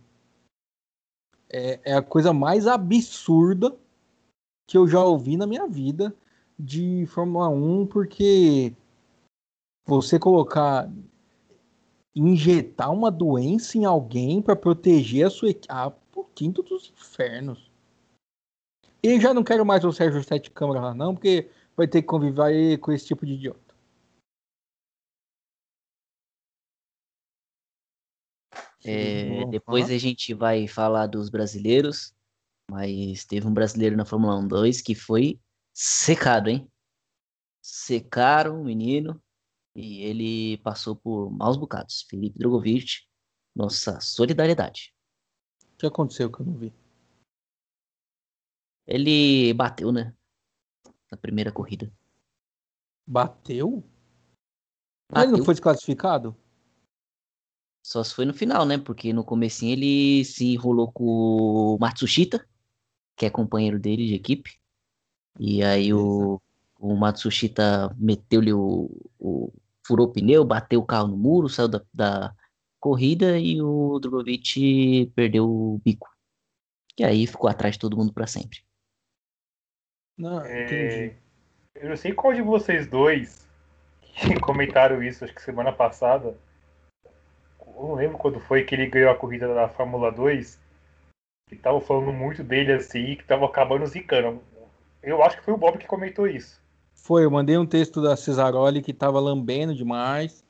é, 1.50 1.80
é 1.84 1.94
a 1.94 2.02
coisa 2.02 2.34
mais 2.34 2.68
absurda 2.68 3.76
que 4.68 4.78
eu 4.78 4.88
já 4.88 5.04
ouvi 5.04 5.38
na 5.38 5.48
minha 5.48 5.68
vida 5.68 6.16
de 6.58 7.06
Fórmula 7.08 7.50
1, 7.50 7.88
porque 7.88 8.74
você 9.86 10.20
colocar 10.20 10.90
injetar 12.16 12.92
uma 12.92 13.12
doença 13.12 13.78
em 13.78 13.86
alguém 13.86 14.42
para 14.42 14.56
proteger 14.56 15.28
a 15.28 15.30
sua 15.30 15.50
equipe. 15.50 15.72
Quinto 16.38 16.62
dos 16.62 16.92
infernos. 16.92 17.72
E 19.02 19.20
já 19.20 19.34
não 19.34 19.44
quero 19.44 19.66
mais 19.66 19.84
o 19.84 19.92
Sérgio 19.92 20.24
Sete 20.24 20.52
Câmara 20.52 20.80
lá, 20.80 20.94
não, 20.94 21.16
porque 21.16 21.50
vai 21.76 21.88
ter 21.88 22.04
que 22.04 22.08
conviver 22.08 22.78
com 22.78 22.92
esse 22.92 23.08
tipo 23.08 23.26
de 23.26 23.34
idiota. 23.34 23.76
É, 28.86 29.46
depois 29.48 29.90
a 29.90 29.98
gente 29.98 30.32
vai 30.36 30.68
falar 30.68 31.08
dos 31.08 31.30
brasileiros, 31.30 32.16
mas 32.70 33.26
teve 33.26 33.48
um 33.48 33.54
brasileiro 33.54 33.98
na 33.98 34.06
Fórmula 34.06 34.38
1 34.38 34.48
2 34.48 34.82
que 34.82 34.94
foi 34.94 35.40
secado, 35.74 36.52
hein? 36.52 36.72
Secaram 37.64 38.62
o 38.62 38.64
menino 38.64 39.20
e 39.76 40.04
ele 40.04 40.58
passou 40.60 40.96
por 40.96 41.32
maus 41.32 41.58
bocados. 41.58 42.04
Felipe 42.04 42.38
Drogovic, 42.38 43.02
nossa 43.56 44.00
solidariedade. 44.00 44.96
O 45.78 45.80
que 45.80 45.86
aconteceu 45.86 46.32
que 46.32 46.40
eu 46.42 46.46
não 46.48 46.56
vi? 46.56 46.74
Ele 48.88 49.54
bateu, 49.54 49.92
né? 49.92 50.12
Na 51.12 51.16
primeira 51.16 51.52
corrida. 51.52 51.94
Bateu? 53.06 53.84
bateu. 55.08 55.30
Ele 55.30 55.38
não 55.38 55.46
foi 55.46 55.54
desclassificado? 55.54 56.36
Só 57.86 58.04
se 58.04 58.16
foi 58.16 58.26
no 58.26 58.34
final, 58.34 58.66
né? 58.66 58.80
Porque 58.80 59.14
no 59.14 59.24
comecinho 59.24 59.74
ele 59.74 60.26
se 60.26 60.46
enrolou 60.46 60.92
com 60.92 61.06
o 61.06 61.78
Matsushita, 61.80 62.44
que 63.16 63.28
é 63.28 63.30
companheiro 63.30 63.80
dele 63.80 64.08
de 64.08 64.16
equipe. 64.16 64.60
E 65.40 65.64
aí 65.64 65.94
o, 65.94 66.42
o 66.80 66.96
Matsushita 66.96 67.96
meteu-lhe 68.00 68.52
o, 68.52 68.90
o. 69.20 69.54
furou 69.86 70.08
o 70.08 70.12
pneu, 70.12 70.44
bateu 70.44 70.80
o 70.80 70.86
carro 70.86 71.10
no 71.10 71.18
muro, 71.18 71.48
saiu 71.48 71.68
da, 71.68 71.86
da 71.94 72.36
corrida 72.88 73.38
e 73.38 73.62
o 73.62 74.00
Drogovic 74.00 75.12
perdeu 75.14 75.46
o 75.46 75.82
bico. 75.84 76.08
E 76.98 77.04
aí 77.04 77.28
ficou 77.28 77.50
atrás 77.50 77.74
de 77.74 77.80
todo 77.80 77.98
mundo 77.98 78.14
para 78.14 78.26
sempre. 78.26 78.60
Não, 80.18 80.42
é, 80.42 80.64
entendi. 80.64 81.16
É, 81.76 81.84
eu 81.84 81.90
não 81.90 81.98
sei 81.98 82.14
qual 82.14 82.34
de 82.34 82.42
vocês 82.42 82.88
dois 82.88 83.46
que 84.02 84.40
comentaram 84.40 85.04
isso, 85.04 85.26
acho 85.26 85.36
que 85.36 85.42
semana 85.42 85.74
passada. 85.74 86.38
Eu 87.60 87.84
não 87.84 87.96
lembro 87.96 88.18
quando 88.18 88.40
foi 88.40 88.64
que 88.64 88.74
ele 88.74 88.88
ganhou 88.88 89.12
a 89.12 89.16
corrida 89.16 89.54
da 89.54 89.68
Fórmula 89.68 90.10
2. 90.10 90.58
Que 91.50 91.56
tava 91.58 91.82
falando 91.82 92.14
muito 92.14 92.42
dele 92.42 92.72
assim, 92.72 93.16
que 93.16 93.26
tava 93.26 93.46
acabando 93.46 93.86
zicando. 93.86 94.42
Eu 95.04 95.22
acho 95.22 95.38
que 95.38 95.44
foi 95.44 95.54
o 95.54 95.58
Bob 95.58 95.78
que 95.78 95.86
comentou 95.86 96.26
isso. 96.26 96.62
Foi, 96.96 97.24
eu 97.24 97.32
mandei 97.32 97.58
um 97.58 97.66
texto 97.66 98.02
da 98.02 98.16
Cesaroli 98.16 98.82
que 98.82 98.94
tava 98.94 99.20
lambendo 99.20 99.76
demais. 99.76 100.47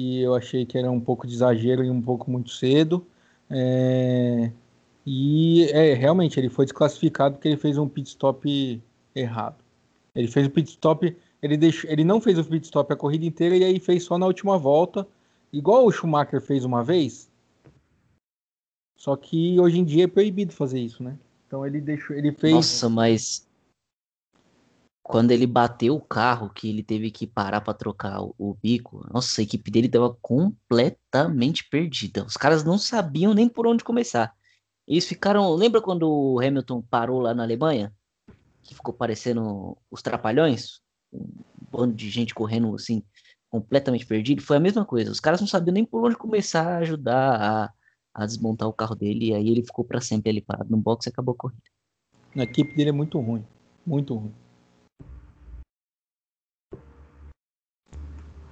E 0.00 0.22
eu 0.22 0.34
achei 0.34 0.64
que 0.64 0.78
era 0.78 0.90
um 0.90 0.98
pouco 0.98 1.26
de 1.26 1.34
exagero 1.34 1.84
e 1.84 1.90
um 1.90 2.00
pouco 2.00 2.30
muito 2.30 2.48
cedo. 2.48 3.06
É... 3.50 4.50
E 5.04 5.64
é, 5.72 5.92
realmente 5.92 6.40
ele 6.40 6.48
foi 6.48 6.64
desclassificado 6.64 7.34
porque 7.34 7.48
ele 7.48 7.58
fez 7.58 7.76
um 7.76 7.86
pit 7.86 8.08
stop 8.08 8.82
errado. 9.14 9.62
Ele 10.14 10.26
fez 10.26 10.46
o 10.46 10.50
pit 10.50 10.70
stop, 10.70 11.14
ele, 11.42 11.56
deixou, 11.56 11.90
ele 11.90 12.02
não 12.02 12.18
fez 12.18 12.38
o 12.38 12.44
pit 12.44 12.64
stop 12.64 12.90
a 12.90 12.96
corrida 12.96 13.26
inteira 13.26 13.54
e 13.56 13.62
aí 13.62 13.78
fez 13.78 14.04
só 14.04 14.16
na 14.16 14.26
última 14.26 14.56
volta, 14.58 15.06
igual 15.52 15.84
o 15.84 15.92
Schumacher 15.92 16.40
fez 16.40 16.64
uma 16.64 16.82
vez. 16.82 17.30
Só 18.96 19.16
que 19.16 19.60
hoje 19.60 19.80
em 19.80 19.84
dia 19.84 20.04
é 20.04 20.06
proibido 20.06 20.52
fazer 20.52 20.80
isso, 20.80 21.02
né? 21.02 21.18
Então 21.46 21.66
ele 21.66 21.80
deixou, 21.80 22.16
ele 22.16 22.32
fez. 22.32 22.54
Nossa, 22.54 22.88
mas 22.88 23.46
quando 25.10 25.32
ele 25.32 25.44
bateu 25.44 25.96
o 25.96 26.00
carro, 26.00 26.50
que 26.50 26.68
ele 26.68 26.84
teve 26.84 27.10
que 27.10 27.26
parar 27.26 27.60
para 27.60 27.74
trocar 27.74 28.22
o, 28.22 28.32
o, 28.38 28.54
bico, 28.54 29.04
nossa, 29.12 29.40
a 29.40 29.44
equipe 29.44 29.68
dele 29.68 29.88
tava 29.88 30.16
completamente 30.22 31.68
perdida. 31.68 32.24
Os 32.24 32.36
caras 32.36 32.62
não 32.62 32.78
sabiam 32.78 33.34
nem 33.34 33.48
por 33.48 33.66
onde 33.66 33.82
começar. 33.82 34.32
Eles 34.86 35.06
ficaram. 35.06 35.52
Lembra 35.52 35.82
quando 35.82 36.08
o 36.08 36.38
Hamilton 36.38 36.80
parou 36.82 37.20
lá 37.20 37.34
na 37.34 37.42
Alemanha? 37.42 37.92
Que 38.62 38.72
ficou 38.72 38.94
parecendo 38.94 39.76
os 39.90 40.00
trapalhões? 40.00 40.80
Um 41.12 41.26
bando 41.72 41.92
de 41.92 42.08
gente 42.08 42.32
correndo 42.32 42.72
assim, 42.76 43.02
completamente 43.48 44.06
perdido. 44.06 44.42
Foi 44.42 44.58
a 44.58 44.60
mesma 44.60 44.84
coisa. 44.84 45.10
Os 45.10 45.18
caras 45.18 45.40
não 45.40 45.48
sabiam 45.48 45.74
nem 45.74 45.84
por 45.84 46.04
onde 46.04 46.16
começar 46.16 46.68
a 46.68 46.78
ajudar 46.78 47.34
a, 47.34 47.72
a 48.14 48.26
desmontar 48.26 48.68
o 48.68 48.72
carro 48.72 48.94
dele. 48.94 49.30
E 49.30 49.34
aí 49.34 49.48
ele 49.48 49.64
ficou 49.64 49.84
para 49.84 50.00
sempre 50.00 50.30
ali 50.30 50.40
parado 50.40 50.70
no 50.70 50.76
box 50.76 51.06
e 51.06 51.08
acabou 51.08 51.34
a 51.34 51.36
corrida. 51.36 51.62
A 52.36 52.44
equipe 52.44 52.76
dele 52.76 52.90
é 52.90 52.92
muito 52.92 53.18
ruim. 53.18 53.44
Muito 53.84 54.14
ruim. 54.14 54.32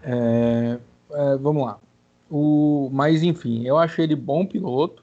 É, 0.03 0.78
é, 1.11 1.36
vamos 1.36 1.64
lá. 1.64 1.78
O, 2.30 2.90
mas 2.92 3.22
enfim, 3.22 3.64
eu 3.66 3.78
acho 3.78 4.01
ele 4.01 4.14
bom 4.14 4.44
piloto, 4.44 5.03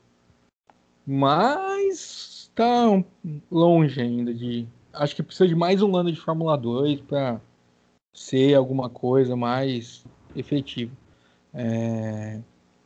mas 1.05 2.49
está 2.49 3.03
longe 3.51 4.01
ainda 4.01 4.33
de. 4.33 4.67
Acho 4.93 5.15
que 5.15 5.23
precisa 5.23 5.47
de 5.47 5.55
mais 5.55 5.81
um 5.81 5.95
ano 5.95 6.11
de 6.11 6.19
Fórmula 6.19 6.57
2 6.57 7.01
para 7.01 7.41
ser 8.13 8.53
alguma 8.55 8.89
coisa 8.89 9.35
mais 9.35 10.05
efetivo. 10.35 10.95
É, 11.53 12.39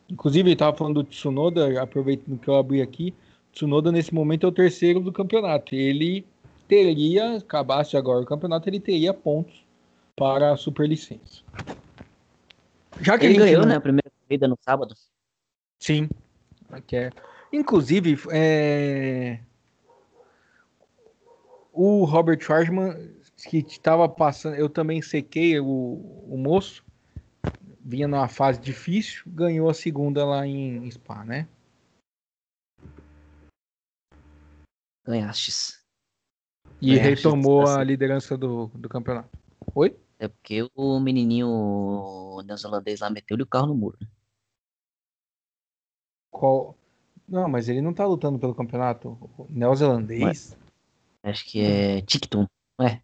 inclusive, 0.10 0.52
estava 0.52 0.76
falando 0.76 1.04
do 1.04 1.10
Tsunoda, 1.10 1.82
aproveitando 1.82 2.40
que 2.40 2.48
eu 2.48 2.56
abri 2.56 2.82
aqui. 2.82 3.14
Tsunoda, 3.54 3.92
nesse 3.92 4.14
momento, 4.14 4.46
é 4.46 4.50
o 4.50 4.52
terceiro 4.52 5.00
do 5.00 5.12
campeonato. 5.12 5.76
Ele 5.76 6.26
teria, 6.68 7.38
acabasse 7.38 7.96
agora 7.96 8.22
o 8.22 8.26
campeonato, 8.26 8.70
ele 8.70 8.80
teria 8.80 9.14
pontos 9.14 9.64
para 10.16 10.52
a 10.52 10.58
superlicença. 10.58 11.44
Já 13.10 13.18
que 13.18 13.26
ele 13.26 13.40
ganhou, 13.40 13.62
não... 13.62 13.70
né, 13.70 13.76
a 13.78 13.82
primeira 13.82 14.12
corrida 14.22 14.48
no 14.48 14.58
sábado. 14.62 14.94
Sim. 15.80 16.08
Aqui 16.70 16.96
é. 16.96 17.12
Inclusive, 17.52 18.16
é... 18.32 19.40
o 21.74 22.04
Robert 22.04 22.40
Schwarzman, 22.40 22.94
que 23.50 23.58
estava 23.58 24.08
passando, 24.08 24.56
eu 24.56 24.70
também 24.70 25.02
sequei 25.02 25.60
o, 25.60 25.66
o 25.66 26.38
moço, 26.38 26.86
vinha 27.80 28.08
numa 28.08 28.28
fase 28.28 28.60
difícil, 28.60 29.24
ganhou 29.26 29.68
a 29.68 29.74
segunda 29.74 30.24
lá 30.24 30.46
em 30.46 30.90
Spa, 30.92 31.26
né? 31.26 31.48
Ganhastes. 35.04 35.84
E 36.80 36.94
Ganhastes 36.94 37.24
retomou 37.24 37.68
a 37.68 37.84
liderança 37.84 38.38
do, 38.38 38.68
do 38.68 38.88
campeonato. 38.88 39.30
Oi? 39.74 39.98
É 40.20 40.28
porque 40.28 40.70
o 40.76 41.00
menininho 41.00 42.42
neozelandês 42.46 43.00
lá 43.00 43.10
meteu-lhe 43.10 43.44
o 43.44 43.48
carro 43.48 43.68
no 43.68 43.76
muro. 43.76 43.98
Né? 44.02 44.08
Qual? 46.30 46.78
Não, 47.26 47.48
mas 47.48 47.70
ele 47.70 47.82
não 47.82 47.94
tá 47.94 48.06
lutando 48.06 48.38
pelo 48.38 48.54
campeonato 48.54 49.18
neozelandês. 49.50 50.58
Acho 51.24 51.46
que 51.46 51.62
é 51.62 52.02
Tictum, 52.02 52.46
é? 52.82 53.02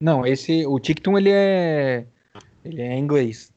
Não, 0.00 0.26
esse, 0.26 0.64
o 0.66 0.78
Tictum 0.78 1.18
ele 1.18 1.30
é, 1.30 2.06
ele 2.64 2.80
é 2.80 2.96
inglês. 2.96 3.52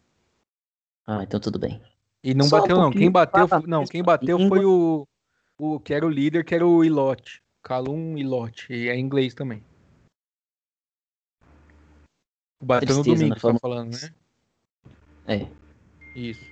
Ah, 1.07 1.23
então 1.23 1.39
tudo 1.39 1.57
bem. 1.57 1.81
E 2.21 2.33
não 2.33 2.45
Só 2.45 2.57
um 2.57 2.59
bateu, 2.61 2.77
não. 2.77 2.91
Quem 2.91 3.11
bateu, 3.11 3.47
foi- 3.47 3.67
não, 3.67 3.85
quem 3.85 4.03
bateu 4.03 4.37
língua. 4.37 4.57
foi 4.57 4.65
o, 4.65 5.07
o 5.57 5.79
que 5.79 5.93
era 5.93 6.05
o 6.05 6.09
líder, 6.09 6.43
que 6.43 6.55
era 6.55 6.65
o 6.67 6.83
Ilote. 6.83 7.41
Calum 7.61 8.17
Ilote. 8.17 8.73
E 8.73 8.89
é 8.89 8.97
inglês 8.97 9.33
também. 9.33 9.63
Bateu 12.63 12.95
no 12.95 13.03
Tristeza, 13.03 13.19
domingo, 13.27 13.35
né? 13.35 13.53
tá 13.53 13.59
Falando- 13.59 13.91
né? 13.91 14.09
É. 15.27 15.47
Isso. 16.15 16.45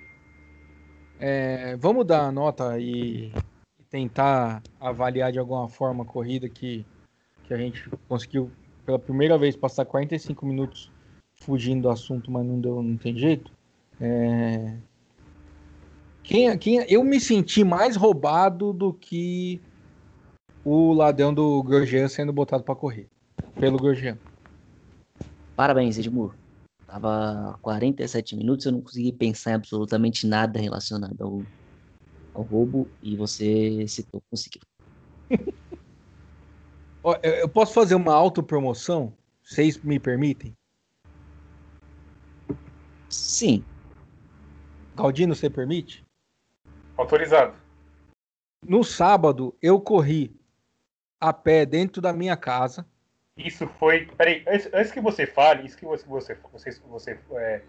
É, 1.20 1.76
vamos 1.78 2.06
dar 2.06 2.26
a 2.26 2.32
nota 2.32 2.80
e 2.80 3.32
tentar 3.90 4.64
avaliar 4.80 5.32
de 5.32 5.40
alguma 5.40 5.68
forma 5.68 6.04
a 6.04 6.08
corrida 6.08 6.50
que, 6.50 6.86
que 7.44 7.54
a 7.54 7.58
gente 7.58 7.88
conseguiu 8.08 8.50
pela 8.86 8.98
primeira 8.98 9.38
vez 9.38 9.56
passar 9.56 9.86
45 9.86 10.46
minutos 10.46 10.92
fugindo 11.36 11.84
do 11.84 11.90
assunto, 11.90 12.32
mas 12.32 12.46
não 12.46 12.60
deu, 12.60 12.82
não 12.82 12.98
tem 12.98 13.16
jeito. 13.18 13.52
É, 14.00 14.78
quem, 16.24 16.58
quem, 16.58 16.86
eu 16.90 17.04
me 17.04 17.20
senti 17.20 17.64
mais 17.64 17.96
roubado 17.96 18.74
do 18.74 18.94
que 18.94 19.62
o 20.64 20.94
ladrão 20.94 21.34
do 21.34 21.62
Grosjean 21.64 22.08
sendo 22.08 22.32
botado 22.34 22.64
para 22.64 22.76
correr 22.76 23.08
pelo 23.60 23.78
Grosjean. 23.78 24.18
Parabéns, 25.56 25.98
Edmur. 25.98 26.36
Tava 26.88 27.58
47 27.62 28.36
minutos, 28.36 28.66
eu 28.66 28.72
não 28.74 28.82
consegui 28.82 29.14
pensar 29.14 29.52
em 29.52 29.56
absolutamente 29.56 30.28
nada 30.28 30.60
relacionado 30.60 31.22
ao, 31.22 31.42
ao 32.34 32.44
roubo 32.44 32.90
e 33.02 33.16
você 33.16 33.88
citou, 33.88 34.22
conseguiu. 34.30 34.62
Eu 37.24 37.50
posso 37.50 37.74
fazer 37.74 37.96
uma 37.96 38.14
autopromoção? 38.14 39.12
Vocês 39.44 39.76
me 39.82 40.00
permitem? 40.00 40.56
Sim, 43.10 43.66
Galdino, 44.96 45.34
você 45.34 45.50
permite? 45.50 46.06
Autorizado. 46.96 47.58
No 48.64 48.84
sábado, 48.84 49.56
eu 49.62 49.82
corri 49.82 50.40
a 51.20 51.34
pé 51.34 51.66
dentro 51.66 52.02
da 52.02 52.14
minha 52.14 52.38
casa. 52.38 52.86
Isso 53.38 53.68
foi. 53.68 54.06
Peraí, 54.06 54.44
antes, 54.48 54.70
antes 54.74 54.92
que 54.92 55.02
você 55.02 55.26
fale, 55.26 55.66
isso 55.66 55.78
que 55.78 55.86
você, 55.86 56.06
você, 56.06 56.36
você, 56.52 56.72
você 56.88 57.20
é, 57.34 57.62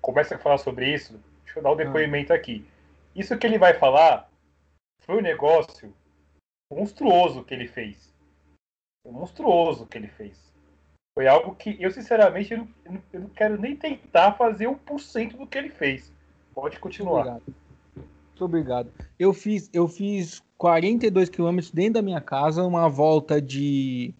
comece 0.00 0.34
a 0.34 0.38
falar 0.38 0.58
sobre 0.58 0.92
isso, 0.92 1.20
deixa 1.44 1.58
eu 1.58 1.62
dar 1.62 1.72
um 1.72 1.76
depoimento 1.76 2.32
aqui. 2.32 2.66
Isso 3.14 3.36
que 3.38 3.46
ele 3.46 3.58
vai 3.58 3.74
falar 3.74 4.30
foi 5.02 5.16
um 5.16 5.22
negócio 5.22 5.94
monstruoso 6.70 7.44
que 7.44 7.54
ele 7.54 7.68
fez. 7.68 8.14
Monstruoso 9.06 9.86
que 9.86 9.96
ele 9.96 10.08
fez. 10.08 10.36
Foi 11.16 11.26
algo 11.26 11.54
que 11.54 11.80
eu, 11.80 11.90
sinceramente, 11.90 12.52
eu 12.52 12.58
não, 12.58 13.02
eu 13.12 13.20
não- 13.20 13.28
quero 13.30 13.58
nem 13.58 13.74
tentar 13.74 14.32
fazer 14.32 14.66
1% 14.66 15.36
do 15.38 15.46
que 15.46 15.56
ele 15.56 15.70
fez. 15.70 16.12
Pode 16.54 16.74
Muito 16.74 16.80
continuar. 16.80 17.20
obrigado. 17.20 17.42
Muito 17.96 18.44
obrigado. 18.44 18.92
Eu 19.18 19.32
fiz, 19.32 19.70
eu 19.72 19.88
fiz 19.88 20.42
42 20.58 21.30
quilômetros 21.30 21.70
dentro 21.70 21.94
da 21.94 22.02
minha 22.02 22.20
casa, 22.20 22.64
uma 22.64 22.88
volta 22.88 23.40
de, 23.40 24.14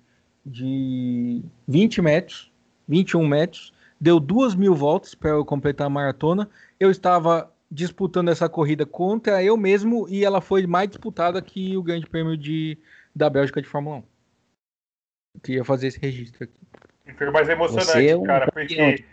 de 0.46 1.42
20 1.66 2.00
metros, 2.00 2.52
21 2.86 3.26
metros. 3.26 3.74
Deu 4.00 4.20
duas 4.20 4.54
mil 4.54 4.74
voltas 4.74 5.14
para 5.14 5.30
eu 5.30 5.44
completar 5.44 5.88
a 5.88 5.90
maratona. 5.90 6.48
Eu 6.78 6.90
estava 6.90 7.52
disputando 7.70 8.28
essa 8.28 8.48
corrida 8.48 8.86
contra 8.86 9.42
eu 9.42 9.56
mesmo 9.56 10.08
e 10.08 10.24
ela 10.24 10.40
foi 10.40 10.66
mais 10.66 10.88
disputada 10.88 11.42
que 11.42 11.76
o 11.76 11.82
Grande 11.82 12.06
Prêmio 12.06 12.36
de, 12.36 12.78
da 13.14 13.28
Bélgica 13.28 13.60
de 13.60 13.66
Fórmula 13.66 13.96
1. 13.96 14.02
Eu 15.34 15.40
queria 15.42 15.64
fazer 15.64 15.88
esse 15.88 15.98
registro 15.98 16.44
aqui. 16.44 16.60
Foi 17.16 17.30
mais 17.30 17.48
emocionante, 17.48 17.90
Você 17.92 18.08
é 18.08 18.16
um 18.16 18.24
cara, 18.24 18.46
campeão. 18.46 18.66
porque, 18.66 19.04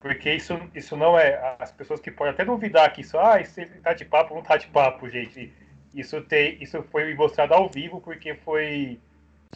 porque 0.00 0.34
isso, 0.34 0.58
isso 0.74 0.96
não 0.96 1.18
é. 1.18 1.56
As 1.58 1.72
pessoas 1.72 2.00
que 2.00 2.10
podem 2.10 2.32
até 2.32 2.44
duvidar 2.44 2.92
que 2.92 3.00
isso, 3.00 3.18
ah, 3.18 3.40
isso 3.40 3.60
tá 3.82 3.92
de 3.92 4.04
papo, 4.04 4.34
não 4.34 4.42
tá 4.42 4.56
de 4.56 4.66
papo, 4.68 5.08
gente. 5.08 5.52
Isso, 5.94 6.20
tem, 6.22 6.62
isso 6.62 6.82
foi 6.90 7.14
mostrado 7.14 7.54
ao 7.54 7.68
vivo 7.68 8.00
porque 8.00 8.34
foi. 8.34 8.98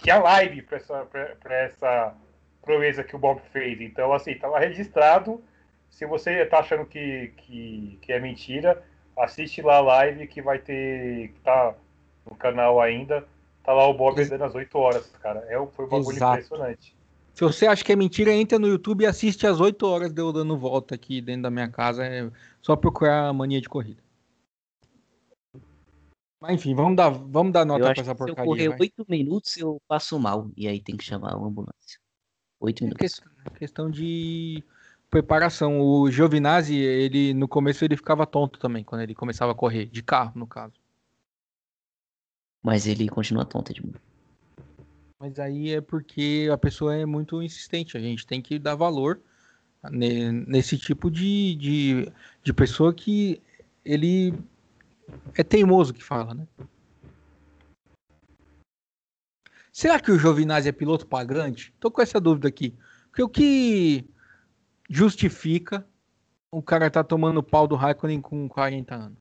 Tinha 0.03 0.19
live 0.19 0.63
pra 0.63 0.77
essa, 0.77 1.05
pra, 1.05 1.27
pra 1.37 1.55
essa 1.55 2.15
proeza 2.63 3.05
que 3.05 3.17
o 3.17 3.19
Bob 3.19 3.41
fez. 3.53 3.81
Então, 3.81 4.13
assim, 4.13 4.35
tava 4.35 4.59
registrado. 4.59 5.43
Se 5.91 6.07
você 6.07 6.45
tá 6.47 6.59
achando 6.61 6.85
que, 6.85 7.33
que, 7.37 7.99
que 8.03 8.13
é 8.13 8.21
mentira, 8.21 8.83
assiste 9.17 9.63
lá 9.63 9.77
a 9.77 9.81
live 9.81 10.27
que 10.27 10.43
vai 10.43 10.59
ter. 10.59 11.29
que 11.29 11.41
tá 11.41 11.75
no 12.29 12.37
canal 12.37 12.81
ainda. 12.81 13.27
Tá 13.65 13.73
lá 13.73 13.87
o 13.87 13.95
Bob 13.95 14.25
dando 14.25 14.45
às 14.45 14.55
8 14.55 14.79
horas, 14.79 15.13
cara. 15.23 15.45
É, 15.49 15.55
foi 15.75 15.85
um 15.85 15.89
bagulho 15.89 16.17
Exato. 16.17 16.39
impressionante. 16.39 16.97
Se 17.35 17.45
você 17.45 17.67
acha 17.67 17.85
que 17.85 17.93
é 17.93 17.97
mentira, 17.97 18.33
entra 18.33 18.59
no 18.59 18.67
YouTube 18.67 19.03
e 19.03 19.07
assiste 19.07 19.47
às 19.47 19.61
8 19.61 19.87
horas 19.87 20.13
de 20.13 20.21
eu 20.21 20.33
dando 20.33 20.57
volta 20.57 20.95
aqui 20.95 21.21
dentro 21.21 21.43
da 21.43 21.51
minha 21.51 21.69
casa. 21.69 22.05
É 22.05 22.29
só 22.61 22.75
procurar 22.75 23.29
a 23.29 23.33
mania 23.33 23.61
de 23.61 23.69
corrida. 23.69 24.03
Mas 26.41 26.53
enfim, 26.55 26.75
vamos 26.75 26.97
dar, 26.97 27.09
vamos 27.11 27.53
dar 27.53 27.61
eu 27.61 27.67
nota 27.67 27.83
pra 27.83 27.91
acho 27.93 28.01
essa 28.03 28.15
que 28.15 28.23
se 28.25 28.31
eu 28.31 28.37
porcaria. 28.37 28.69
correr. 28.71 28.81
8 28.81 29.05
minutos 29.09 29.57
eu 29.57 29.81
passo 29.89 30.19
mal 30.19 30.51
e 30.57 30.69
aí 30.69 30.81
tem 30.81 30.97
que 30.97 31.05
chamar 31.05 31.35
uma 31.37 31.49
ambulância. 31.49 31.99
8 32.61 32.83
É 32.83 32.87
minutos. 32.87 33.01
questão, 33.01 33.33
questão 33.57 33.91
de 33.91 34.63
preparação. 35.11 35.81
O 35.81 36.11
Giovinazzi, 36.11 36.77
ele 36.77 37.35
no 37.35 37.49
começo 37.49 37.85
ele 37.85 37.97
ficava 37.97 38.25
tonto 38.27 38.59
também 38.59 38.85
quando 38.85 39.01
ele 39.03 39.15
começava 39.15 39.53
a 39.53 39.55
correr 39.55 39.87
de 39.87 40.03
carro, 40.03 40.33
no 40.37 40.47
caso. 40.47 40.75
Mas 42.63 42.87
ele 42.87 43.09
continua 43.09 43.45
tonto, 43.45 43.73
Edmur. 43.73 43.95
Mas 45.19 45.39
aí 45.39 45.71
é 45.75 45.81
porque 45.81 46.49
a 46.53 46.57
pessoa 46.59 46.95
é 46.95 47.05
muito 47.05 47.43
insistente. 47.43 47.97
A 47.97 48.01
gente 48.01 48.27
tem 48.27 48.41
que 48.41 48.59
dar 48.59 48.75
valor 48.77 49.21
ne- 49.91 50.31
nesse 50.31 50.79
tipo 50.79 51.11
de, 51.11 51.55
de, 51.57 52.13
de 52.43 52.53
pessoa 52.53 52.95
que 52.95 53.41
ele 53.85 54.33
é 55.35 55.43
teimoso 55.43 55.93
que 55.95 56.03
fala, 56.03 56.35
né? 56.35 56.47
Será 59.73 60.01
que 60.01 60.11
o 60.11 60.19
Giovinazzi 60.19 60.69
é 60.69 60.73
piloto 60.73 61.07
pagante? 61.07 61.73
Tô 61.79 61.91
com 61.91 62.03
essa 62.03 62.21
dúvida 62.21 62.49
aqui. 62.49 62.77
Porque 63.07 63.23
o 63.23 63.29
que 63.29 64.09
justifica 64.91 65.87
o 66.51 66.63
cara 66.63 66.91
tá 66.91 67.05
tomando 67.05 67.43
pau 67.43 67.69
do 67.69 67.77
Raikkonen 67.77 68.21
com 68.21 68.49
40 68.49 68.95
anos? 68.95 69.19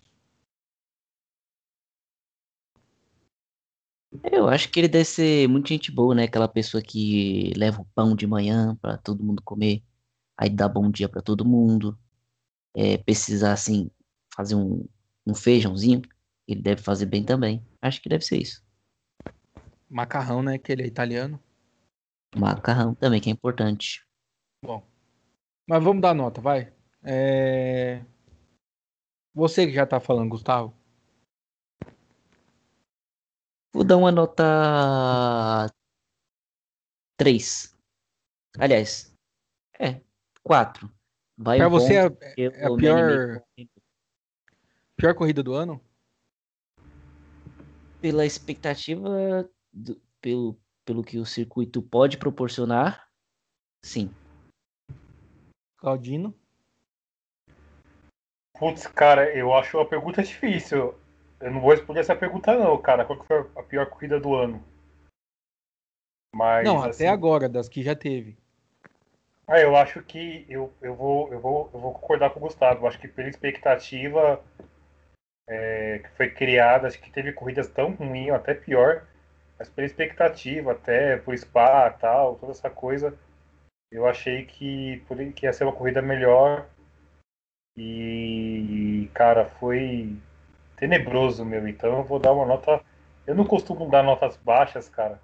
Eu 4.31 4.47
acho 4.47 4.71
que 4.71 4.79
ele 4.79 4.87
deve 4.87 5.05
ser 5.05 5.47
muito 5.47 5.67
gente 5.67 5.91
boa, 5.91 6.15
né? 6.15 6.23
Aquela 6.23 6.47
pessoa 6.47 6.81
que 6.81 7.53
leva 7.55 7.81
o 7.81 7.85
pão 7.93 8.15
de 8.15 8.25
manhã 8.25 8.75
pra 8.81 8.97
todo 8.97 9.23
mundo 9.23 9.43
comer, 9.43 9.83
aí 10.37 10.49
dá 10.49 10.67
bom 10.67 10.89
dia 10.89 11.09
pra 11.09 11.21
todo 11.21 11.45
mundo. 11.45 11.97
É, 12.75 12.97
precisar, 12.97 13.53
assim, 13.53 13.91
fazer 14.33 14.55
um, 14.55 14.87
um 15.27 15.35
feijãozinho, 15.35 16.01
ele 16.47 16.61
deve 16.61 16.81
fazer 16.81 17.05
bem 17.05 17.23
também. 17.23 17.61
Acho 17.81 18.01
que 18.01 18.07
deve 18.07 18.23
ser 18.23 18.37
isso. 18.37 18.65
Macarrão, 19.89 20.41
né? 20.41 20.57
Que 20.57 20.71
ele 20.71 20.83
é 20.83 20.87
italiano. 20.87 21.41
Macarrão 22.35 22.95
também, 22.95 23.19
que 23.19 23.29
é 23.29 23.33
importante. 23.33 24.05
Bom. 24.63 24.85
Mas 25.67 25.83
vamos 25.83 26.01
dar 26.01 26.13
nota, 26.13 26.39
vai. 26.39 26.73
É... 27.03 28.03
Você 29.33 29.67
que 29.67 29.73
já 29.73 29.85
tá 29.85 29.99
falando, 29.99 30.29
Gustavo. 30.29 30.73
Vou 33.73 33.83
dar 33.83 33.97
uma 33.97 34.11
nota 34.11 35.69
3. 37.17 37.75
Aliás, 38.57 39.13
é, 39.79 40.01
4. 40.41 40.91
Vai 41.37 41.59
Pra 41.59 41.69
você 41.69 41.97
é, 41.97 42.43
é 42.43 42.65
a 42.65 42.75
pior, 42.75 43.43
com- 43.55 43.67
pior 44.97 45.13
corrida 45.15 45.41
do 45.43 45.53
ano? 45.53 45.79
pela 48.01 48.25
expectativa, 48.25 49.49
do- 49.73 49.99
pelo, 50.21 50.55
pelo 50.85 51.03
que 51.03 51.17
o 51.17 51.25
circuito 51.25 51.81
pode 51.81 52.17
proporcionar, 52.17 53.09
sim. 53.83 54.09
Claudino. 55.77 56.33
Putz, 58.57 58.87
cara, 58.87 59.35
eu 59.35 59.53
acho 59.53 59.79
a 59.79 59.85
pergunta 59.85 60.23
difícil. 60.23 60.95
Eu 61.39 61.51
não 61.51 61.61
vou 61.61 61.71
responder 61.71 61.99
essa 61.99 62.15
pergunta, 62.15 62.55
não, 62.57 62.77
cara. 62.81 63.05
Qual 63.05 63.19
que 63.19 63.27
foi 63.27 63.39
a 63.55 63.63
pior 63.63 63.87
corrida 63.87 64.19
do 64.19 64.33
ano? 64.35 64.63
Mas, 66.33 66.65
Não, 66.65 66.77
assim, 66.83 67.03
até 67.03 67.09
agora, 67.09 67.47
das 67.47 67.69
que 67.69 67.83
já 67.83 67.95
teve. 67.95 68.37
Ah, 69.47 69.59
eu 69.59 69.75
acho 69.75 70.01
que 70.03 70.45
eu, 70.49 70.73
eu, 70.81 70.95
vou, 70.95 71.31
eu, 71.31 71.39
vou, 71.39 71.69
eu 71.73 71.79
vou 71.79 71.93
concordar 71.93 72.31
com 72.31 72.39
o 72.39 72.43
Gustavo. 72.43 72.83
Eu 72.83 72.87
acho 72.87 72.99
que 72.99 73.07
pela 73.07 73.29
expectativa 73.29 74.43
é, 75.47 75.99
que 75.99 76.09
foi 76.09 76.29
criada, 76.29 76.87
acho 76.87 76.99
que 76.99 77.09
teve 77.09 77.31
corridas 77.31 77.69
tão 77.69 77.91
ruins, 77.91 78.31
até 78.31 78.53
pior. 78.53 79.05
Mas 79.57 79.69
pela 79.69 79.87
expectativa, 79.87 80.73
até 80.73 81.17
por 81.17 81.35
spa 81.37 81.89
tal, 81.89 82.35
toda 82.35 82.51
essa 82.51 82.69
coisa, 82.69 83.17
eu 83.91 84.05
achei 84.07 84.45
que, 84.45 85.03
que 85.35 85.45
ia 85.45 85.53
ser 85.53 85.63
uma 85.63 85.73
corrida 85.73 86.01
melhor. 86.01 86.67
E, 87.75 89.09
cara, 89.13 89.45
foi 89.45 90.15
tenebroso, 90.75 91.43
meu. 91.45 91.67
Então 91.67 91.97
eu 91.97 92.03
vou 92.03 92.19
dar 92.19 92.33
uma 92.33 92.45
nota. 92.45 92.83
Eu 93.25 93.35
não 93.35 93.45
costumo 93.45 93.89
dar 93.89 94.03
notas 94.03 94.37
baixas, 94.37 94.89
cara. 94.89 95.19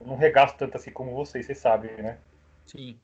Eu 0.00 0.06
não 0.06 0.16
regaço 0.16 0.56
tanto 0.56 0.76
assim 0.76 0.90
como 0.90 1.14
vocês, 1.14 1.46
vocês 1.46 1.58
sabem, 1.58 1.94
né? 2.02 2.18
Sim. 2.66 2.98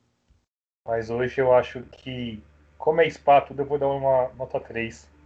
Mas 0.85 1.09
hoje 1.09 1.39
eu 1.39 1.53
acho 1.53 1.83
que 1.83 2.43
como 2.77 3.01
é 3.01 3.09
spa, 3.09 3.41
tudo 3.41 3.61
eu 3.61 3.65
vou 3.65 3.77
dar 3.77 3.87
uma 3.87 4.29
nota 4.33 4.59
3. 4.59 5.16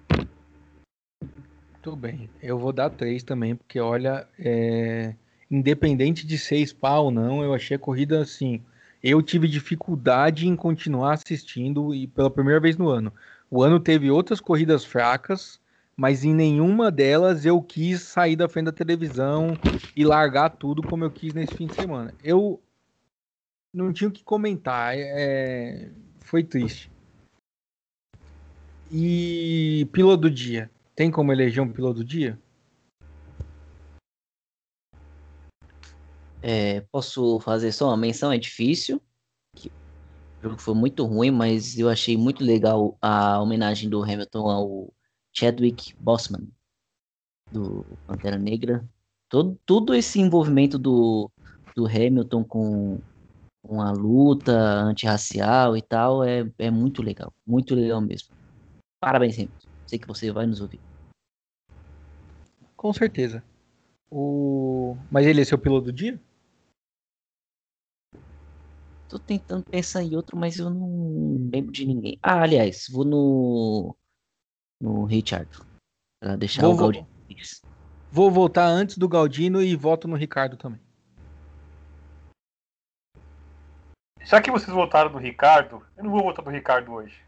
Tudo 1.81 1.95
bem. 1.95 2.29
Eu 2.41 2.59
vou 2.59 2.71
dar 2.71 2.91
3 2.91 3.23
também, 3.23 3.55
porque 3.55 3.79
olha, 3.79 4.27
é... 4.37 5.15
independente 5.49 6.27
de 6.27 6.37
ser 6.37 6.65
spa 6.67 6.99
ou 6.99 7.09
não, 7.09 7.43
eu 7.43 7.53
achei 7.53 7.75
a 7.75 7.79
corrida 7.79 8.21
assim. 8.21 8.61
Eu 9.01 9.21
tive 9.21 9.47
dificuldade 9.47 10.47
em 10.47 10.55
continuar 10.55 11.13
assistindo 11.13 11.93
e 11.95 12.05
pela 12.05 12.29
primeira 12.29 12.59
vez 12.59 12.77
no 12.77 12.87
ano. 12.87 13.11
O 13.49 13.63
ano 13.63 13.79
teve 13.79 14.11
outras 14.11 14.39
corridas 14.39 14.85
fracas, 14.85 15.59
mas 15.97 16.23
em 16.23 16.35
nenhuma 16.35 16.91
delas 16.91 17.45
eu 17.45 17.59
quis 17.59 18.01
sair 18.01 18.35
da 18.35 18.47
frente 18.47 18.65
da 18.65 18.71
televisão 18.71 19.57
e 19.95 20.05
largar 20.05 20.51
tudo 20.51 20.83
como 20.83 21.03
eu 21.03 21.09
quis 21.09 21.33
nesse 21.33 21.55
fim 21.55 21.65
de 21.65 21.73
semana. 21.73 22.13
Eu 22.23 22.61
não 23.73 23.91
tinha 23.91 24.07
o 24.07 24.11
que 24.11 24.23
comentar, 24.23 24.93
é... 24.95 25.89
foi 26.19 26.43
triste. 26.43 26.91
E 28.91 29.87
piloto 29.91 30.23
do 30.23 30.29
dia, 30.29 30.69
tem 31.01 31.09
como 31.09 31.31
eleger 31.31 31.63
um 31.63 31.73
piloto 31.73 31.95
do 31.95 32.05
dia? 32.05 32.39
É, 36.43 36.81
posso 36.91 37.39
fazer 37.39 37.71
só 37.71 37.87
uma 37.87 37.97
menção? 37.97 38.31
É 38.31 38.37
difícil. 38.37 39.01
O 39.57 40.43
jogo 40.43 40.61
foi 40.61 40.75
muito 40.75 41.03
ruim, 41.03 41.31
mas 41.31 41.75
eu 41.79 41.89
achei 41.89 42.15
muito 42.15 42.43
legal 42.43 42.99
a 43.01 43.41
homenagem 43.41 43.89
do 43.89 44.03
Hamilton 44.03 44.47
ao 44.47 44.93
Chadwick 45.33 45.95
Boseman, 45.99 46.47
do 47.51 47.83
Pantera 48.05 48.37
Negra. 48.37 48.87
Todo, 49.27 49.57
todo 49.65 49.95
esse 49.95 50.19
envolvimento 50.19 50.77
do, 50.77 51.31
do 51.75 51.87
Hamilton 51.87 52.43
com, 52.43 52.99
com 53.63 53.81
a 53.81 53.91
luta 53.91 54.51
antirracial 54.83 55.75
e 55.75 55.81
tal 55.81 56.23
é, 56.23 56.47
é 56.59 56.69
muito 56.69 57.01
legal. 57.01 57.33
Muito 57.43 57.73
legal 57.73 57.99
mesmo. 58.01 58.29
Parabéns, 58.99 59.33
Hamilton. 59.33 59.67
Sei 59.87 59.97
que 59.97 60.07
você 60.07 60.31
vai 60.31 60.45
nos 60.45 60.61
ouvir. 60.61 60.90
Com 62.81 62.91
certeza. 62.91 63.43
O... 64.09 64.97
Mas 65.11 65.27
ele 65.27 65.39
é 65.39 65.45
seu 65.45 65.55
piloto 65.55 65.85
do 65.85 65.93
dia? 65.93 66.19
Tô 69.07 69.19
tentando 69.19 69.63
pensar 69.63 70.01
em 70.01 70.15
outro, 70.15 70.35
mas 70.35 70.57
eu 70.57 70.67
não 70.71 71.47
lembro 71.53 71.71
de 71.71 71.85
ninguém. 71.85 72.17
Ah, 72.23 72.41
aliás, 72.41 72.87
vou 72.89 73.05
no. 73.05 73.95
No 74.81 75.05
Richard. 75.05 75.47
Pra 76.19 76.35
deixar 76.35 76.63
vou, 76.63 76.73
o 76.73 76.75
Galdino. 76.75 77.07
Vou 78.11 78.31
voltar 78.31 78.65
antes 78.65 78.97
do 78.97 79.07
Galdino 79.07 79.61
e 79.61 79.75
volto 79.75 80.07
no 80.07 80.15
Ricardo 80.15 80.57
também. 80.57 80.81
Já 84.21 84.41
que 84.41 84.49
vocês 84.49 84.73
voltaram 84.73 85.11
do 85.11 85.19
Ricardo, 85.19 85.85
eu 85.95 86.03
não 86.03 86.09
vou 86.09 86.23
votar 86.23 86.43
do 86.43 86.49
Ricardo 86.49 86.93
hoje. 86.93 87.23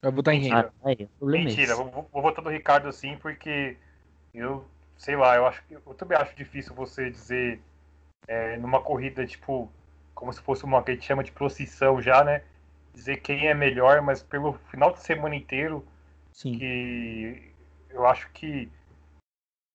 Vai 0.00 0.12
botar 0.12 0.34
em 0.34 0.42
Mentira. 0.42 0.72
Ah, 0.84 0.92
é, 0.92 1.08
Mentira, 1.20 1.74
vou, 1.74 2.08
vou 2.12 2.22
votar 2.22 2.44
do 2.44 2.50
Ricardo 2.50 2.86
assim, 2.86 3.18
porque 3.18 3.76
eu, 4.34 4.64
sei 4.96 5.16
lá, 5.16 5.36
eu 5.36 5.46
acho 5.46 5.64
que 5.66 5.74
eu 5.74 5.94
também 5.94 6.16
acho 6.18 6.34
difícil 6.36 6.74
você 6.74 7.10
dizer 7.10 7.60
é, 8.26 8.56
numa 8.56 8.80
corrida, 8.80 9.26
tipo, 9.26 9.70
como 10.14 10.32
se 10.32 10.40
fosse 10.40 10.64
uma 10.64 10.82
que 10.82 10.90
a 10.90 10.94
gente 10.94 11.06
chama 11.06 11.24
de 11.24 11.32
procissão 11.32 12.00
já, 12.00 12.22
né? 12.22 12.42
Dizer 12.92 13.18
quem 13.18 13.46
é 13.46 13.54
melhor, 13.54 14.02
mas 14.02 14.22
pelo 14.22 14.54
final 14.70 14.92
de 14.92 15.00
semana 15.00 15.34
inteiro, 15.34 15.84
Sim. 16.32 16.58
que 16.58 17.52
eu 17.90 18.06
acho 18.06 18.30
que 18.32 18.70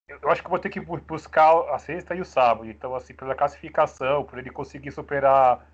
eu 0.08 0.30
acho 0.30 0.42
que 0.42 0.48
vou 0.48 0.58
ter 0.58 0.70
que 0.70 0.80
buscar 0.80 1.52
a 1.74 1.78
sexta 1.78 2.14
e 2.14 2.20
o 2.20 2.24
sábado. 2.24 2.70
Então, 2.70 2.94
assim, 2.94 3.12
pela 3.12 3.34
classificação, 3.34 4.24
por 4.24 4.38
ele 4.38 4.50
conseguir 4.50 4.92
superar 4.92 5.66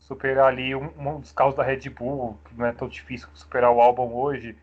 superar 0.00 0.48
ali 0.48 0.74
um, 0.74 0.90
um, 0.98 1.20
dos 1.20 1.32
carros 1.32 1.54
da 1.54 1.62
Red 1.62 1.88
Bull, 1.90 2.38
que 2.44 2.54
não 2.54 2.66
é 2.66 2.72
tão 2.72 2.88
difícil 2.88 3.28
superar 3.34 3.70
o 3.70 3.80
álbum 3.80 4.14
hoje. 4.14 4.56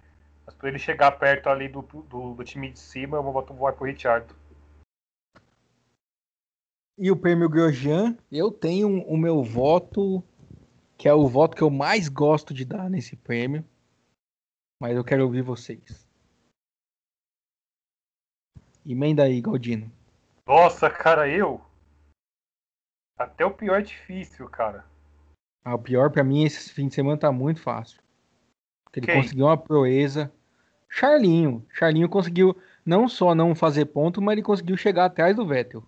Mas 0.47 0.55
para 0.55 0.69
ele 0.69 0.79
chegar 0.79 1.11
perto 1.11 1.49
ali 1.49 1.67
do, 1.67 1.81
do, 1.81 2.33
do, 2.33 2.43
time 2.45 2.71
de 2.71 2.79
cima, 2.79 3.17
eu 3.17 3.23
vou 3.23 3.33
votar 3.33 3.55
pro 3.73 3.85
Richard. 3.85 4.33
E 6.97 7.11
o 7.11 7.17
prêmio 7.17 7.49
Grosjean, 7.49 8.17
eu 8.31 8.49
tenho 8.49 9.03
o 9.03 9.17
meu 9.17 9.43
voto, 9.43 10.23
que 10.97 11.09
é 11.09 11.13
o 11.13 11.27
voto 11.27 11.55
que 11.55 11.61
eu 11.61 11.69
mais 11.69 12.07
gosto 12.07 12.53
de 12.53 12.63
dar 12.63 12.89
nesse 12.89 13.17
prêmio. 13.17 13.63
Mas 14.81 14.95
eu 14.95 15.03
quero 15.03 15.25
ouvir 15.25 15.41
vocês. 15.41 16.07
Emenda 18.85 19.23
aí, 19.23 19.41
Galdino. 19.41 19.91
Nossa, 20.47 20.89
cara, 20.89 21.27
eu? 21.27 21.61
Até 23.19 23.45
o 23.45 23.53
pior 23.53 23.81
é 23.81 23.83
difícil, 23.83 24.49
cara. 24.49 24.85
Ah, 25.65 25.75
o 25.75 25.79
pior 25.79 26.09
para 26.09 26.23
mim 26.23 26.45
esse 26.45 26.71
fim 26.71 26.87
de 26.87 26.95
semana 26.95 27.19
tá 27.19 27.33
muito 27.33 27.61
fácil. 27.61 28.01
Ele 28.97 29.05
Quem? 29.05 29.21
conseguiu 29.21 29.45
uma 29.45 29.55
proeza. 29.55 30.33
Charlinho. 30.89 31.63
Charlinho 31.71 32.09
conseguiu 32.09 32.59
não 32.83 33.07
só 33.07 33.35
não 33.35 33.53
fazer 33.53 33.85
ponto, 33.85 34.19
mas 34.19 34.33
ele 34.33 34.41
conseguiu 34.41 34.75
chegar 34.75 35.05
atrás 35.05 35.35
do 35.35 35.45
Vettel. 35.45 35.83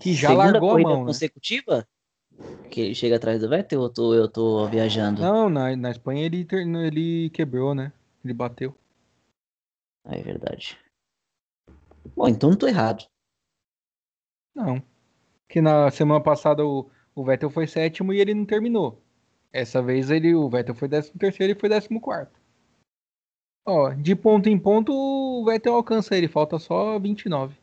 Que 0.00 0.14
já 0.14 0.30
Segunda 0.30 0.52
largou 0.52 0.76
a 0.76 0.80
mão. 0.80 1.00
Né? 1.00 1.06
consecutiva? 1.06 1.86
Né? 2.36 2.68
Que 2.70 2.80
ele 2.80 2.94
chega 2.94 3.16
atrás 3.16 3.40
do 3.40 3.48
Vettel 3.48 3.80
ou 3.80 3.86
eu 3.86 3.92
tô, 3.92 4.14
eu 4.14 4.28
tô 4.28 4.66
viajando? 4.66 5.20
Não, 5.20 5.48
na, 5.48 5.76
na 5.76 5.90
Espanha 5.92 6.24
ele, 6.24 6.46
ele 6.50 7.30
quebrou, 7.30 7.72
né? 7.72 7.92
Ele 8.24 8.34
bateu. 8.34 8.76
Ah, 10.04 10.16
é 10.16 10.22
verdade. 10.22 10.76
Bom, 12.16 12.26
então 12.26 12.50
não 12.50 12.56
tô 12.56 12.66
errado. 12.66 13.06
Não. 14.56 14.82
Que 15.48 15.60
na 15.60 15.90
semana 15.90 16.22
passada 16.22 16.64
o, 16.64 16.90
o 17.20 17.24
Vettel 17.24 17.50
foi 17.50 17.66
sétimo 17.66 18.12
e 18.12 18.20
ele 18.20 18.32
não 18.34 18.46
terminou. 18.46 19.02
Essa 19.52 19.82
vez 19.82 20.10
ele, 20.10 20.34
o 20.34 20.48
Vettel 20.48 20.74
foi 20.74 20.88
décimo 20.88 21.18
terceiro 21.18 21.52
e 21.52 21.58
foi 21.58 21.68
décimo 21.68 22.00
quarto. 22.00 22.38
Ó, 23.66 23.90
de 23.92 24.14
ponto 24.14 24.48
em 24.48 24.58
ponto 24.58 24.92
o 24.92 25.44
Vettel 25.44 25.74
alcança 25.74 26.16
ele, 26.16 26.28
falta 26.28 26.58
só 26.58 26.98
29. 26.98 27.56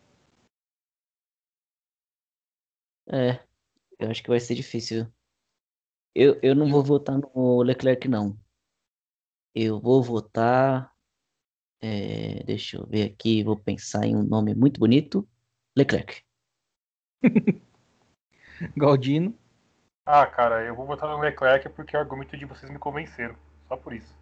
É, 3.08 3.39
eu 3.99 4.10
acho 4.10 4.22
que 4.22 4.30
vai 4.30 4.39
ser 4.39 4.56
difícil. 4.56 5.08
Eu, 6.14 6.39
eu 6.41 6.56
não 6.56 6.70
vou 6.70 6.84
votar 6.84 7.18
no 7.18 7.62
Leclerc, 7.62 8.08
não. 8.08 8.38
Eu 9.53 9.80
vou 9.80 10.03
votar. 10.03 10.93
É, 11.82 12.43
deixa 12.43 12.78
eu 12.78 12.86
ver 12.86 13.03
aqui, 13.03 13.43
vou 13.43 13.58
pensar 13.58 14.06
em 14.06 14.16
um 14.16 14.24
nome 14.24 14.53
muito 14.53 14.80
bonito. 14.80 15.28
Leclerc. 15.78 16.24
Galdino. 18.76 19.38
Ah, 20.06 20.28
cara, 20.28 20.64
eu 20.64 20.76
vou 20.76 20.86
votar 20.86 21.10
no 21.10 21.18
Leclerc 21.18 21.68
porque 21.70 21.97
o 21.97 21.99
argumento 21.99 22.38
de 22.38 22.45
vocês 22.45 22.72
me 22.72 22.78
convenceram. 22.78 23.36
Só 23.68 23.76
por 23.76 23.93
isso. 23.93 24.16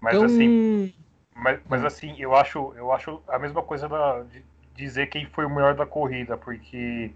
Mas 0.00 0.14
então... 0.14 0.24
assim. 0.24 0.94
Mas, 1.34 1.60
mas, 1.68 1.84
assim, 1.84 2.16
eu 2.18 2.34
acho, 2.34 2.74
eu 2.74 2.92
acho 2.92 3.22
a 3.28 3.38
mesma 3.38 3.62
coisa 3.62 3.88
da, 3.88 4.22
de 4.22 4.44
dizer 4.74 5.06
quem 5.06 5.26
foi 5.26 5.44
o 5.44 5.50
melhor 5.50 5.74
da 5.74 5.86
corrida, 5.86 6.36
porque. 6.36 7.12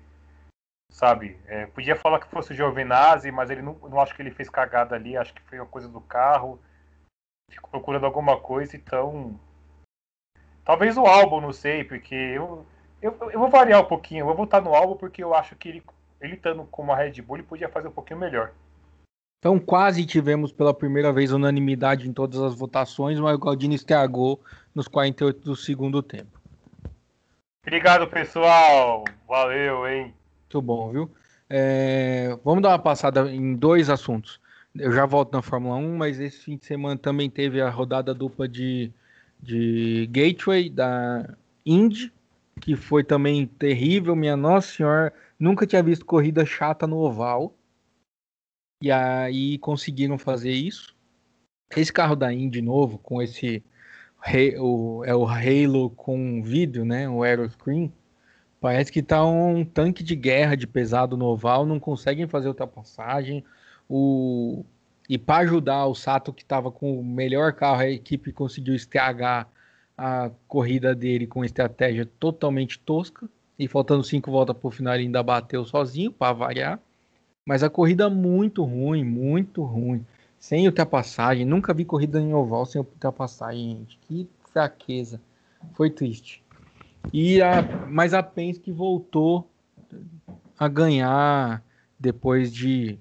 Sabe, 0.91 1.37
é, 1.47 1.67
podia 1.67 1.97
falar 1.97 2.21
que 2.21 2.31
fosse 2.31 2.53
o 2.53 2.55
Giovinazzi, 2.55 3.33
mas 3.33 3.51
ele 3.51 3.63
não, 3.63 3.75
não 3.75 4.01
acho 4.01 4.15
que 4.15 4.23
ele 4.23 4.31
fez 4.31 4.49
cagada 4.49 4.95
ali, 4.95 5.17
acho 5.17 5.35
que 5.35 5.43
foi 5.43 5.59
uma 5.59 5.67
coisa 5.67 5.89
do 5.89 6.01
carro. 6.01 6.61
Fico 7.51 7.69
procurando 7.69 8.07
alguma 8.07 8.39
coisa, 8.39 8.77
então. 8.77 9.39
Talvez 10.65 10.97
o 10.97 11.05
álbum, 11.05 11.41
não 11.41 11.53
sei, 11.53 11.83
porque 11.83 12.15
eu, 12.15 12.65
eu, 13.03 13.13
eu 13.31 13.41
vou 13.41 13.51
variar 13.51 13.81
um 13.81 13.87
pouquinho, 13.87 14.21
eu 14.21 14.27
vou 14.27 14.37
voltar 14.37 14.61
no 14.63 14.75
álbum 14.75 14.97
porque 14.97 15.23
eu 15.23 15.35
acho 15.35 15.57
que 15.57 15.69
ele, 15.69 15.83
ele 16.21 16.35
estando 16.35 16.65
com 16.65 16.83
uma 16.83 16.97
Red 16.97 17.21
Bull, 17.23 17.37
ele 17.37 17.47
podia 17.47 17.69
fazer 17.69 17.89
um 17.89 17.93
pouquinho 17.93 18.21
melhor. 18.21 18.53
Então 19.39 19.59
quase 19.59 20.07
tivemos 20.07 20.53
pela 20.53 20.73
primeira 20.73 21.13
vez 21.13 21.31
unanimidade 21.31 22.09
em 22.09 22.13
todas 22.13 22.41
as 22.41 22.55
votações, 22.55 23.21
mas 23.21 23.35
o 23.35 23.39
Galdino 23.39 23.75
estragou 23.75 24.41
nos 24.75 24.89
48 24.89 25.41
do 25.45 25.55
segundo 25.55 26.03
tempo. 26.03 26.41
Obrigado, 27.63 28.07
pessoal. 28.07 29.05
Valeu, 29.29 29.87
hein? 29.87 30.15
Muito 30.41 30.63
bom, 30.63 30.91
viu? 30.91 31.11
É, 31.49 32.39
vamos 32.43 32.63
dar 32.63 32.71
uma 32.71 32.79
passada 32.79 33.31
em 33.31 33.55
dois 33.55 33.91
assuntos. 33.91 34.41
Eu 34.75 34.93
já 34.93 35.07
volto 35.07 35.33
na 35.33 35.43
Fórmula 35.43 35.77
1, 35.77 35.97
mas 35.97 36.19
esse 36.19 36.39
fim 36.39 36.57
de 36.57 36.65
semana 36.65 36.99
também 36.99 37.31
teve 37.31 37.61
a 37.61 37.71
rodada 37.71 38.13
dupla 38.13 38.49
de, 38.49 38.91
de 39.41 40.09
Gateway 40.11 40.69
da 40.69 41.29
Indy, 41.65 42.13
que 42.61 42.77
foi 42.77 43.05
também 43.05 43.47
terrível, 43.47 44.17
minha 44.17 44.37
nossa 44.37 44.69
senhora, 44.69 45.13
nunca 45.39 45.67
tinha 45.67 45.83
visto 45.83 46.05
corrida 46.05 46.45
chata 46.45 46.87
no 46.87 46.97
oval. 46.97 47.55
E 48.83 48.91
aí 48.91 49.59
conseguiram 49.59 50.19
fazer 50.19 50.53
isso. 50.53 50.95
Esse 51.77 51.93
carro 51.93 52.15
da 52.15 52.33
Indy 52.33 52.61
novo, 52.61 52.99
com 52.99 53.23
esse 53.23 53.63
o, 54.59 55.05
é 55.05 55.15
o 55.15 55.27
Halo 55.27 55.91
com 55.91 56.43
vídeo, 56.43 56.85
né, 56.85 57.09
o 57.09 57.23
Aeroscreen, 57.23 57.93
parece 58.61 58.91
que 58.91 59.03
tá 59.03 59.25
um 59.25 59.65
tanque 59.65 60.03
de 60.03 60.17
guerra 60.17 60.57
de 60.57 60.67
pesado 60.67 61.17
no 61.17 61.27
oval, 61.27 61.67
não 61.67 61.79
conseguem 61.79 62.27
fazer 62.27 62.49
ultrapassagem. 62.49 63.45
O 63.89 64.65
e 65.09 65.19
para 65.19 65.45
ajudar 65.45 65.87
o 65.87 65.95
Sato 65.95 66.33
que 66.33 66.43
estava 66.43 66.71
com 66.73 66.99
o 66.99 67.05
melhor 67.05 67.53
carro, 67.53 67.81
a 67.81 67.91
equipe 67.91 68.33
conseguiu 68.33 68.75
estragar 68.75 69.49
a 69.97 70.31
corrida 70.49 70.95
dele 70.95 71.27
com 71.27 71.45
estratégia 71.45 72.07
totalmente 72.07 72.79
tosca. 72.79 73.29
E 73.59 73.69
faltando 73.69 74.03
cinco 74.03 74.31
voltas 74.31 74.57
para 74.57 74.69
o 74.69 74.71
final, 74.71 74.95
ele 74.95 75.05
ainda 75.05 75.23
bateu 75.23 75.65
sozinho, 75.65 76.13
para 76.13 76.33
variar. 76.33 76.81
Mas 77.47 77.63
a 77.63 77.71
corrida 77.71 78.09
muito 78.09 78.65
ruim, 78.65 79.05
muito 79.05 79.63
ruim. 79.63 80.05
Sem 80.39 80.67
ultrapassagem. 80.67 81.45
Nunca 81.45 81.73
vi 81.73 81.85
corrida 81.85 82.21
em 82.21 82.35
oval 82.35 82.67
sem 82.67 82.81
ultrapassagem, 82.81 83.79
gente. 83.79 83.99
Que 84.09 84.29
fraqueza. 84.53 85.21
Foi 85.75 85.91
triste. 85.91 86.43
E 87.13 87.43
a, 87.43 87.63
mas 87.89 88.15
a 88.15 88.23
Penske 88.23 88.73
voltou 88.73 89.49
a 90.59 90.69
ganhar 90.69 91.63
depois 91.99 92.53
de, 92.53 92.99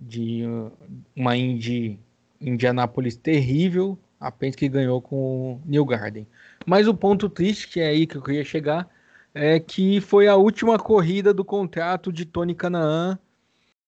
de 0.00 0.44
uh, 0.46 0.72
uma 1.14 1.36
Indy, 1.36 1.98
Indianápolis 2.40 3.16
terrível. 3.16 3.98
A 4.20 4.30
Penske 4.30 4.68
ganhou 4.68 5.00
com 5.00 5.54
o 5.54 5.60
New 5.64 5.84
Garden. 5.84 6.26
Mas 6.66 6.88
o 6.88 6.94
ponto 6.94 7.28
triste, 7.28 7.68
que 7.68 7.80
é 7.80 7.88
aí 7.88 8.06
que 8.06 8.16
eu 8.16 8.22
queria 8.22 8.44
chegar, 8.44 8.88
é 9.34 9.60
que 9.60 10.00
foi 10.00 10.26
a 10.26 10.36
última 10.36 10.78
corrida 10.78 11.32
do 11.32 11.44
contrato 11.44 12.12
de 12.12 12.24
Tony 12.24 12.54
Canaan. 12.54 13.18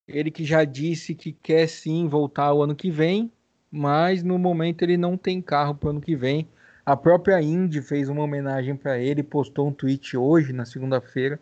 Ele 0.07 0.31
que 0.31 0.45
já 0.45 0.65
disse 0.65 1.15
que 1.15 1.33
quer 1.33 1.69
sim 1.69 2.09
voltar 2.09 2.53
o 2.53 2.63
ano 2.63 2.75
que 2.75 2.91
vem, 2.91 3.31
mas 3.71 4.23
no 4.23 4.39
momento 4.39 4.83
ele 4.83 4.97
não 4.97 5.17
tem 5.17 5.41
carro 5.41 5.75
para 5.75 5.87
o 5.89 5.91
ano 5.91 6.01
que 6.01 6.17
vem. 6.17 6.49
A 6.85 6.97
própria 6.97 7.41
Indy 7.41 7.81
fez 7.81 8.09
uma 8.09 8.23
homenagem 8.23 8.75
para 8.75 8.99
ele, 8.99 9.23
postou 9.23 9.69
um 9.69 9.73
tweet 9.73 10.17
hoje, 10.17 10.53
na 10.53 10.65
segunda-feira, 10.65 11.39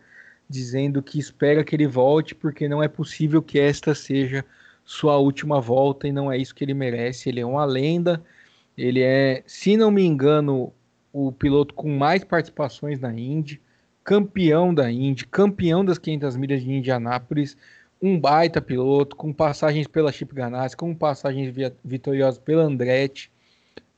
dizendo 0.49 1.03
que 1.03 1.19
espera 1.19 1.65
que 1.65 1.75
ele 1.75 1.87
volte, 1.87 2.35
porque 2.35 2.69
não 2.69 2.83
é 2.83 2.89
possível 2.89 3.43
que 3.43 3.59
esta 3.59 3.95
seja 3.95 4.45
sua 4.85 5.19
última 5.19 5.61
volta 5.61 6.09
e 6.09 6.13
não 6.13 6.31
é 6.31 6.37
isso 6.39 6.55
que 6.55 6.65
ele 6.65 6.75
merece. 6.75 7.29
Ele 7.29 7.41
é 7.41 7.47
uma 7.47 7.65
lenda, 7.65 8.23
ele 8.77 9.01
é, 9.01 9.43
se 9.47 9.77
não 9.77 9.91
me 9.91 10.03
engano, 10.05 10.73
o 11.13 11.33
piloto 11.33 11.75
com 11.75 11.89
mais 11.89 12.25
participações 12.25 12.99
na 12.99 13.13
Indy, 13.13 13.61
campeão 14.09 14.73
da 14.73 14.91
Indy, 14.91 15.27
campeão 15.27 15.85
das 15.85 15.99
500 15.99 16.35
milhas 16.39 16.63
de 16.63 16.73
Indianápolis, 16.73 17.59
um 18.01 18.19
baita 18.19 18.59
piloto, 18.59 19.15
com 19.15 19.35
passagens 19.35 19.87
pela 19.87 20.11
Chip 20.11 20.35
Ganassi, 20.35 20.75
com 20.75 20.95
passagens 20.95 21.55
vitoriosas 21.85 22.39
pela 22.39 22.63
Andretti 22.63 23.31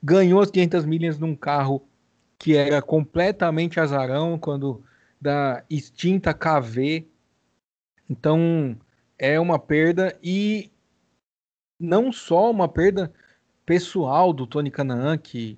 ganhou 0.03 0.41
as 0.41 0.51
500 0.51 0.85
milhas 0.85 1.19
num 1.19 1.37
carro 1.37 1.87
que 2.39 2.57
era 2.57 2.83
completamente 2.83 3.79
azarão, 3.79 4.37
quando 4.37 4.83
da 5.21 5.63
extinta 5.71 6.35
KV. 6.35 7.07
Então 8.09 8.77
é 9.17 9.39
uma 9.39 9.61
perda 9.61 10.19
e 10.21 10.73
não 11.79 12.11
só 12.11 12.51
uma 12.51 12.69
perda 12.69 13.13
pessoal 13.65 14.33
do 14.33 14.45
Tony 14.45 14.73
Canaan, 14.73 15.19
que, 15.19 15.57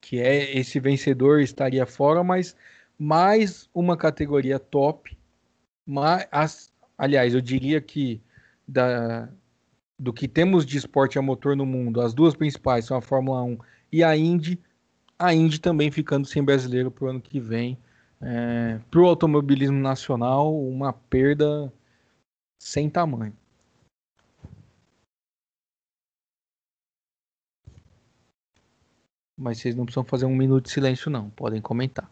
que 0.00 0.20
é 0.20 0.56
esse 0.56 0.78
vencedor 0.78 1.40
estaria 1.40 1.84
fora, 1.84 2.22
mas 2.22 2.54
mais 2.98 3.70
uma 3.72 3.96
categoria 3.96 4.58
top. 4.58 5.16
Mas, 5.86 6.72
aliás, 6.98 7.34
eu 7.34 7.40
diria 7.40 7.80
que 7.80 8.20
da, 8.66 9.28
do 9.98 10.12
que 10.12 10.28
temos 10.28 10.66
de 10.66 10.76
esporte 10.76 11.18
a 11.18 11.22
motor 11.22 11.56
no 11.56 11.64
mundo, 11.64 12.00
as 12.00 12.12
duas 12.12 12.34
principais 12.34 12.84
são 12.86 12.96
a 12.96 13.02
Fórmula 13.02 13.42
1 13.42 13.58
e 13.92 14.04
a 14.04 14.16
Indy, 14.16 14.60
a 15.18 15.32
Indy 15.34 15.60
também 15.60 15.90
ficando 15.90 16.26
sem 16.26 16.44
brasileiro 16.44 16.90
para 16.90 17.04
o 17.06 17.08
ano 17.08 17.20
que 17.20 17.40
vem. 17.40 17.78
É, 18.20 18.80
para 18.90 19.00
o 19.00 19.06
automobilismo 19.06 19.78
nacional, 19.78 20.54
uma 20.54 20.92
perda 20.92 21.72
sem 22.60 22.90
tamanho. 22.90 23.34
Mas 29.36 29.58
vocês 29.58 29.74
não 29.74 29.84
precisam 29.84 30.04
fazer 30.04 30.26
um 30.26 30.34
minuto 30.34 30.64
de 30.64 30.70
silêncio, 30.72 31.10
não. 31.10 31.30
Podem 31.30 31.62
comentar. 31.62 32.10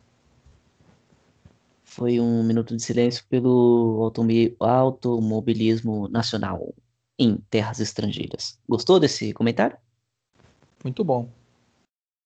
Foi 1.97 2.21
um 2.21 2.43
minuto 2.43 2.77
de 2.77 2.83
silêncio 2.83 3.25
pelo 3.27 4.13
automobilismo 4.61 6.07
nacional 6.09 6.75
em 7.19 7.39
terras 7.49 7.81
estrangeiras. 7.81 8.61
Gostou 8.69 9.01
desse 9.01 9.33
comentário? 9.33 9.79
Muito 10.85 11.03
bom. 11.03 11.27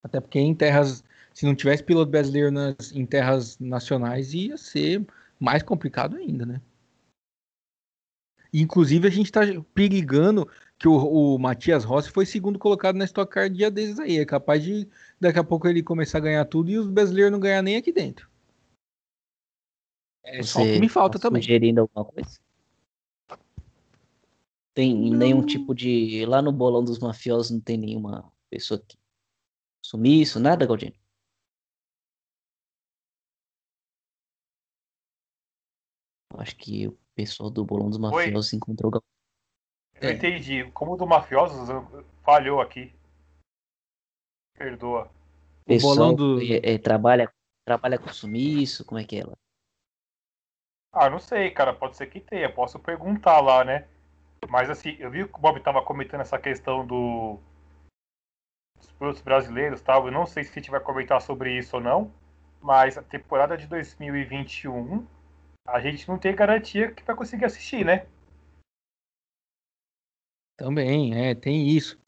Até 0.02 0.20
porque 0.20 0.40
em 0.40 0.52
terras, 0.56 1.04
se 1.32 1.46
não 1.46 1.54
tivesse 1.54 1.84
piloto 1.84 2.10
brasileiro 2.10 2.50
nas, 2.50 2.90
em 2.92 3.06
terras 3.06 3.60
nacionais, 3.60 4.34
ia 4.34 4.56
ser 4.56 5.06
mais 5.38 5.62
complicado 5.62 6.16
ainda, 6.16 6.44
né? 6.44 6.60
Inclusive, 8.52 9.06
a 9.06 9.10
gente 9.12 9.26
está 9.26 9.42
perigando 9.72 10.48
que 10.80 10.88
o, 10.88 10.96
o, 10.96 11.38
Matias 11.38 11.84
Rossi 11.84 12.10
foi 12.10 12.26
segundo 12.26 12.58
colocado 12.58 12.96
na 12.96 13.04
Stock 13.04 13.32
Car 13.32 13.48
dia 13.48 13.70
desses 13.70 14.00
aí. 14.00 14.18
É 14.18 14.24
capaz 14.24 14.64
de 14.64 14.88
daqui 15.20 15.38
a 15.38 15.44
pouco 15.44 15.68
ele 15.68 15.80
começar 15.80 16.18
a 16.18 16.22
ganhar 16.22 16.44
tudo 16.46 16.72
e 16.72 16.76
os 16.76 16.88
brasileiros 16.88 17.30
não 17.30 17.38
ganhar 17.38 17.62
nem 17.62 17.76
aqui 17.76 17.92
dentro. 17.92 18.29
É 20.24 20.42
só 20.42 20.60
o 20.60 20.64
que 20.64 20.78
me 20.78 20.88
falta 20.88 21.18
tá 21.18 21.28
também. 21.28 21.42
Sugerindo 21.42 21.80
alguma 21.80 22.04
coisa? 22.04 22.38
Tem 24.74 24.94
nenhum 24.94 25.44
tipo 25.44 25.74
de. 25.74 26.24
Lá 26.26 26.40
no 26.40 26.52
bolão 26.52 26.84
dos 26.84 26.98
mafiosos 26.98 27.50
não 27.50 27.60
tem 27.60 27.76
nenhuma 27.76 28.30
pessoa 28.48 28.80
que 28.80 29.00
Sumiço, 29.82 30.38
nada, 30.38 30.66
Galdino? 30.66 30.94
Acho 36.38 36.56
que 36.56 36.86
o 36.86 36.96
pessoal 37.14 37.50
do 37.50 37.64
Bolão 37.64 37.88
dos 37.88 37.98
Mafiosos 37.98 38.52
Oi. 38.52 38.56
encontrou 38.56 38.92
o 38.94 39.02
Eu 40.00 40.10
entendi. 40.12 40.70
Como 40.72 40.92
o 40.92 40.96
do 40.96 41.06
Mafiosos 41.06 41.68
falhou 42.22 42.60
aqui. 42.60 42.94
Perdoa. 44.56 45.10
O 45.62 45.64
pessoal 45.66 45.96
bolão 45.96 46.14
do... 46.14 46.40
É, 46.40 46.74
é, 46.74 46.78
trabalha, 46.78 47.32
trabalha 47.64 47.98
com 47.98 48.12
sumiço, 48.12 48.84
como 48.84 49.00
é 49.00 49.04
que 49.04 49.16
é 49.16 49.20
ela? 49.20 49.36
Ah, 50.92 51.08
não 51.08 51.18
sei, 51.18 51.50
cara. 51.50 51.72
Pode 51.72 51.96
ser 51.96 52.06
que 52.06 52.20
tenha. 52.20 52.52
Posso 52.52 52.78
perguntar 52.78 53.40
lá, 53.40 53.64
né? 53.64 53.86
Mas 54.48 54.70
assim, 54.70 54.96
eu 54.98 55.10
vi 55.10 55.26
que 55.26 55.36
o 55.36 55.40
Bob 55.40 55.60
tava 55.60 55.82
comentando 55.82 56.22
essa 56.22 56.38
questão 56.38 56.86
do 56.86 57.38
dos 58.76 58.90
pilotos 58.92 59.20
brasileiros, 59.22 59.82
tal. 59.82 60.06
Eu 60.06 60.12
não 60.12 60.26
sei 60.26 60.42
se 60.42 60.50
a 60.50 60.54
gente 60.54 60.70
vai 60.70 60.80
comentar 60.80 61.20
sobre 61.20 61.56
isso 61.56 61.76
ou 61.76 61.82
não, 61.82 62.12
mas 62.60 62.96
a 62.96 63.02
temporada 63.02 63.56
de 63.56 63.66
2021 63.66 65.06
a 65.66 65.80
gente 65.80 66.08
não 66.08 66.18
tem 66.18 66.34
garantia 66.34 66.90
que 66.90 67.04
vai 67.04 67.14
conseguir 67.14 67.44
assistir, 67.44 67.84
né? 67.84 68.06
Também, 70.56 71.14
é, 71.14 71.34
tem 71.34 71.68
isso. 71.68 71.98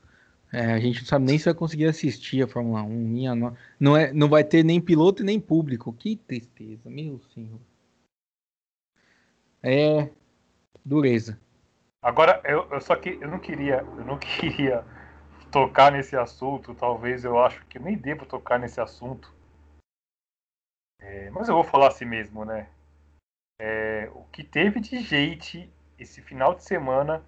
É, 0.53 0.73
a 0.73 0.79
gente 0.79 1.01
não 1.01 1.07
sabe 1.07 1.25
nem 1.25 1.39
se 1.39 1.47
vai 1.47 1.55
conseguir 1.55 1.87
assistir 1.87 2.43
a 2.43 2.49
Fórmula 2.49 2.83
1. 2.83 2.89
Minha 2.89 3.35
no... 3.35 3.57
não, 3.81 3.97
é, 3.97 4.13
não 4.13 4.29
vai 4.29 4.45
ter 4.45 4.63
nem 4.63 4.81
piloto 4.81 5.23
e 5.23 5.25
nem 5.25 5.41
público. 5.41 5.93
Que 5.93 6.17
tristeza, 6.17 6.91
meu 6.91 7.21
senhor. 7.33 7.61
É 9.63 10.11
dureza. 10.85 11.41
Agora, 12.03 12.41
eu, 12.45 12.69
eu 12.71 12.81
só 12.81 12.97
que 12.97 13.11
eu 13.11 13.29
não 13.29 13.39
queria, 13.39 13.77
eu 13.77 14.05
não 14.05 14.19
queria 14.21 14.85
tocar 15.53 15.93
nesse 15.93 16.17
assunto, 16.17 16.75
talvez 16.75 17.25
eu 17.25 17.39
acho 17.39 17.65
que 17.67 17.79
nem 17.79 17.97
devo 17.97 18.27
tocar 18.27 18.59
nesse 18.59 18.81
assunto. 18.81 19.33
É, 20.99 21.31
mas 21.31 21.49
eu 21.49 21.55
vou 21.55 21.65
falar 21.65 21.89
assim 21.89 22.05
mesmo, 22.05 22.45
né? 22.45 22.69
É, 23.61 24.11
o 24.15 24.25
que 24.25 24.43
teve 24.43 24.81
de 24.81 25.01
gente 25.01 25.73
esse 25.99 26.21
final 26.21 26.55
de 26.55 26.65
semana 26.65 27.25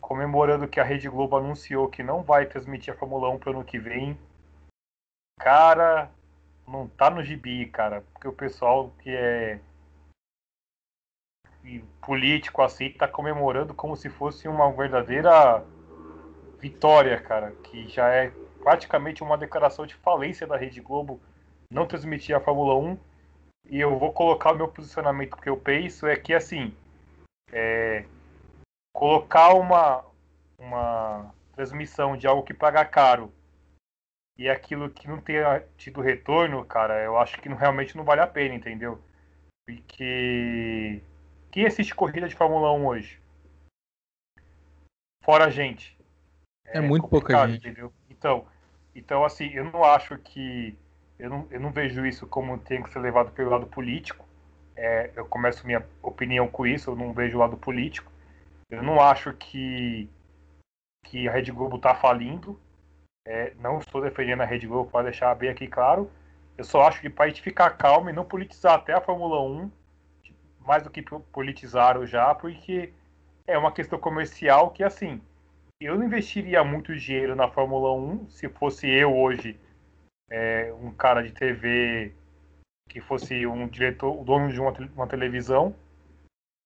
comemorando 0.00 0.68
que 0.68 0.80
a 0.80 0.84
Rede 0.84 1.08
Globo 1.08 1.36
anunciou 1.36 1.88
que 1.88 2.02
não 2.02 2.22
vai 2.22 2.46
transmitir 2.46 2.92
a 2.92 2.96
Fórmula 2.96 3.30
1 3.30 3.38
para 3.38 3.50
o 3.50 3.52
ano 3.54 3.64
que 3.64 3.78
vem. 3.78 4.18
Cara, 5.38 6.10
não 6.66 6.88
tá 6.88 7.08
no 7.08 7.22
gibi, 7.22 7.66
cara, 7.66 8.02
porque 8.12 8.28
o 8.28 8.32
pessoal 8.32 8.90
que 8.98 9.10
é 9.10 9.60
político 12.00 12.62
assim 12.62 12.90
tá 12.90 13.06
comemorando 13.06 13.74
como 13.74 13.96
se 13.96 14.08
fosse 14.08 14.48
uma 14.48 14.70
verdadeira 14.72 15.64
vitória, 16.58 17.20
cara, 17.20 17.52
que 17.64 17.88
já 17.88 18.08
é 18.08 18.32
praticamente 18.62 19.22
uma 19.22 19.38
declaração 19.38 19.86
de 19.86 19.94
falência 19.94 20.46
da 20.46 20.56
Rede 20.56 20.80
Globo 20.80 21.20
não 21.70 21.86
transmitir 21.86 22.36
a 22.36 22.40
Fórmula 22.40 22.74
1. 22.76 22.98
E 23.70 23.80
eu 23.80 23.98
vou 23.98 24.12
colocar 24.12 24.52
o 24.52 24.56
meu 24.56 24.68
posicionamento 24.68 25.36
que 25.36 25.48
eu 25.48 25.56
penso 25.56 26.06
é 26.06 26.16
que 26.16 26.34
assim 26.34 26.74
é, 27.52 28.04
colocar 28.92 29.54
uma, 29.54 30.04
uma 30.58 31.32
transmissão 31.52 32.16
de 32.16 32.26
algo 32.26 32.42
que 32.42 32.54
paga 32.54 32.84
caro 32.84 33.32
e 34.36 34.48
aquilo 34.48 34.88
que 34.88 35.06
não 35.06 35.20
tenha 35.20 35.62
tido 35.76 36.00
retorno, 36.00 36.64
cara, 36.64 37.02
eu 37.02 37.18
acho 37.18 37.40
que 37.40 37.48
não, 37.48 37.56
realmente 37.56 37.96
não 37.96 38.04
vale 38.04 38.22
a 38.22 38.26
pena, 38.26 38.54
entendeu? 38.54 38.98
Porque 39.66 41.02
quem 41.50 41.66
assiste 41.66 41.94
corrida 41.94 42.28
de 42.28 42.34
Fórmula 42.34 42.72
1 42.72 42.86
hoje? 42.86 43.20
Fora 45.24 45.46
a 45.46 45.50
gente. 45.50 45.98
É, 46.66 46.78
é 46.78 46.80
muito 46.80 47.08
pouca 47.08 47.46
gente. 47.46 47.58
Entendeu? 47.58 47.92
Então, 48.08 48.46
então, 48.94 49.24
assim, 49.24 49.50
eu 49.52 49.64
não 49.64 49.84
acho 49.84 50.16
que. 50.18 50.76
Eu 51.18 51.28
não, 51.28 51.46
eu 51.50 51.60
não 51.60 51.70
vejo 51.70 52.06
isso 52.06 52.26
como 52.26 52.58
tem 52.58 52.82
que 52.82 52.90
ser 52.90 52.98
levado 52.98 53.30
pelo 53.32 53.50
lado 53.50 53.66
político. 53.66 54.26
É, 54.74 55.10
eu 55.14 55.26
começo 55.26 55.66
minha 55.66 55.86
opinião 56.02 56.48
com 56.48 56.66
isso, 56.66 56.90
eu 56.90 56.96
não 56.96 57.12
vejo 57.12 57.36
o 57.36 57.40
lado 57.40 57.56
político. 57.56 58.10
Eu 58.70 58.82
não 58.82 59.00
acho 59.00 59.34
que, 59.34 60.08
que 61.04 61.28
a 61.28 61.32
Rede 61.32 61.52
Globo 61.52 61.76
está 61.76 61.94
falindo. 61.94 62.58
É, 63.26 63.52
não 63.58 63.78
estou 63.78 64.00
defendendo 64.00 64.40
a 64.40 64.46
Rede 64.46 64.66
Globo, 64.66 64.90
para 64.90 65.04
deixar 65.04 65.34
bem 65.34 65.50
aqui 65.50 65.66
claro. 65.66 66.10
Eu 66.56 66.64
só 66.64 66.82
acho 66.88 67.00
que 67.00 67.10
para 67.10 67.26
a 67.26 67.28
gente 67.28 67.42
ficar 67.42 67.70
calmo 67.70 68.08
e 68.08 68.12
não 68.12 68.24
politizar 68.24 68.74
até 68.74 68.94
a 68.94 69.00
Fórmula 69.00 69.42
1, 69.42 69.70
mais 70.66 70.82
do 70.82 70.90
que 70.90 71.02
politizaram 71.02 72.06
já, 72.06 72.34
porque 72.34 72.92
é 73.46 73.58
uma 73.58 73.72
questão 73.72 73.98
comercial 73.98 74.70
que, 74.70 74.82
assim, 74.84 75.20
eu 75.80 75.96
não 75.96 76.04
investiria 76.04 76.62
muito 76.62 76.94
dinheiro 76.94 77.34
na 77.34 77.48
Fórmula 77.48 77.92
1 77.92 78.30
se 78.30 78.48
fosse 78.48 78.88
eu 78.88 79.16
hoje, 79.16 79.58
é, 80.30 80.72
um 80.80 80.92
cara 80.92 81.22
de 81.22 81.32
TV 81.32 82.12
que 82.88 83.00
fosse 83.00 83.46
um 83.46 83.66
diretor, 83.68 84.20
o 84.20 84.24
dono 84.24 84.48
de 84.52 84.60
uma, 84.60 84.72
uma 84.94 85.06
televisão, 85.06 85.74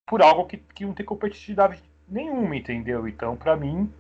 por 0.09 0.23
algo 0.23 0.47
que, 0.47 0.57
que 0.57 0.85
não 0.85 0.95
tem 0.95 1.05
competitividade 1.05 1.83
nenhuma, 2.09 2.57
entendeu? 2.57 3.07
Então, 3.07 3.37
para 3.37 3.57
mim, 3.57 3.93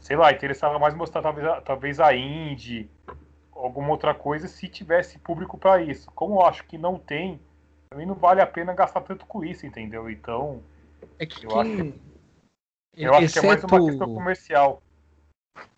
sei 0.00 0.16
lá, 0.16 0.32
interessava 0.32 0.78
mais 0.78 0.94
mostrar 0.94 1.22
talvez, 1.22 1.46
talvez 1.64 2.00
a 2.00 2.14
Indy, 2.14 2.90
alguma 3.52 3.90
outra 3.90 4.14
coisa, 4.14 4.48
se 4.48 4.68
tivesse 4.68 5.18
público 5.18 5.58
para 5.58 5.82
isso. 5.82 6.10
Como 6.14 6.36
eu 6.36 6.46
acho 6.46 6.64
que 6.64 6.78
não 6.78 6.98
tem, 6.98 7.40
para 7.88 7.98
mim 7.98 8.06
não 8.06 8.14
vale 8.14 8.40
a 8.40 8.46
pena 8.46 8.74
gastar 8.74 9.00
tanto 9.02 9.26
com 9.26 9.44
isso, 9.44 9.66
entendeu? 9.66 10.10
Então, 10.10 10.62
É 11.18 11.26
que 11.26 11.44
eu 11.44 11.50
quem... 11.50 11.60
acho, 11.60 11.94
eu 12.96 13.14
acho 13.14 13.32
que 13.32 13.38
é 13.38 13.46
mais 13.46 13.64
uma 13.64 13.84
questão 13.84 14.14
comercial. 14.14 14.82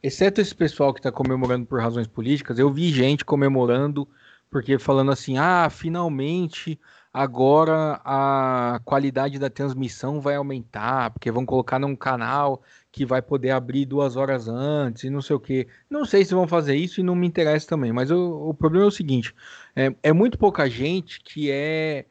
Exceto 0.03 0.41
esse 0.41 0.55
pessoal 0.55 0.93
que 0.93 1.01
está 1.01 1.13
comemorando 1.13 1.67
por 1.67 1.81
razões 1.81 2.07
políticas, 2.07 2.59
eu 2.59 2.71
vi 2.71 2.91
gente 2.91 3.25
comemorando 3.25 4.09
porque 4.51 4.79
falando 4.79 5.11
assim, 5.11 5.37
ah, 5.39 5.69
finalmente 5.71 6.81
agora 7.13 8.01
a 8.05 8.81
qualidade 8.85 9.39
da 9.39 9.51
transmissão 9.51 10.21
vai 10.21 10.37
aumentar, 10.37 11.11
porque 11.11 11.31
vão 11.31 11.45
colocar 11.45 11.79
num 11.79 11.97
canal 11.97 12.63
que 12.91 13.05
vai 13.05 13.21
poder 13.23 13.51
abrir 13.51 13.85
duas 13.87 14.17
horas 14.17 14.49
antes 14.49 15.05
e 15.05 15.11
não 15.11 15.23
sei 15.23 15.37
o 15.37 15.41
que. 15.41 15.67
Não 15.91 16.05
sei 16.05 16.25
se 16.25 16.35
vão 16.35 16.47
fazer 16.47 16.75
isso 16.77 17.01
e 17.01 17.03
não 17.03 17.15
me 17.15 17.27
interessa 17.27 17.67
também, 17.69 17.93
mas 17.93 18.11
o, 18.11 18.49
o 18.51 18.55
problema 18.55 18.87
é 18.87 18.89
o 18.89 18.93
seguinte: 18.93 19.35
é, 19.77 19.95
é 20.03 20.13
muito 20.13 20.39
pouca 20.39 20.69
gente 20.69 21.21
que 21.21 21.51
é 21.51 22.07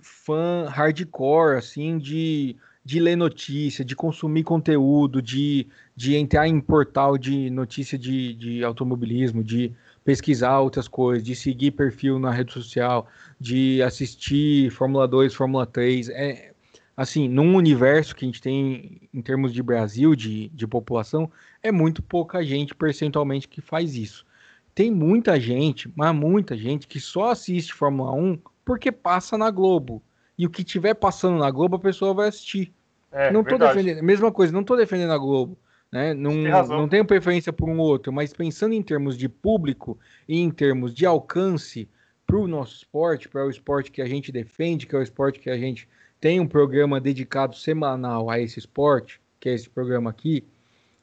fã 0.00 0.66
hardcore, 0.68 1.56
assim, 1.58 1.98
de 1.98 2.56
de 2.88 2.98
ler 3.00 3.16
notícia, 3.16 3.84
de 3.84 3.94
consumir 3.94 4.44
conteúdo, 4.44 5.20
de, 5.20 5.66
de 5.94 6.16
entrar 6.16 6.48
em 6.48 6.58
portal 6.58 7.18
de 7.18 7.50
notícia 7.50 7.98
de, 7.98 8.32
de 8.32 8.64
automobilismo, 8.64 9.44
de 9.44 9.74
pesquisar 10.02 10.58
outras 10.60 10.88
coisas, 10.88 11.22
de 11.22 11.36
seguir 11.36 11.72
perfil 11.72 12.18
na 12.18 12.30
rede 12.30 12.50
social, 12.50 13.06
de 13.38 13.82
assistir 13.82 14.70
Fórmula 14.70 15.06
2, 15.06 15.34
Fórmula 15.34 15.66
3. 15.66 16.08
É, 16.08 16.54
assim, 16.98 17.28
num 17.28 17.54
universo 17.54 18.12
que 18.12 18.24
a 18.24 18.26
gente 18.26 18.42
tem 18.42 19.08
em 19.14 19.22
termos 19.22 19.54
de 19.54 19.62
Brasil, 19.62 20.16
de, 20.16 20.48
de 20.48 20.66
população, 20.66 21.30
é 21.62 21.70
muito 21.70 22.02
pouca 22.02 22.44
gente 22.44 22.74
percentualmente 22.74 23.46
que 23.46 23.60
faz 23.60 23.94
isso. 23.94 24.26
Tem 24.74 24.90
muita 24.90 25.38
gente, 25.38 25.88
mas 25.94 26.12
muita 26.12 26.56
gente 26.56 26.88
que 26.88 26.98
só 26.98 27.30
assiste 27.30 27.72
Fórmula 27.72 28.10
1 28.10 28.40
porque 28.64 28.90
passa 28.90 29.38
na 29.38 29.48
Globo. 29.48 30.02
E 30.36 30.44
o 30.44 30.50
que 30.50 30.64
tiver 30.64 30.94
passando 30.94 31.38
na 31.38 31.48
Globo, 31.52 31.76
a 31.76 31.78
pessoa 31.78 32.12
vai 32.12 32.28
assistir. 32.30 32.74
É, 33.12 33.30
não 33.30 33.44
tô 33.44 33.50
verdade. 33.50 33.76
defendendo, 33.76 34.04
mesma 34.04 34.32
coisa, 34.32 34.52
não 34.52 34.64
tô 34.64 34.74
defendendo 34.74 35.12
a 35.12 35.18
Globo, 35.18 35.56
né? 35.92 36.12
Não, 36.12 36.32
Tem 36.32 36.50
não 36.76 36.88
tenho 36.88 37.04
preferência 37.04 37.52
por 37.52 37.68
um 37.68 37.78
outro, 37.78 38.12
mas 38.12 38.32
pensando 38.32 38.74
em 38.74 38.82
termos 38.82 39.16
de 39.16 39.28
público 39.28 39.96
e 40.28 40.40
em 40.40 40.50
termos 40.50 40.92
de 40.92 41.06
alcance 41.06 41.88
para 42.26 42.36
o 42.36 42.48
nosso 42.48 42.74
esporte, 42.74 43.28
para 43.28 43.46
o 43.46 43.50
esporte 43.50 43.92
que 43.92 44.02
a 44.02 44.06
gente 44.06 44.32
defende, 44.32 44.84
que 44.84 44.96
é 44.96 44.98
o 44.98 45.02
esporte 45.02 45.38
que 45.38 45.48
a 45.48 45.56
gente 45.56 45.88
tem 46.20 46.40
um 46.40 46.46
programa 46.46 47.00
dedicado 47.00 47.56
semanal 47.56 48.30
a 48.30 48.38
esse 48.40 48.58
esporte, 48.58 49.20
que 49.38 49.48
é 49.48 49.54
esse 49.54 49.68
programa 49.68 50.10
aqui, 50.10 50.44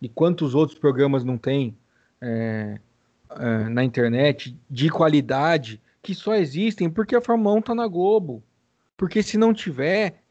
e 0.01 0.09
quantos 0.09 0.53
outros 0.53 0.77
programas 0.77 1.23
não 1.23 1.37
tem 1.37 1.75
é, 2.21 2.79
é, 3.31 3.69
na 3.69 3.83
internet 3.83 4.57
de 4.69 4.89
qualidade 4.89 5.81
que 6.01 6.13
só 6.13 6.35
existem 6.35 6.89
porque 6.89 7.15
a 7.15 7.21
Fórmula 7.21 7.55
1 7.55 7.61
tá 7.61 7.75
na 7.75 7.87
Globo. 7.87 8.43
Porque 8.97 9.23
se 9.23 9.37
não 9.37 9.53
tiver, 9.53 10.21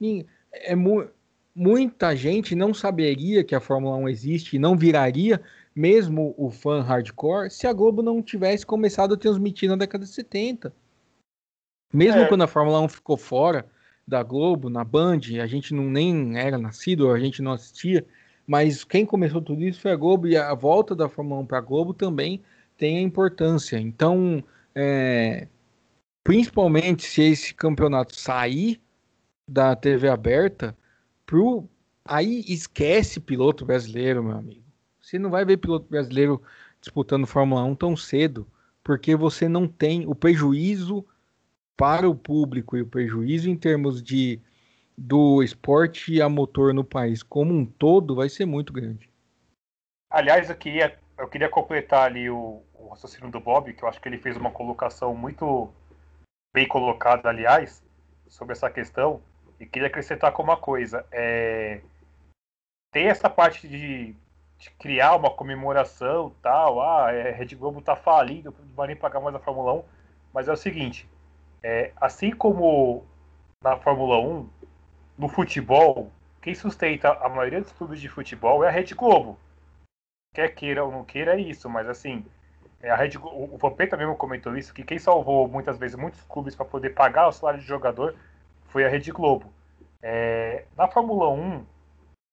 é 0.52 0.74
mu- 0.74 1.08
muita 1.54 2.14
gente 2.14 2.54
não 2.54 2.72
saberia 2.72 3.42
que 3.44 3.54
a 3.54 3.60
Fórmula 3.60 3.96
1 3.96 4.08
existe 4.08 4.56
e 4.56 4.58
não 4.58 4.76
viraria, 4.76 5.40
mesmo 5.74 6.34
o 6.38 6.50
fã 6.50 6.80
hardcore, 6.80 7.50
se 7.50 7.66
a 7.66 7.72
Globo 7.72 8.02
não 8.02 8.22
tivesse 8.22 8.64
começado 8.64 9.14
a 9.14 9.16
transmitir 9.16 9.68
na 9.68 9.76
década 9.76 10.04
de 10.04 10.10
70. 10.10 10.72
Mesmo 11.92 12.20
É. 12.22 12.28
quando 12.28 12.42
a 12.42 12.46
Fórmula 12.48 12.80
1 12.80 12.88
ficou 12.88 13.16
fora 13.16 13.66
da 14.06 14.22
Globo, 14.22 14.68
na 14.68 14.84
Band, 14.84 15.20
a 15.42 15.46
gente 15.46 15.72
não 15.72 15.84
nem 15.84 16.38
era 16.38 16.58
nascido, 16.58 17.10
a 17.10 17.18
gente 17.18 17.40
não 17.40 17.52
assistia, 17.52 18.04
mas 18.46 18.84
quem 18.84 19.06
começou 19.06 19.40
tudo 19.40 19.62
isso 19.62 19.80
foi 19.80 19.92
a 19.92 19.96
Globo 19.96 20.26
e 20.26 20.36
a 20.36 20.52
volta 20.54 20.94
da 20.94 21.08
Fórmula 21.08 21.40
1 21.40 21.46
para 21.46 21.58
a 21.58 21.62
Globo 21.62 21.94
também 21.94 22.42
tem 22.76 22.98
a 22.98 23.02
importância. 23.02 23.78
Então, 23.78 24.44
é, 24.74 25.48
principalmente 26.22 27.04
se 27.04 27.22
esse 27.22 27.54
campeonato 27.54 28.14
sair 28.14 28.80
da 29.48 29.74
TV 29.74 30.08
aberta, 30.08 30.76
pro, 31.24 31.68
aí 32.04 32.44
esquece 32.46 33.20
piloto 33.20 33.64
brasileiro, 33.64 34.22
meu 34.22 34.36
amigo. 34.36 34.64
Você 35.00 35.18
não 35.18 35.30
vai 35.30 35.44
ver 35.44 35.58
piloto 35.58 35.86
brasileiro 35.88 36.42
disputando 36.80 37.26
Fórmula 37.26 37.64
1 37.64 37.74
tão 37.74 37.96
cedo, 37.96 38.46
porque 38.82 39.16
você 39.16 39.48
não 39.48 39.66
tem 39.66 40.06
o 40.06 40.14
prejuízo 40.14 41.04
para 41.76 42.08
o 42.08 42.14
público 42.14 42.76
e 42.76 42.82
o 42.82 42.86
prejuízo 42.86 43.50
em 43.50 43.56
termos 43.56 44.02
de 44.02 44.40
do 44.96 45.42
esporte 45.42 46.22
a 46.22 46.28
motor 46.28 46.72
no 46.72 46.84
país 46.84 47.22
como 47.22 47.52
um 47.52 47.66
todo 47.66 48.14
vai 48.14 48.28
ser 48.28 48.46
muito 48.46 48.72
grande. 48.72 49.10
Aliás, 50.08 50.48
eu 50.48 50.56
queria, 50.56 50.96
eu 51.18 51.28
queria 51.28 51.48
completar 51.48 52.06
ali 52.06 52.30
o, 52.30 52.62
o 52.74 52.88
raciocínio 52.88 53.30
do 53.30 53.40
Bob, 53.40 53.72
que 53.72 53.82
eu 53.82 53.88
acho 53.88 54.00
que 54.00 54.08
ele 54.08 54.18
fez 54.18 54.36
uma 54.36 54.52
colocação 54.52 55.14
muito 55.14 55.72
bem 56.54 56.68
colocada, 56.68 57.28
aliás, 57.28 57.84
sobre 58.28 58.52
essa 58.52 58.70
questão, 58.70 59.20
e 59.58 59.66
queria 59.66 59.88
acrescentar 59.88 60.30
com 60.30 60.44
uma 60.44 60.56
coisa. 60.56 61.04
É, 61.10 61.80
tem 62.92 63.06
essa 63.06 63.28
parte 63.28 63.66
de, 63.66 64.14
de 64.56 64.70
criar 64.78 65.16
uma 65.16 65.30
comemoração 65.30 66.32
tal, 66.40 66.80
ah, 66.80 67.12
é, 67.12 67.32
Rede 67.32 67.56
Globo 67.56 67.82
tá 67.82 67.96
falindo, 67.96 68.54
não 68.56 68.74
vai 68.76 68.86
nem 68.86 68.96
pagar 68.96 69.18
mais 69.18 69.34
a 69.34 69.40
Fórmula 69.40 69.74
1, 69.74 69.84
mas 70.32 70.46
é 70.46 70.52
o 70.52 70.56
seguinte, 70.56 71.08
é, 71.64 71.92
assim 72.00 72.30
como 72.32 73.04
na 73.62 73.76
Fórmula 73.78 74.20
1, 74.20 74.48
no 75.18 75.28
futebol, 75.28 76.12
quem 76.42 76.54
sustenta 76.54 77.12
a 77.14 77.28
maioria 77.30 77.62
dos 77.62 77.72
clubes 77.72 78.00
de 78.00 78.08
futebol 78.10 78.64
é 78.64 78.68
a 78.68 78.72
Rede 78.72 78.94
Globo 78.94 79.38
quer 80.34 80.48
queira 80.54 80.84
ou 80.84 80.90
não 80.92 81.04
queira, 81.04 81.34
é 81.34 81.40
isso, 81.40 81.68
mas 81.68 81.88
assim, 81.88 82.24
é, 82.82 82.90
a 82.90 82.96
Rede, 82.96 83.18
Glo- 83.18 83.54
o 83.54 83.56
Vampeta 83.58 83.96
mesmo 83.96 84.16
comentou 84.16 84.56
isso, 84.56 84.74
que 84.74 84.84
quem 84.84 84.98
salvou 84.98 85.48
muitas 85.48 85.78
vezes 85.78 85.96
muitos 85.96 86.22
clubes 86.24 86.54
para 86.54 86.66
poder 86.66 86.90
pagar 86.90 87.28
o 87.28 87.32
salário 87.32 87.60
de 87.60 87.66
jogador 87.66 88.16
foi 88.68 88.84
a 88.84 88.88
Rede 88.88 89.12
Globo. 89.12 89.52
É, 90.02 90.64
na 90.76 90.88
Fórmula 90.88 91.30
1 91.30 91.64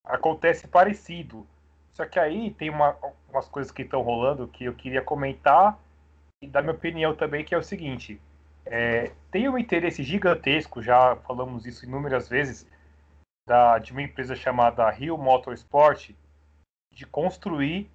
acontece 0.06 0.68
parecido, 0.68 1.48
só 1.94 2.06
que 2.06 2.20
aí 2.20 2.52
tem 2.52 2.70
uma- 2.70 2.98
umas 3.30 3.48
coisas 3.48 3.72
que 3.72 3.84
estão 3.84 4.02
rolando 4.02 4.48
que 4.48 4.66
eu 4.66 4.74
queria 4.74 5.02
comentar 5.02 5.80
e 6.42 6.48
dar 6.48 6.62
minha 6.62 6.74
opinião 6.76 7.16
também, 7.16 7.46
que 7.46 7.56
é 7.56 7.58
o 7.58 7.64
seguinte, 7.64 8.20
é, 8.66 9.12
tem 9.32 9.50
um 9.50 9.58
interesse 9.58 10.04
gigantesco, 10.04 10.82
já 10.82 11.16
falamos 11.18 11.66
isso 11.66 11.86
inúmeras 11.86 12.28
vezes, 12.28 12.68
da, 13.48 13.80
de 13.80 13.92
uma 13.92 14.02
empresa 14.02 14.36
chamada 14.36 14.90
Rio 14.90 15.18
Motorsport, 15.18 16.12
de 16.94 17.06
construir 17.06 17.90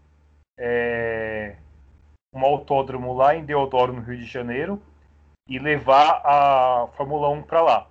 é, 0.59 1.57
um 2.35 2.45
autódromo 2.45 3.13
lá 3.13 3.35
em 3.35 3.45
Deodoro, 3.45 3.93
no 3.93 4.01
Rio 4.01 4.19
de 4.19 4.27
Janeiro, 4.27 4.83
e 5.49 5.59
levar 5.59 6.23
a 6.25 6.89
Fórmula 6.97 7.29
1 7.29 7.43
para 7.43 7.63
lá. 7.63 7.91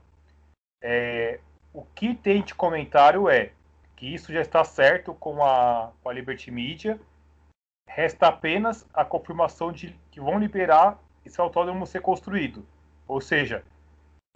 É, 0.84 1.40
o 1.74 1.84
que 1.84 2.14
tem 2.14 2.44
de 2.44 2.54
comentário 2.54 3.30
é 3.30 3.52
que 3.96 4.14
isso 4.14 4.32
já 4.32 4.42
está 4.42 4.64
certo 4.64 5.14
com 5.14 5.44
a, 5.44 5.92
com 6.04 6.10
a 6.10 6.14
Liberty 6.14 6.52
Media, 6.52 7.00
resta 7.88 8.28
apenas 8.28 8.86
a 8.94 9.06
confirmação 9.06 9.72
de 9.72 9.98
que 10.12 10.20
vão 10.20 10.38
liberar 10.38 11.00
esse 11.26 11.40
autódromo 11.42 11.86
ser 11.86 12.02
construído. 12.02 12.66
Ou 13.08 13.20
seja, 13.20 13.64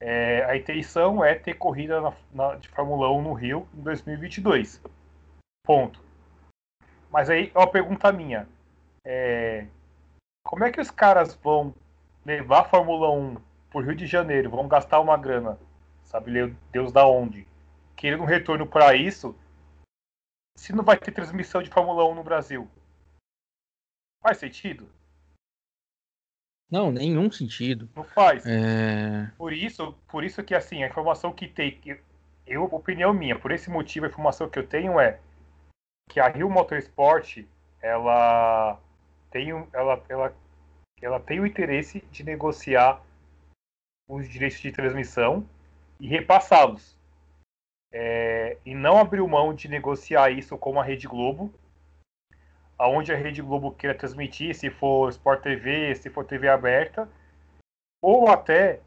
é, 0.02 0.44
a 0.46 0.58
intenção 0.58 1.24
é 1.24 1.36
ter 1.36 1.56
corrida 1.56 2.02
na- 2.02 2.14
na- 2.34 2.56
de 2.56 2.68
Fórmula 2.70 3.12
1 3.12 3.22
no 3.22 3.34
Rio 3.34 3.68
em 3.74 3.82
2022. 3.82 4.82
Ponto. 5.66 6.02
Mas 7.12 7.30
aí, 7.30 7.52
uma 7.56 7.70
pergunta 7.70 8.12
minha. 8.12 8.48
É, 9.06 9.68
como 10.46 10.64
é 10.64 10.72
que 10.72 10.82
os 10.82 10.92
caras 10.92 11.36
vão 11.36 11.74
levar 12.26 12.62
a 12.62 12.70
Fórmula 12.70 13.12
1 13.12 13.38
por 13.70 13.84
Rio 13.84 13.96
de 13.96 14.08
Janeiro, 14.08 14.50
vão 14.50 14.68
gastar 14.68 15.00
uma 15.00 15.18
grana, 15.18 15.60
sabe 16.04 16.56
Deus 16.72 16.92
da 16.92 17.06
onde, 17.08 17.48
querendo 17.96 18.24
um 18.24 18.26
retorno 18.26 18.66
para 18.66 18.96
isso, 18.96 19.36
se 20.58 20.74
não 20.74 20.84
vai 20.84 20.98
ter 20.98 21.12
transmissão 21.12 21.62
de 21.62 21.70
Fórmula 21.70 22.06
1 22.06 22.16
no 22.16 22.24
Brasil? 22.24 22.70
Faz 24.22 24.38
sentido? 24.38 24.90
Não, 26.72 26.92
nenhum 26.92 27.32
sentido. 27.32 27.90
Não 27.96 28.04
faz. 28.04 28.46
É, 28.46 29.32
Por 29.38 29.52
isso, 29.54 29.94
por 30.08 30.24
isso 30.24 30.44
que 30.44 30.54
assim, 30.54 30.84
a 30.84 30.88
informação 30.88 31.32
que 31.32 31.48
tem, 31.48 31.80
eu, 32.46 32.64
opinião 32.66 33.14
minha, 33.14 33.38
por 33.38 33.52
esse 33.52 33.70
motivo 33.70 34.06
a 34.06 34.10
informação 34.10 34.50
que 34.50 34.60
eu 34.60 34.68
tenho 34.68 35.00
é 35.00 35.20
que 36.10 36.20
a 36.20 36.28
Rio 36.28 36.50
Motorsport, 36.50 37.44
ela 37.82 38.80
tem, 39.32 39.54
um- 39.54 39.68
ela, 39.74 40.04
ela, 40.10 40.36
ela 41.02 41.20
tem 41.20 41.40
o 41.40 41.46
interesse 41.46 42.02
de 42.12 42.24
negociar 42.24 43.02
os 44.08 44.28
direitos 44.28 44.60
de 44.60 44.72
transmissão 44.72 45.48
e 46.00 46.08
repassá-los. 46.08 46.98
é, 47.92 48.58
e 48.64 48.76
não 48.76 49.00
abriu 49.00 49.28
mão 49.28 49.52
de 49.54 49.68
negociar 49.68 50.30
isso 50.30 50.56
com 50.58 50.80
a 50.80 50.84
Rede 50.84 51.08
Globo, 51.08 51.52
aonde 52.80 53.12
a 53.12 53.18
Rede 53.18 53.42
Globo 53.42 53.74
queira 53.74 53.94
transmitir, 53.94 54.56
se 54.56 54.70
for 54.70 55.10
Sport 55.10 55.42
TV, 55.44 55.94
se 55.96 56.10
for 56.10 56.24
TV 56.24 56.48
aberta, 56.48 57.10
ou 58.02 58.30
até, 58.30 58.80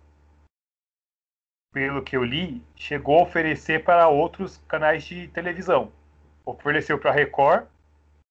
pelo 1.70 2.02
que 2.02 2.16
eu 2.16 2.24
li, 2.24 2.64
chegou 2.74 3.18
a 3.18 3.22
oferecer 3.22 3.84
para 3.84 4.08
outros 4.08 4.56
canais 4.66 5.04
de 5.04 5.28
televisão. 5.28 5.92
Ofereceu 6.46 6.98
para 6.98 7.10
a 7.10 7.14
Record, 7.14 7.66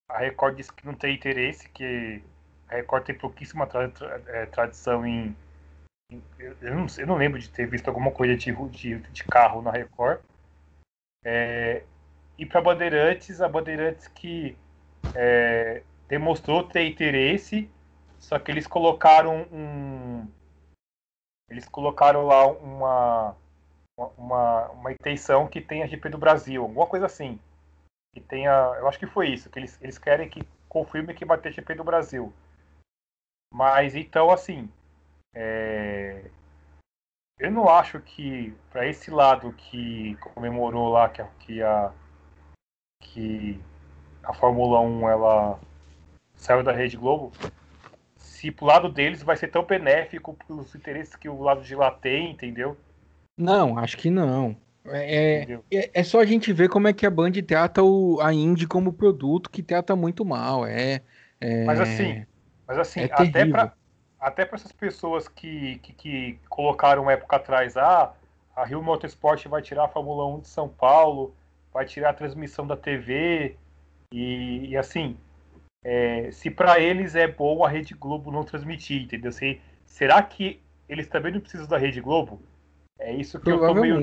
a 0.10 0.18
Record 0.18 0.58
disse 0.58 0.74
que 0.74 0.86
não 0.86 0.96
tem 0.96 1.16
interesse, 1.16 1.70
que 1.70 2.22
a 2.68 2.76
Record 2.76 3.06
tem 3.06 3.18
pouquíssima 3.18 3.68
tra 3.68 3.88
tra 3.90 4.22
é, 4.28 4.46
tradição 4.48 5.06
em. 5.06 5.36
eu, 6.40 6.76
não, 6.76 6.88
eu, 6.98 7.08
não, 7.08 7.16
lembro 7.16 7.40
de 7.40 7.50
ter 7.50 7.68
visto 7.68 7.88
alguma 7.88 8.12
coisa 8.12 8.36
de, 8.36 8.52
de, 8.70 8.98
de 8.98 9.24
carro 9.26 9.62
na 9.62 9.72
Record. 9.72 10.20
É, 11.24 11.84
e 12.38 12.46
para 12.46 12.62
Bandeirantes, 12.62 13.40
a 13.40 13.48
Bandeirantes 13.48 14.08
que 14.08 14.58
é, 15.16 15.84
demonstrou 16.08 16.64
ter 16.64 16.88
interesse, 16.88 17.70
só 18.20 18.38
que 18.40 18.52
eles 18.52 18.68
colocaram 18.68 19.48
um. 19.52 20.28
Eles 21.50 21.68
colocaram 21.68 22.26
lá 22.26 22.48
uma, 22.48 23.36
uma, 24.18 24.70
uma 24.70 24.92
intenção 24.92 25.48
que 25.48 25.60
tenha 25.60 25.88
GP 25.88 26.10
do 26.10 26.18
Brasil, 26.18 26.62
alguma 26.62 26.88
coisa 26.88 27.06
assim. 27.06 27.40
Que 28.14 28.22
tenha. 28.22 28.52
Eu 28.80 28.88
acho 28.88 29.00
que 29.00 29.08
foi 29.08 29.30
isso, 29.30 29.50
que 29.50 29.60
eles, 29.60 29.82
eles 29.82 29.98
querem 29.98 30.30
que 30.30 30.48
confirme 30.70 31.14
que 31.14 31.26
vai 31.26 31.38
ter 31.38 31.52
GP 31.52 31.76
do 31.76 31.84
Brasil. 31.84 32.34
Mas 33.54 33.96
então 33.96 34.32
assim. 34.32 34.70
É, 35.34 36.30
eu 37.42 37.50
não 37.50 37.68
acho 37.68 38.00
que 38.00 38.54
para 38.70 38.86
esse 38.86 39.10
lado 39.10 39.52
que 39.54 40.16
comemorou 40.18 40.90
lá 40.90 41.10
que, 41.10 41.24
que 41.40 41.64
a 41.64 41.92
que 43.02 43.60
a 44.24 44.34
Fórmula 44.34 44.80
1 44.80 45.10
ela 45.10 45.60
saiu 46.36 46.64
da 46.64 46.72
Rede 46.72 46.98
Globo, 46.98 47.32
se 48.18 48.52
pro 48.52 48.66
lado 48.66 48.90
deles 48.90 49.22
vai 49.22 49.38
ser 49.38 49.48
tão 49.48 49.64
benéfico 49.64 50.36
pelos 50.48 50.74
interesses 50.74 51.16
que 51.16 51.30
o 51.30 51.42
lado 51.42 51.62
de 51.62 51.76
lá 51.76 51.92
tem, 51.92 52.32
entendeu? 52.32 52.76
Não, 53.38 53.78
acho 53.78 53.98
que 53.98 54.10
não. 54.10 54.56
É, 54.86 55.60
é, 55.72 55.92
é, 55.94 56.04
só 56.04 56.20
a 56.20 56.26
gente 56.26 56.52
ver 56.52 56.68
como 56.68 56.88
é 56.88 56.94
que 56.94 57.06
a 57.06 57.12
Band 57.12 57.34
trata 57.46 57.84
o, 57.84 58.20
a 58.20 58.34
Indy 58.34 58.66
como 58.66 58.92
produto 58.92 59.50
que 59.50 59.62
trata 59.62 59.96
muito 59.96 60.26
mal. 60.26 60.66
É, 60.66 61.02
é 61.40 61.66
mas 61.66 61.80
assim, 61.80 62.26
mas 62.68 62.80
assim, 62.80 63.02
é 63.02 63.10
até 63.12 63.46
para 63.46 63.74
até 64.20 64.46
para 64.46 64.56
essas 64.56 64.72
pessoas 64.72 65.28
que, 65.28 65.80
que, 65.80 65.94
que, 65.94 66.40
colocaram 66.48 67.02
uma 67.02 67.12
época 67.12 67.36
atrás, 67.36 67.76
ah, 67.76 68.14
a 68.56 68.64
Rio 68.64 68.82
Motorsport 68.82 69.48
vai 69.48 69.64
tirar 69.64 69.86
a 69.86 69.88
Fórmula 69.88 70.28
1 70.36 70.42
de 70.42 70.48
São 70.48 70.70
Paulo, 70.70 71.34
vai 71.74 71.86
tirar 71.86 72.12
a 72.12 72.14
transmissão 72.14 72.68
da 72.68 72.78
TV, 72.78 73.58
e, 74.12 74.70
e 74.70 74.78
assim, 74.78 75.18
é, 75.84 76.30
se 76.32 76.50
para 76.52 76.80
eles 76.80 77.16
é 77.16 77.28
bom 77.28 77.64
a 77.64 77.70
Rede 77.70 77.94
Globo 77.94 78.32
não 78.32 78.44
transmitir, 78.44 79.02
entendeu? 79.02 79.32
Se, 79.32 79.60
será 79.86 80.22
que 80.22 80.60
eles 80.88 81.08
também 81.08 81.32
não 81.32 81.40
precisam 81.40 81.68
da 81.68 81.78
Rede 81.78 82.02
Globo? 82.02 82.42
É 83.00 83.14
isso 83.14 83.40
que 83.40 83.50
eu 83.50 83.60
tô 83.60 83.74
meio 83.74 84.00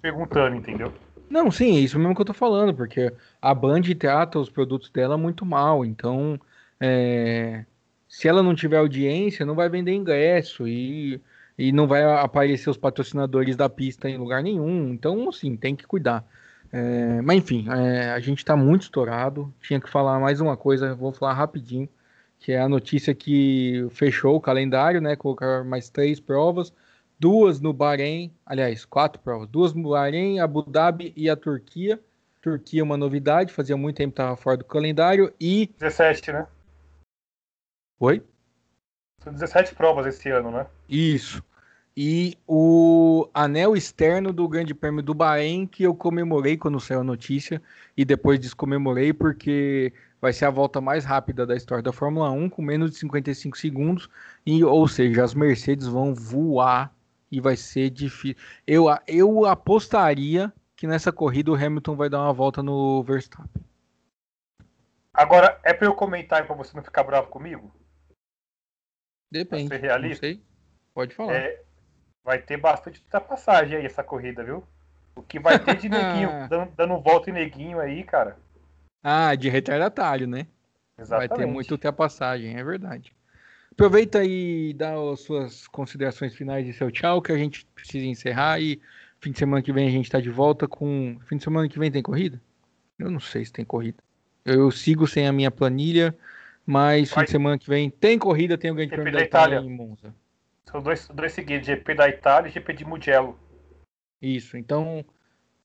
perguntando, 0.00 0.56
entendeu? 0.56 0.92
Não, 1.28 1.50
sim, 1.50 1.76
é 1.76 1.80
isso 1.80 1.98
mesmo 1.98 2.14
que 2.14 2.20
eu 2.22 2.26
tô 2.26 2.32
falando, 2.32 2.74
porque 2.74 3.12
a 3.42 3.52
Band 3.54 3.82
trata 3.98 4.38
os 4.38 4.48
produtos 4.48 4.90
dela 4.90 5.18
muito 5.18 5.44
mal, 5.44 5.84
então 5.84 6.40
é, 6.80 7.66
se 8.08 8.26
ela 8.26 8.42
não 8.42 8.54
tiver 8.54 8.78
audiência, 8.78 9.44
não 9.44 9.54
vai 9.54 9.68
vender 9.68 9.92
ingresso 9.92 10.66
e, 10.66 11.20
e 11.58 11.70
não 11.72 11.86
vai 11.86 12.02
aparecer 12.02 12.70
os 12.70 12.78
patrocinadores 12.78 13.56
da 13.56 13.68
pista 13.68 14.08
em 14.08 14.16
lugar 14.16 14.42
nenhum. 14.42 14.88
Então, 14.92 15.28
assim, 15.28 15.56
tem 15.56 15.76
que 15.76 15.86
cuidar. 15.86 16.24
É, 16.72 17.20
mas 17.22 17.38
enfim, 17.38 17.66
é, 17.70 18.10
a 18.10 18.20
gente 18.20 18.38
está 18.38 18.56
muito 18.56 18.82
estourado. 18.82 19.52
Tinha 19.60 19.80
que 19.80 19.88
falar 19.88 20.18
mais 20.18 20.40
uma 20.40 20.56
coisa, 20.56 20.94
vou 20.94 21.12
falar 21.12 21.34
rapidinho, 21.34 21.88
que 22.38 22.52
é 22.52 22.60
a 22.60 22.68
notícia 22.68 23.14
que 23.14 23.86
fechou 23.90 24.36
o 24.36 24.40
calendário, 24.40 25.00
né? 25.00 25.16
Colocar 25.16 25.64
mais 25.64 25.88
três 25.88 26.20
provas, 26.20 26.72
duas 27.18 27.60
no 27.60 27.72
Bahrein, 27.72 28.32
aliás, 28.44 28.84
quatro 28.84 29.20
provas, 29.20 29.48
duas 29.48 29.72
no 29.72 29.90
Bahrein, 29.90 30.40
Abu 30.40 30.62
Dhabi 30.62 31.12
e 31.16 31.28
a 31.28 31.36
Turquia. 31.36 32.00
Turquia 32.40 32.80
é 32.80 32.84
uma 32.84 32.96
novidade, 32.96 33.52
fazia 33.52 33.76
muito 33.76 33.96
tempo 33.96 34.14
que 34.14 34.20
estava 34.20 34.36
fora 34.36 34.56
do 34.56 34.64
calendário 34.64 35.32
e 35.40 35.70
17, 35.78 36.32
né? 36.32 36.46
Oi? 37.98 38.22
São 39.22 39.32
17 39.32 39.74
provas 39.74 40.06
esse 40.06 40.30
ano, 40.30 40.52
né? 40.52 40.66
Isso. 40.88 41.42
E 42.00 42.38
o 42.46 43.28
anel 43.34 43.74
externo 43.74 44.32
do 44.32 44.46
Grande 44.46 44.72
Prêmio 44.72 45.02
do 45.02 45.12
Bahrein, 45.12 45.66
que 45.66 45.82
eu 45.82 45.92
comemorei 45.92 46.56
quando 46.56 46.78
saiu 46.78 47.00
a 47.00 47.04
notícia, 47.04 47.60
e 47.96 48.04
depois 48.04 48.38
descomemorei, 48.38 49.12
porque 49.12 49.92
vai 50.20 50.32
ser 50.32 50.44
a 50.44 50.50
volta 50.50 50.80
mais 50.80 51.04
rápida 51.04 51.44
da 51.44 51.56
história 51.56 51.82
da 51.82 51.92
Fórmula 51.92 52.30
1, 52.30 52.50
com 52.50 52.62
menos 52.62 52.92
de 52.92 52.98
55 52.98 53.58
segundos, 53.58 54.08
e, 54.46 54.62
ou 54.62 54.86
seja, 54.86 55.24
as 55.24 55.34
Mercedes 55.34 55.88
vão 55.88 56.14
voar 56.14 56.94
e 57.32 57.40
vai 57.40 57.56
ser 57.56 57.90
difícil. 57.90 58.36
Eu, 58.64 58.84
eu 59.04 59.44
apostaria 59.44 60.52
que 60.76 60.86
nessa 60.86 61.10
corrida 61.10 61.50
o 61.50 61.56
Hamilton 61.56 61.96
vai 61.96 62.08
dar 62.08 62.22
uma 62.22 62.32
volta 62.32 62.62
no 62.62 63.02
Verstappen. 63.02 63.64
Agora, 65.12 65.58
é 65.64 65.74
para 65.74 65.88
eu 65.88 65.94
comentar 65.96 66.46
para 66.46 66.54
você 66.54 66.76
não 66.76 66.84
ficar 66.84 67.02
bravo 67.02 67.26
comigo? 67.26 67.74
Depende. 69.32 69.66
Ser 69.66 69.80
realista? 69.80 70.38
Pode 70.94 71.12
falar. 71.12 71.34
É, 71.34 71.64
vai 72.28 72.38
ter 72.38 72.58
bastante 72.58 73.00
ultrapassagem 73.00 73.78
aí 73.78 73.86
essa 73.86 74.04
corrida, 74.04 74.44
viu? 74.44 74.62
O 75.16 75.22
que 75.22 75.40
vai 75.40 75.58
ter 75.58 75.76
de 75.76 75.88
neguinho, 75.88 76.46
dando, 76.46 76.72
dando 76.76 77.00
volta 77.00 77.30
em 77.30 77.32
neguinho 77.32 77.80
aí, 77.80 78.04
cara. 78.04 78.36
Ah, 79.02 79.34
de 79.34 79.48
retardatário, 79.48 80.26
né? 80.26 80.46
Exatamente. 80.98 81.30
Vai 81.30 81.38
ter 81.38 81.46
muita 81.46 81.72
ultrapassagem, 81.72 82.54
é 82.54 82.62
verdade. 82.62 83.16
Aproveita 83.72 84.22
e 84.22 84.74
dá 84.74 84.92
as 85.10 85.20
suas 85.20 85.66
considerações 85.68 86.34
finais 86.34 86.68
e 86.68 86.74
seu 86.74 86.90
tchau, 86.90 87.22
que 87.22 87.32
a 87.32 87.38
gente 87.38 87.64
precisa 87.74 88.04
encerrar 88.04 88.60
e 88.60 88.78
fim 89.22 89.32
de 89.32 89.38
semana 89.38 89.62
que 89.62 89.72
vem 89.72 89.88
a 89.88 89.90
gente 89.90 90.10
tá 90.10 90.20
de 90.20 90.30
volta 90.30 90.68
com. 90.68 91.18
Fim 91.26 91.38
de 91.38 91.44
semana 91.44 91.66
que 91.66 91.78
vem 91.78 91.90
tem 91.90 92.02
corrida? 92.02 92.38
Eu 92.98 93.10
não 93.10 93.20
sei 93.20 93.42
se 93.42 93.52
tem 93.52 93.64
corrida. 93.64 94.02
Eu 94.44 94.70
sigo 94.70 95.06
sem 95.06 95.26
a 95.26 95.32
minha 95.32 95.50
planilha. 95.50 96.14
Mas 96.66 97.10
fim 97.10 97.24
de 97.24 97.30
semana 97.30 97.56
que 97.56 97.66
vem 97.66 97.88
tem 97.88 98.18
corrida, 98.18 98.58
tem 98.58 98.70
o 98.70 98.74
Grande 98.74 98.90
Prêmio 98.90 99.10
da. 99.10 99.22
Itália 99.22 99.56
em 99.60 99.70
Monza. 99.70 100.14
São 100.70 100.82
dois, 100.82 101.08
dois 101.08 101.32
seguidos, 101.32 101.66
GP 101.66 101.94
da 101.94 102.08
Itália 102.08 102.48
e 102.48 102.52
GP 102.52 102.74
de 102.74 102.84
Mugello. 102.84 103.38
Isso, 104.20 104.56
então 104.58 105.02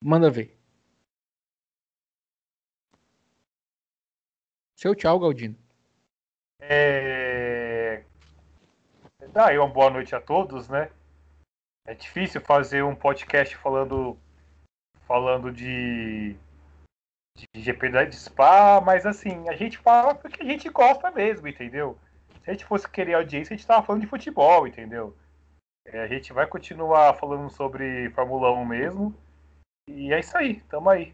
manda 0.01 0.31
ver. 0.31 0.57
Seu 4.77 4.95
tchau, 4.95 5.19
Galdino. 5.19 5.57
É... 6.61 8.05
Daí 9.33 9.57
uma 9.57 9.67
boa 9.67 9.89
noite 9.89 10.15
a 10.15 10.21
todos, 10.21 10.69
né? 10.69 10.89
É 11.85 11.93
difícil 11.93 12.39
fazer 12.39 12.81
um 12.83 12.95
podcast 12.95 13.57
falando 13.57 14.17
falando 15.05 15.51
de 15.51 16.37
de 17.35 17.61
GP 17.61 17.89
de 18.07 18.15
Spa, 18.15 18.79
mas 18.79 19.05
assim, 19.05 19.49
a 19.49 19.55
gente 19.55 19.77
fala 19.79 20.15
porque 20.15 20.41
a 20.41 20.45
gente 20.45 20.69
gosta 20.69 21.11
mesmo, 21.11 21.45
entendeu? 21.47 21.99
Se 22.43 22.49
a 22.49 22.53
gente 22.53 22.65
fosse 22.65 22.89
querer 22.89 23.13
audiência, 23.13 23.53
a 23.53 23.57
gente 23.57 23.65
tava 23.65 23.85
falando 23.85 24.01
de 24.01 24.07
futebol, 24.07 24.67
entendeu? 24.67 25.15
É, 25.85 26.01
a 26.01 26.07
gente 26.07 26.33
vai 26.33 26.45
continuar 26.47 27.13
falando 27.15 27.49
sobre 27.49 28.09
Fórmula 28.11 28.51
1 28.51 28.65
mesmo. 28.65 29.15
E 29.87 30.13
é 30.13 30.19
isso 30.19 30.37
aí, 30.37 30.61
tamo 30.69 30.89
aí. 30.89 31.13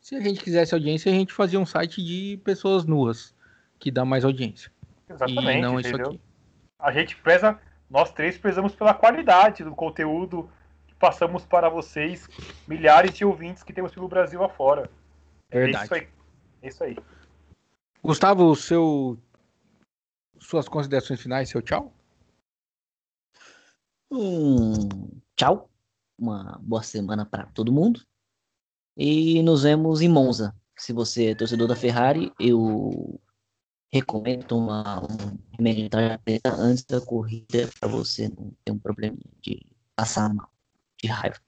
Se 0.00 0.14
a 0.16 0.20
gente 0.20 0.42
quisesse 0.42 0.74
audiência, 0.74 1.10
a 1.10 1.14
gente 1.14 1.32
fazia 1.32 1.58
um 1.58 1.66
site 1.66 2.02
de 2.02 2.38
pessoas 2.44 2.84
nuas, 2.84 3.34
que 3.78 3.90
dá 3.90 4.04
mais 4.04 4.24
audiência. 4.24 4.70
Exatamente. 5.08 5.58
E 5.58 5.60
não 5.60 5.80
entendeu? 5.80 6.00
isso 6.00 6.10
aqui. 6.10 6.20
A 6.78 6.92
gente 6.92 7.16
preza, 7.16 7.58
nós 7.88 8.12
três 8.12 8.36
prezamos 8.36 8.74
pela 8.74 8.92
qualidade 8.92 9.64
do 9.64 9.74
conteúdo 9.74 10.50
passamos 11.04 11.44
para 11.44 11.68
vocês 11.68 12.26
milhares 12.66 13.12
de 13.12 13.26
ouvintes 13.26 13.62
que 13.62 13.74
temos 13.74 13.92
pelo 13.92 14.08
Brasil 14.08 14.42
afora. 14.42 14.90
É 15.50 15.60
Verdade. 15.60 15.84
isso 15.84 15.94
aí. 15.94 16.08
É 16.62 16.68
isso 16.68 16.84
aí. 16.84 16.96
Gustavo, 18.02 18.56
seu 18.56 19.18
suas 20.44 20.68
considerações 20.68 21.20
finais, 21.20 21.48
seu 21.48 21.62
tchau? 21.62 21.92
Hum, 24.10 25.20
tchau. 25.34 25.70
Uma 26.18 26.58
boa 26.62 26.82
semana 26.82 27.26
para 27.26 27.46
todo 27.46 27.72
mundo. 27.72 28.00
E 28.96 29.42
nos 29.42 29.62
vemos 29.64 30.00
em 30.00 30.08
Monza. 30.08 30.54
Se 30.76 30.92
você 30.92 31.30
é 31.30 31.34
torcedor 31.34 31.66
da 31.66 31.74
Ferrari, 31.74 32.32
eu 32.38 33.20
recomendo 33.92 34.44
tomar 34.44 35.02
um 35.04 35.38
remédio 35.56 35.88
de 35.88 36.40
antes 36.44 36.84
da 36.84 37.00
corrida 37.00 37.68
para 37.78 37.88
você 37.88 38.28
não 38.28 38.52
ter 38.64 38.72
um 38.72 38.78
problema 38.78 39.16
de 39.40 39.66
passar 39.96 40.32
mal 40.32 40.50
de 41.00 41.08
raiva. 41.08 41.40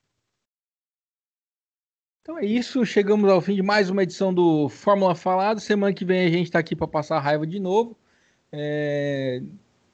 Então 2.23 2.39
é 2.39 2.44
isso, 2.44 2.85
chegamos 2.85 3.31
ao 3.31 3.40
fim 3.40 3.55
de 3.55 3.62
mais 3.62 3.89
uma 3.89 4.02
edição 4.02 4.35
do 4.35 4.68
Fórmula 4.68 5.14
Falado. 5.14 5.60
Semana 5.60 5.94
que 5.94 6.05
vem 6.05 6.27
a 6.27 6.31
gente 6.31 6.47
está 6.47 6.59
aqui 6.59 6.74
para 6.74 6.89
passar 6.89 7.20
raiva 7.20 7.47
de 7.47 7.60
novo. 7.60 7.97
É... 8.52 9.43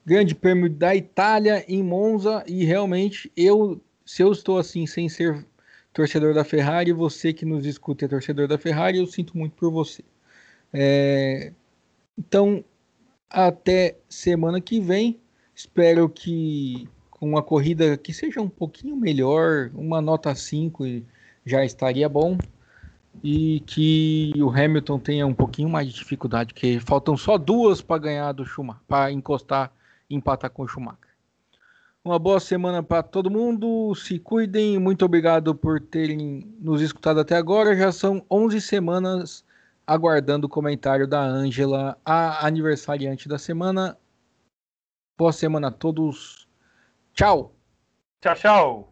Grande 0.05 0.35
Prêmio 0.35 0.69
da 0.69 0.95
Itália 0.97 1.65
em 1.69 1.83
Monza 1.83 2.45
e 2.47 2.65
realmente 2.65 3.31
eu, 3.37 3.81
se 4.05 4.23
eu 4.23 4.33
estou 4.33 4.59
assim 4.59 4.87
sem 4.87 5.09
ser 5.09 5.47
torcedor 5.93 6.35
da 6.35 6.45
Ferrari, 6.45 6.93
você 6.93 7.33
que 7.33 7.45
nos 7.45 7.65
escuta 7.67 8.05
é 8.05 8.09
torcedor 8.09 8.49
da 8.49 8.59
Ferrari, 8.59 8.99
eu 8.99 9.07
sinto 9.07 9.37
muito 9.37 9.55
por 9.55 9.71
você. 9.71 10.03
É... 10.73 11.53
Então, 12.19 12.65
até 13.31 13.97
semana 14.09 14.61
que 14.61 14.81
vem. 14.81 15.21
Espero 15.55 16.09
que 16.09 16.89
com 17.11 17.29
uma 17.29 17.43
corrida 17.43 17.97
que 17.97 18.13
seja 18.13 18.41
um 18.41 18.49
pouquinho 18.49 18.97
melhor, 18.97 19.71
uma 19.75 20.01
nota 20.01 20.35
5 20.35 20.85
já 21.45 21.65
estaria 21.65 22.09
bom. 22.09 22.37
E 23.23 23.61
que 23.67 24.33
o 24.37 24.51
Hamilton 24.51 24.99
tenha 24.99 25.27
um 25.27 25.35
pouquinho 25.35 25.69
mais 25.69 25.89
de 25.89 25.95
dificuldade, 25.95 26.55
porque 26.55 26.81
faltam 26.81 27.17
só 27.17 27.39
duas 27.39 27.81
para 27.81 28.03
ganhar 28.03 28.33
do 28.33 28.45
Schumacher, 28.45 28.83
para 28.87 29.13
encostar 29.13 29.73
empatar 30.09 30.51
com 30.51 30.63
o 30.63 30.69
Schumacher. 30.69 31.13
Uma 32.05 32.19
boa 32.19 32.41
semana 32.41 32.83
para 32.83 33.03
todo 33.03 33.31
mundo. 33.31 33.95
Se 33.95 34.19
cuidem. 34.19 34.79
Muito 34.79 35.05
obrigado 35.05 35.55
por 35.55 35.81
terem 35.81 36.53
nos 36.59 36.81
escutado 36.81 37.21
até 37.21 37.37
agora. 37.37 37.77
Já 37.77 37.93
são 37.93 38.25
11 38.31 38.61
semanas 38.61 39.45
aguardando 39.87 40.47
o 40.47 40.51
comentário 40.51 41.07
da 41.07 41.21
Ângela, 41.21 41.97
a 42.05 42.47
aniversariante 42.47 43.29
da 43.29 43.39
semana. 43.39 43.97
Boa 45.17 45.33
semana 45.33 45.69
a 45.69 45.73
todos. 45.73 46.49
Tchau. 47.15 47.55
Tchau, 48.21 48.35
tchau. 48.35 48.92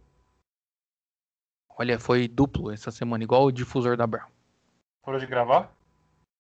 Olha, 1.81 1.99
foi 1.99 2.29
duplo 2.29 2.71
essa 2.71 2.91
semana, 2.91 3.25
igual 3.25 3.45
o 3.47 3.51
difusor 3.51 3.97
da 3.97 4.07
Brown. 4.07 4.29
Parou 5.03 5.19
de 5.19 5.25
gravar? 5.25 5.75